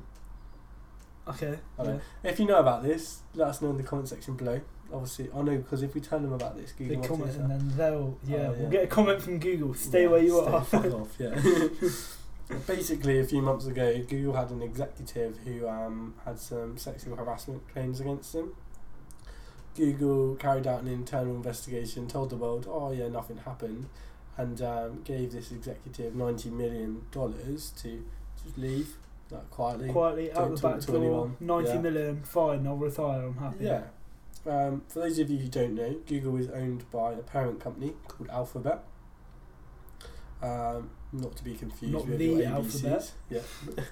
Okay. 1.27 1.59
Yeah. 1.83 1.99
If 2.23 2.39
you 2.39 2.45
know 2.47 2.59
about 2.59 2.81
this, 2.83 3.21
let 3.35 3.49
us 3.49 3.61
know 3.61 3.69
in 3.69 3.77
the 3.77 3.83
comment 3.83 4.09
section 4.09 4.35
below. 4.35 4.61
Obviously, 4.91 5.29
I 5.35 5.41
know 5.41 5.57
because 5.57 5.83
if 5.83 5.93
we 5.95 6.01
tell 6.01 6.19
them 6.19 6.33
about 6.33 6.57
this, 6.57 6.71
Google 6.71 6.97
might 6.97 7.07
comment 7.07 7.35
and 7.35 7.51
then 7.51 7.71
they'll 7.77 8.17
yeah, 8.25 8.47
Oh, 8.49 8.55
we'll 8.57 8.69
get 8.69 8.83
a 8.83 8.87
comment 8.87 9.21
from 9.21 9.39
Google. 9.39 9.73
Stay 9.73 10.03
Yeah, 10.03 10.07
where 10.09 10.21
you 10.23 10.41
stay 10.41 10.51
are. 10.51 10.63
Fuck 10.63 10.85
off, 10.93 11.15
yeah. 11.19 12.57
Basically, 12.67 13.19
a 13.19 13.23
few 13.23 13.43
months 13.43 13.67
ago, 13.67 14.01
Google 14.07 14.33
had 14.33 14.49
an 14.49 14.63
executive 14.63 15.37
who 15.45 15.67
um, 15.67 16.15
had 16.25 16.39
some 16.39 16.77
sexual 16.79 17.15
harassment 17.15 17.61
claims 17.71 17.99
against 17.99 18.33
him. 18.33 18.53
Google 19.75 20.35
carried 20.35 20.65
out 20.65 20.81
an 20.81 20.87
internal 20.87 21.35
investigation, 21.35 22.07
told 22.07 22.31
the 22.31 22.35
world, 22.35 22.65
"Oh 22.67 22.91
yeah, 22.91 23.07
nothing 23.07 23.37
happened," 23.37 23.87
and 24.35 24.59
um, 24.63 25.01
gave 25.03 25.31
this 25.31 25.51
executive 25.51 26.15
ninety 26.15 26.49
million 26.49 27.03
dollars 27.11 27.71
to 27.83 28.03
just 28.43 28.57
leave, 28.57 28.97
like 29.29 29.49
quietly. 29.51 29.89
Quietly 29.91 30.31
out 30.33 30.55
the 30.55 30.61
back 30.61 30.79
to 30.79 30.87
door. 30.87 30.97
anyone. 30.97 31.37
Ninety 31.39 31.69
Yeah. 31.69 31.81
million. 31.81 32.23
Fine. 32.23 32.65
I'll 32.65 32.75
retire. 32.77 33.27
I'm 33.27 33.37
happy. 33.37 33.65
Yeah. 33.65 33.83
Um, 34.45 34.83
for 34.87 34.99
those 34.99 35.19
of 35.19 35.29
you 35.29 35.37
who 35.37 35.47
don't 35.47 35.75
know, 35.75 35.97
Google 36.07 36.37
is 36.37 36.49
owned 36.49 36.89
by 36.91 37.13
a 37.13 37.17
parent 37.17 37.59
company 37.59 37.93
called 38.07 38.29
Alphabet. 38.29 38.83
Um, 40.41 40.91
not 41.11 41.35
to 41.35 41.43
be 41.43 41.55
confused 41.55 41.93
Not 41.93 42.07
with 42.07 42.19
the 42.19 42.25
your 42.25 42.47
Alphabet. 42.47 43.11
Yeah. 43.29 43.41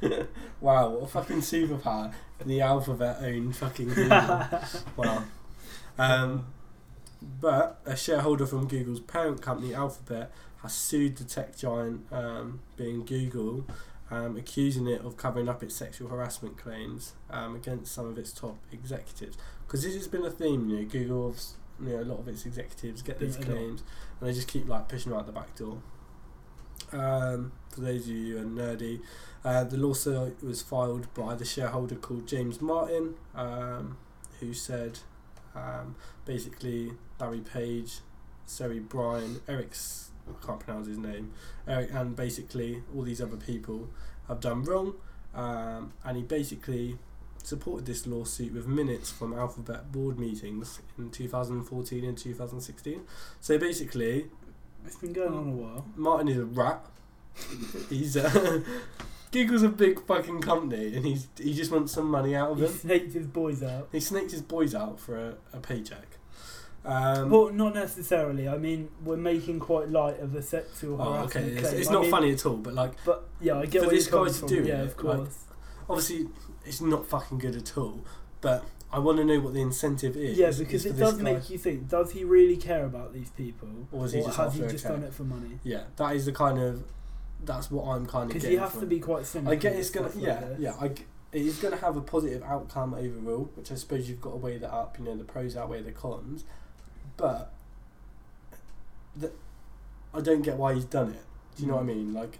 wow, 0.61 0.89
what 0.89 1.03
a 1.03 1.07
fucking 1.07 1.37
superpower. 1.37 2.13
The 2.45 2.61
Alphabet 2.61 3.17
owned 3.21 3.55
fucking 3.55 3.89
Google. 3.89 4.09
wow. 4.95 5.23
Um, 5.97 6.45
but 7.21 7.81
a 7.85 7.95
shareholder 7.95 8.45
from 8.45 8.67
Google's 8.67 8.99
parent 8.99 9.41
company, 9.41 9.73
Alphabet, 9.73 10.31
has 10.61 10.73
sued 10.73 11.17
the 11.17 11.23
tech 11.23 11.57
giant, 11.57 12.05
um, 12.11 12.59
being 12.75 13.03
Google, 13.03 13.65
um, 14.09 14.37
accusing 14.37 14.87
it 14.87 15.01
of 15.01 15.17
covering 15.17 15.49
up 15.49 15.63
its 15.63 15.75
sexual 15.75 16.09
harassment 16.09 16.57
claims 16.57 17.13
um, 17.29 17.55
against 17.55 17.93
some 17.93 18.05
of 18.05 18.17
its 18.17 18.31
top 18.31 18.57
executives. 18.71 19.37
Because 19.67 19.83
this 19.83 19.95
has 19.95 20.07
been 20.07 20.25
a 20.25 20.31
theme, 20.31 20.69
you 20.69 20.79
know, 20.79 20.85
Google's, 20.85 21.55
you 21.83 21.89
know, 21.89 22.01
a 22.01 22.05
lot 22.05 22.19
of 22.19 22.27
its 22.29 22.45
executives 22.45 23.01
get 23.01 23.19
these 23.19 23.35
claims 23.35 23.83
and 24.19 24.29
they 24.29 24.33
just 24.33 24.47
keep 24.47 24.67
like 24.67 24.87
pushing 24.87 25.11
them 25.11 25.19
out 25.19 25.25
the 25.25 25.33
back 25.33 25.53
door. 25.55 25.81
Um, 26.93 27.51
for 27.69 27.81
those 27.81 28.03
of 28.03 28.15
you 28.15 28.37
who 28.37 28.43
are 28.43 28.45
nerdy, 28.45 29.01
uh, 29.43 29.65
the 29.65 29.77
lawsuit 29.77 30.41
was 30.41 30.61
filed 30.61 31.13
by 31.13 31.35
the 31.35 31.43
shareholder 31.43 31.95
called 31.95 32.27
James 32.27 32.61
Martin, 32.61 33.15
um, 33.35 33.97
who 34.39 34.53
said 34.53 34.99
um, 35.53 35.95
basically 36.25 36.93
Larry 37.19 37.41
Page, 37.41 37.99
Sergey 38.45 38.79
Brin, 38.79 39.41
Eric's 39.49 40.11
I 40.29 40.45
can't 40.45 40.59
pronounce 40.59 40.87
his 40.87 40.97
name, 40.97 41.33
Eric, 41.67 41.89
and 41.93 42.15
basically 42.15 42.83
all 42.95 43.03
these 43.03 43.21
other 43.21 43.37
people 43.37 43.89
have 44.27 44.39
done 44.39 44.63
wrong, 44.63 44.95
um, 45.33 45.93
and 46.03 46.17
he 46.17 46.23
basically 46.23 46.97
supported 47.47 47.85
this 47.85 48.05
lawsuit 48.05 48.53
with 48.53 48.67
minutes 48.67 49.09
from 49.09 49.33
Alphabet 49.33 49.89
board 49.91 50.19
meetings 50.19 50.81
in 50.97 51.09
2014 51.09 52.03
and 52.03 52.17
2016. 52.17 53.01
So 53.39 53.57
basically, 53.57 54.25
It's 54.85 54.97
been 54.97 55.13
going 55.13 55.33
on 55.33 55.47
a 55.47 55.51
while. 55.51 55.85
Martin 55.95 56.27
is 56.27 56.37
a 56.37 56.45
rat. 56.45 56.85
he's 57.89 58.17
uh, 58.17 58.61
Google's 59.31 59.63
a 59.63 59.69
big 59.69 60.05
fucking 60.05 60.41
company, 60.41 60.93
and 60.95 61.05
he's 61.05 61.27
he 61.37 61.53
just 61.53 61.71
wants 61.71 61.93
some 61.93 62.09
money 62.11 62.35
out 62.35 62.51
of 62.51 62.57
He 62.57 62.65
him. 62.65 62.71
snaked 62.71 63.13
his 63.13 63.27
boys 63.27 63.63
out. 63.63 63.87
He 63.93 63.99
snaked 64.01 64.31
his 64.31 64.41
boys 64.41 64.75
out 64.75 64.99
for 64.99 65.17
a, 65.17 65.35
a 65.53 65.59
paycheck. 65.59 66.17
Um, 66.83 67.29
well, 67.29 67.49
not 67.51 67.73
necessarily. 67.75 68.47
I 68.47 68.57
mean, 68.57 68.89
we're 69.03 69.17
making 69.17 69.59
quite 69.59 69.89
light 69.89 70.19
of 70.19 70.31
the 70.33 70.41
sexual 70.41 71.01
oh, 71.01 71.13
harassment. 71.13 71.45
okay, 71.47 71.57
it's, 71.61 71.71
it's 71.73 71.89
not 71.89 72.01
mean, 72.03 72.11
funny 72.11 72.31
at 72.31 72.45
all. 72.45 72.57
But 72.57 72.73
like, 72.73 72.93
But 73.05 73.27
yeah, 73.41 73.59
I 73.59 73.65
get 73.65 73.81
For 73.81 73.87
what 73.87 73.95
this 73.95 74.07
guy 74.07 74.27
to 74.29 74.47
do 74.47 74.63
yeah, 74.67 74.81
it, 74.83 74.97
of 74.97 75.03
like, 75.03 75.17
course. 75.17 75.37
obviously, 75.89 76.27
it's 76.67 76.81
not 76.81 77.07
fucking 77.07 77.39
good 77.39 77.55
at 77.55 77.77
all. 77.77 78.05
But 78.41 78.63
I 78.91 78.99
want 78.99 79.17
to 79.17 79.25
know 79.25 79.39
what 79.39 79.53
the 79.53 79.61
incentive 79.61 80.15
is. 80.15 80.37
yeah, 80.37 80.51
because 80.51 80.83
for 80.83 80.89
it 80.89 80.97
does 80.97 81.17
guy- 81.17 81.23
make 81.23 81.49
you 81.49 81.57
think: 81.57 81.89
Does 81.89 82.11
he 82.11 82.23
really 82.23 82.57
care 82.57 82.85
about 82.85 83.13
these 83.13 83.29
people, 83.31 83.69
Or 83.91 84.05
is 84.05 84.13
he 84.13 84.21
just 84.21 84.37
has 84.37 84.53
he 84.53 84.61
just 84.61 84.85
done 84.85 85.03
it 85.03 85.13
for 85.13 85.23
money? 85.23 85.59
Yeah, 85.63 85.83
that 85.95 86.15
is 86.15 86.25
the 86.25 86.31
kind 86.31 86.59
of. 86.59 86.83
That's 87.43 87.69
what 87.69 87.85
I'm 87.85 88.07
kind 88.07 88.31
of 88.31 88.33
Because 88.33 88.49
you 88.49 88.57
have 88.57 88.79
to 88.79 88.85
be 88.87 88.99
quite 88.99 89.25
cynical. 89.25 89.53
I 89.53 89.55
get 89.57 89.75
it's 89.75 89.91
gonna 89.91 90.07
like 90.07 90.15
yeah 90.17 90.55
yeah 90.57 90.73
I 90.81 90.85
it 90.85 91.05
is 91.33 91.59
gonna 91.59 91.77
have 91.77 91.95
a 91.95 92.01
positive 92.01 92.41
outcome 92.41 92.95
overall, 92.95 93.49
which 93.53 93.71
I 93.71 93.75
suppose 93.75 94.09
you've 94.09 94.21
got 94.21 94.31
to 94.31 94.37
weigh 94.37 94.57
that 94.57 94.73
up. 94.73 94.97
You 94.97 95.05
know 95.05 95.15
the 95.15 95.23
pros 95.23 95.55
outweigh 95.55 95.83
the 95.83 95.91
cons, 95.91 96.45
but 97.15 97.53
the, 99.15 99.31
I 100.13 100.21
don't 100.21 100.41
get 100.41 100.57
why 100.57 100.73
he's 100.73 100.85
done 100.85 101.11
it. 101.11 101.23
Do 101.55 101.63
you 101.63 101.69
know 101.69 101.77
hmm. 101.77 101.87
what 101.87 101.93
I 101.93 101.95
mean? 101.95 102.13
Like, 102.13 102.39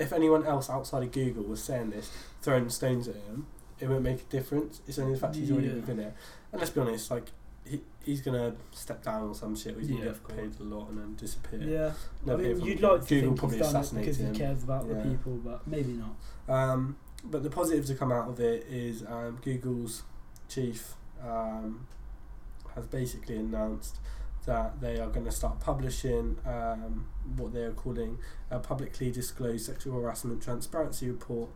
if 0.00 0.12
anyone 0.12 0.44
else 0.46 0.70
outside 0.70 1.02
of 1.02 1.12
Google 1.12 1.44
was 1.44 1.62
saying 1.62 1.90
this, 1.90 2.10
throwing 2.42 2.68
stones 2.70 3.06
at 3.06 3.16
him, 3.16 3.46
it 3.78 3.88
won't 3.88 4.02
make 4.02 4.20
a 4.22 4.24
difference. 4.24 4.80
It's 4.88 4.98
only 4.98 5.12
the 5.14 5.18
fact 5.20 5.36
he's 5.36 5.50
already 5.50 5.68
Yeah. 5.68 5.74
within 5.74 6.00
it. 6.00 6.14
And 6.52 6.60
let's 6.60 6.70
be 6.70 6.80
honest, 6.80 7.10
like 7.10 7.30
he 7.64 7.82
he's 8.02 8.22
gonna 8.22 8.54
step 8.72 9.02
down 9.04 9.28
or 9.28 9.34
some 9.34 9.54
shit. 9.54 9.76
Or 9.76 9.80
he's 9.80 9.90
Yeah, 9.90 9.96
gonna 9.98 10.10
get 10.12 10.28
paid 10.28 10.60
a 10.60 10.62
lot 10.64 10.88
and 10.88 10.98
then 10.98 11.14
disappear. 11.16 11.60
Yeah, 11.62 11.92
Never 12.24 12.42
I 12.42 12.54
mean, 12.54 12.60
you'd 12.62 12.80
like 12.80 13.02
to 13.02 13.08
Google 13.08 13.28
think 13.28 13.38
probably 13.38 13.58
he's 13.58 13.66
done 13.66 13.76
it 13.76 13.78
assassinates 13.80 14.18
because 14.18 14.32
he 14.36 14.38
cares 14.38 14.62
about 14.64 14.86
Yeah. 14.86 14.94
the 14.94 15.08
people, 15.10 15.32
but 15.44 15.66
maybe 15.66 15.92
not. 15.92 16.16
Um, 16.48 16.96
but 17.22 17.42
the 17.42 17.50
positive 17.50 17.84
to 17.86 17.94
come 17.94 18.10
out 18.10 18.28
of 18.28 18.40
it 18.40 18.66
is 18.68 19.04
um, 19.06 19.38
Google's 19.42 20.02
chief 20.48 20.94
um, 21.22 21.86
has 22.74 22.86
basically 22.86 23.36
announced 23.36 23.98
that 24.50 24.80
they 24.80 24.98
are 24.98 25.06
going 25.06 25.24
to 25.24 25.30
start 25.30 25.60
publishing 25.60 26.36
um, 26.44 27.06
what 27.36 27.52
they 27.54 27.62
are 27.62 27.70
calling 27.72 28.18
a 28.50 28.58
publicly 28.58 29.08
disclosed 29.08 29.64
sexual 29.66 30.00
harassment 30.00 30.42
transparency 30.42 31.08
report 31.08 31.50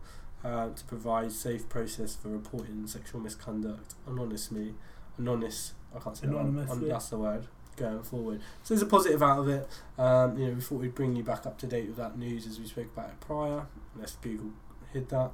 uh, 0.45 0.69
to 0.69 0.83
provide 0.85 1.29
safe 1.33 1.67
process 1.67 2.15
for 2.15 2.29
reporting 2.29 2.87
sexual 2.87 3.19
misconduct 3.19 3.95
anonymously. 4.07 4.75
Anonymous, 5.17 5.73
I 5.93 5.99
can't 5.99 6.15
say 6.15 6.27
that. 6.27 6.35
one. 6.35 6.87
That's 6.87 7.09
the 7.09 7.17
word. 7.17 7.47
going 7.75 8.01
forward. 8.03 8.39
So 8.63 8.73
there's 8.73 8.81
a 8.81 8.85
positive 8.85 9.21
out 9.21 9.39
of 9.39 9.49
it. 9.49 9.67
Um, 9.97 10.37
you 10.37 10.47
know, 10.47 10.53
we 10.53 10.61
thought 10.61 10.79
we'd 10.79 10.95
bring 10.95 11.17
you 11.17 11.23
back 11.23 11.45
up 11.45 11.57
to 11.59 11.67
date 11.67 11.87
with 11.87 11.97
that 11.97 12.17
news 12.17 12.47
as 12.47 12.59
we 12.61 12.65
spoke 12.65 12.87
about 12.95 13.09
it 13.09 13.19
prior, 13.19 13.65
unless 13.93 14.15
Google 14.21 14.51
hid 14.93 15.09
that. 15.09 15.31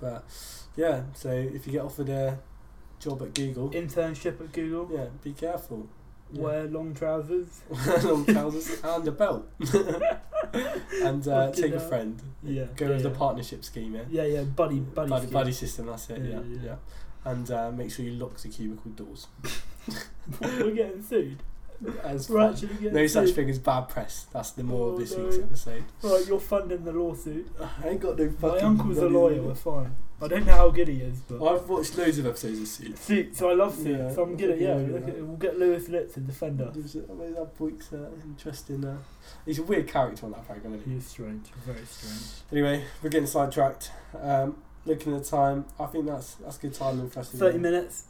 But 0.00 0.24
yeah, 0.74 1.02
so 1.12 1.28
if 1.30 1.66
you 1.66 1.72
get 1.74 1.82
offered 1.82 2.08
a 2.08 2.38
job 2.98 3.20
at 3.20 3.34
Google, 3.34 3.68
Internship 3.70 4.40
at 4.40 4.52
Google. 4.52 4.88
yeah, 4.90 5.06
be 5.22 5.32
careful. 5.32 5.88
Yeah. 6.32 6.42
Wear 6.42 6.64
long 6.64 6.94
trousers. 6.94 7.60
long 8.04 8.24
trousers 8.24 8.80
and 8.82 9.06
a 9.06 9.12
belt, 9.12 9.46
and 11.02 11.28
uh, 11.28 11.52
take 11.52 11.74
a 11.74 11.80
friend. 11.80 12.20
Yeah. 12.42 12.64
Go 12.74 12.86
yeah, 12.86 12.92
with 12.92 13.02
the 13.02 13.10
partnership 13.10 13.64
scheme, 13.64 13.94
yeah. 13.94 14.04
Yeah, 14.10 14.24
yeah, 14.24 14.42
buddy, 14.44 14.80
buddy. 14.80 15.10
buddy, 15.10 15.26
buddy 15.26 15.52
system. 15.52 15.86
That's 15.86 16.08
it. 16.10 16.22
Yeah, 16.22 16.28
Yeah, 16.28 16.40
yeah, 16.40 16.56
yeah. 16.56 16.60
yeah. 16.64 17.30
And 17.30 17.50
uh, 17.50 17.70
make 17.70 17.90
sure 17.92 18.04
you 18.04 18.12
lock 18.12 18.36
the 18.38 18.48
cubicle 18.48 18.90
doors. 18.92 19.26
We're 20.40 20.72
getting 20.72 21.02
sued. 21.02 21.42
As 22.04 22.28
We're 22.28 22.40
fun. 22.40 22.52
actually 22.52 22.68
getting 22.74 22.94
no 22.94 23.06
such 23.06 23.30
thing 23.30 23.50
as 23.50 23.58
bad 23.58 23.88
press. 23.88 24.26
That's 24.32 24.50
the 24.52 24.62
moral 24.62 24.90
Oh, 24.90 24.92
of 24.94 24.98
this 25.00 25.16
no. 25.16 25.24
week's 25.24 25.38
episode. 25.38 25.84
Right, 26.02 26.26
you're 26.26 26.40
funding 26.40 26.84
the 26.84 26.92
lawsuit. 26.92 27.50
I 27.60 27.88
ain't 27.88 28.00
got 28.00 28.18
no 28.18 28.30
fucking. 28.30 28.58
My 28.58 28.64
uncle's 28.68 28.98
a 28.98 29.02
money. 29.02 29.14
lawyer. 29.14 29.42
We're 29.42 29.54
fine. 29.54 29.94
I 30.20 30.28
don't 30.28 30.46
know 30.46 30.52
how 30.54 30.70
good 30.70 30.86
he 30.86 30.98
is, 31.00 31.18
but 31.28 31.44
I've 31.44 31.68
watched 31.68 31.98
loads 31.98 32.16
of 32.18 32.26
episodes 32.26 32.60
of 32.60 32.68
Suits. 32.68 33.00
suit. 33.00 33.36
So 33.36 33.50
I 33.50 33.54
love 33.54 33.74
suit. 33.74 33.98
Yeah, 33.98 34.12
so 34.12 34.22
I'm 34.22 34.36
good 34.36 34.50
at 34.50 34.60
yeah. 34.60 34.74
Look 34.74 35.02
at 35.02 35.08
it. 35.08 35.18
it. 35.18 35.26
We'll 35.26 35.36
get 35.36 35.58
Louis 35.58 35.88
Litt 35.88 36.14
to 36.14 36.20
defend 36.20 36.60
us. 36.60 36.74
There's 36.76 36.94
a- 36.94 37.10
I 37.10 37.14
mean, 37.14 37.34
that 37.34 37.58
book's 37.58 37.92
uh, 37.92 38.08
interesting. 38.24 38.84
Uh, 38.84 38.98
he's 39.44 39.58
a 39.58 39.64
weird 39.64 39.88
character 39.88 40.24
on 40.26 40.30
that 40.32 40.46
program, 40.46 40.74
isn't 40.74 40.84
he? 40.86 40.92
He 40.92 40.98
is 40.98 41.06
strange. 41.06 41.46
Very 41.66 41.84
strange. 41.86 42.22
Anyway, 42.52 42.84
we're 43.02 43.10
getting 43.10 43.26
sidetracked. 43.26 43.90
Um, 44.20 44.58
looking 44.84 45.12
at 45.16 45.24
the 45.24 45.28
time, 45.28 45.64
I 45.80 45.86
think 45.86 46.06
that's 46.06 46.34
that's 46.36 46.56
good 46.58 46.74
timing 46.74 47.10
for 47.10 47.18
us. 47.18 47.30
to 47.30 47.36
Thirty 47.38 47.56
go. 47.58 47.62
minutes. 47.62 48.04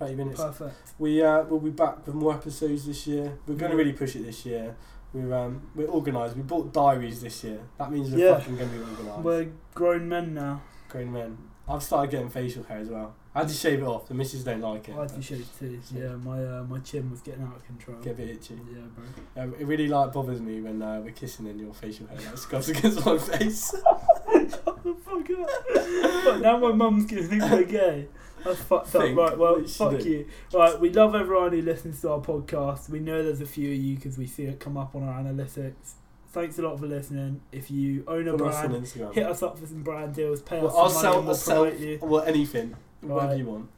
Thirty 0.00 0.14
minutes. 0.16 0.40
Perfect. 0.42 0.74
We 0.98 1.22
uh, 1.22 1.42
will 1.44 1.60
be 1.60 1.70
back 1.70 2.04
with 2.06 2.14
more 2.16 2.34
episodes 2.34 2.86
this 2.86 3.06
year. 3.06 3.38
We're 3.46 3.54
going 3.54 3.70
to 3.70 3.76
really 3.76 3.92
push 3.92 4.16
it 4.16 4.24
this 4.24 4.44
year. 4.46 4.74
We're 5.12 5.32
um, 5.34 5.62
we're 5.74 5.88
organised. 5.88 6.36
We 6.36 6.42
bought 6.42 6.72
diaries 6.72 7.20
this 7.20 7.44
year. 7.44 7.60
That 7.78 7.92
means 7.92 8.10
we're 8.10 8.26
Yeah. 8.26 8.38
fucking 8.38 8.56
going 8.56 8.70
to 8.70 8.76
be 8.76 8.82
organised. 8.82 9.18
We're 9.20 9.48
grown 9.74 10.08
men 10.08 10.34
now. 10.34 10.62
Grown 10.88 11.12
men. 11.12 11.36
I've 11.68 11.82
started 11.82 12.10
getting 12.10 12.30
facial 12.30 12.64
hair 12.64 12.78
as 12.78 12.88
well. 12.88 13.14
I 13.32 13.40
had 13.40 13.48
to 13.48 13.54
shave 13.54 13.78
it 13.80 13.84
off. 13.84 14.08
The 14.08 14.14
missus 14.14 14.42
don't 14.42 14.60
like 14.60 14.88
it. 14.88 14.96
I 14.96 15.02
had 15.02 15.10
to 15.10 15.22
shave 15.22 15.46
too. 15.56 15.78
Yeah, 15.94 16.16
my 16.16 16.42
uh, 16.44 16.64
my 16.64 16.78
chin 16.80 17.10
was 17.10 17.20
getting 17.20 17.42
out 17.44 17.54
of 17.56 17.64
control. 17.66 17.98
Get 18.00 18.14
a 18.14 18.16
bit 18.16 18.30
itchy. 18.30 18.54
Yeah, 18.72 18.80
bro. 18.96 19.42
Um, 19.44 19.54
it 19.58 19.66
really 19.66 19.86
like 19.86 20.12
bothers 20.12 20.40
me 20.40 20.60
when 20.60 20.80
uh, 20.82 21.00
we're 21.04 21.12
kissing 21.12 21.46
and 21.46 21.60
your 21.60 21.72
facial 21.74 22.06
hair 22.08 22.16
like 22.26 22.38
scuffs 22.38 22.68
against 22.70 23.04
my 23.06 23.18
face. 23.36 23.70
Shut 23.70 24.82
the 24.82 24.94
fuck 25.04 25.30
up. 25.30 26.24
but 26.24 26.40
now 26.40 26.56
my 26.58 26.72
mum's 26.72 27.06
gonna 27.06 27.22
think 27.22 27.42
we're 27.42 27.64
gay. 27.64 28.08
That's 28.44 28.60
fucked 28.62 28.94
up. 28.94 29.02
Right, 29.16 29.36
well, 29.38 29.62
fuck 29.64 30.04
you. 30.04 30.26
Right, 30.52 30.78
we 30.80 30.90
love 30.90 31.14
everyone 31.14 31.52
who 31.52 31.62
listens 31.62 32.00
to 32.02 32.10
our 32.12 32.20
podcast. 32.20 32.88
We 32.88 32.98
know 33.00 33.22
there's 33.22 33.40
a 33.40 33.46
few 33.46 33.70
of 33.72 33.76
you 33.78 33.96
because 33.96 34.16
we 34.18 34.26
see 34.26 34.44
it 34.44 34.60
come 34.60 34.76
up 34.76 34.94
on 34.94 35.02
our 35.02 35.20
analytics. 35.20 35.94
Thanks 36.32 36.58
a 36.58 36.62
lot 36.62 36.78
for 36.78 36.86
listening. 36.86 37.40
If 37.50 37.70
you 37.70 38.04
own 38.06 38.28
a 38.28 38.38
Follow 38.38 38.50
us 38.50 38.66
brand, 38.66 38.84
Instagram. 38.84 39.14
hit 39.14 39.26
us 39.26 39.42
up 39.42 39.58
for 39.58 39.66
some 39.66 39.82
brand 39.82 40.14
deals. 40.14 40.40
Pay 40.42 40.58
Well, 40.60 40.68
us 40.68 40.74
I'll 40.76 40.88
some 40.90 41.02
money 41.02 41.02
sell, 41.02 41.12
and 41.12 41.20
I'll 41.20 41.26
we'll 41.26 41.34
sell, 41.34 41.74
you. 41.88 41.98
well, 42.00 42.22
anything, 42.22 42.76
whatever 43.00 43.28
Right. 43.30 43.38
you 43.38 43.44
want. 43.46 43.68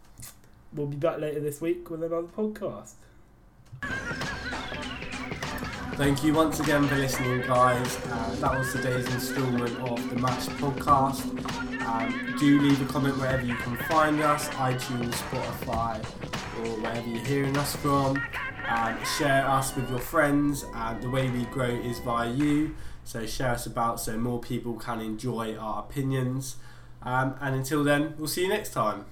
We'll 0.75 0.87
be 0.87 0.97
back 0.97 1.19
later 1.19 1.41
this 1.41 1.61
week 1.61 1.89
with 1.91 2.03
another 2.03 2.27
podcast. 2.27 2.93
Thank 5.97 6.25
you 6.25 6.33
once 6.35 6.61
again 6.61 6.87
for 6.89 6.95
listening, 6.97 7.41
guys. 7.43 7.97
Uh, 8.07 8.37
that 8.41 8.59
was 8.59 8.73
today's 8.73 9.07
instalment 9.15 9.79
of 9.81 10.09
the 10.11 10.17
Mash 10.17 10.47
Podcast. 10.49 11.72
Um, 11.93 12.35
do 12.39 12.59
leave 12.59 12.81
a 12.81 12.91
comment 12.91 13.19
wherever 13.19 13.45
you 13.45 13.55
can 13.57 13.77
find 13.77 14.23
us 14.23 14.49
iTunes, 14.51 15.13
Spotify, 15.13 15.99
or 16.61 16.81
wherever 16.81 17.07
you're 17.07 17.25
hearing 17.27 17.55
us 17.59 17.77
from. 17.77 18.17
Um, 18.67 19.05
share 19.19 19.47
us 19.47 19.77
with 19.77 19.91
your 19.91 19.99
friends, 19.99 20.65
and 20.75 21.03
the 21.03 21.11
way 21.11 21.29
we 21.29 21.45
grow 21.47 21.67
is 21.67 21.99
via 21.99 22.31
you. 22.33 22.75
So, 23.05 23.27
share 23.27 23.51
us 23.51 23.67
about 23.67 24.01
so 24.01 24.17
more 24.17 24.41
people 24.41 24.75
can 24.75 25.01
enjoy 25.01 25.55
our 25.57 25.81
opinions. 25.81 26.57
Um, 27.03 27.35
and 27.43 27.57
until 27.57 27.85
then, 27.85 28.15
we'll 28.17 28.29
see 28.29 28.45
you 28.45 28.49
next 28.49 28.73
time. 28.73 29.05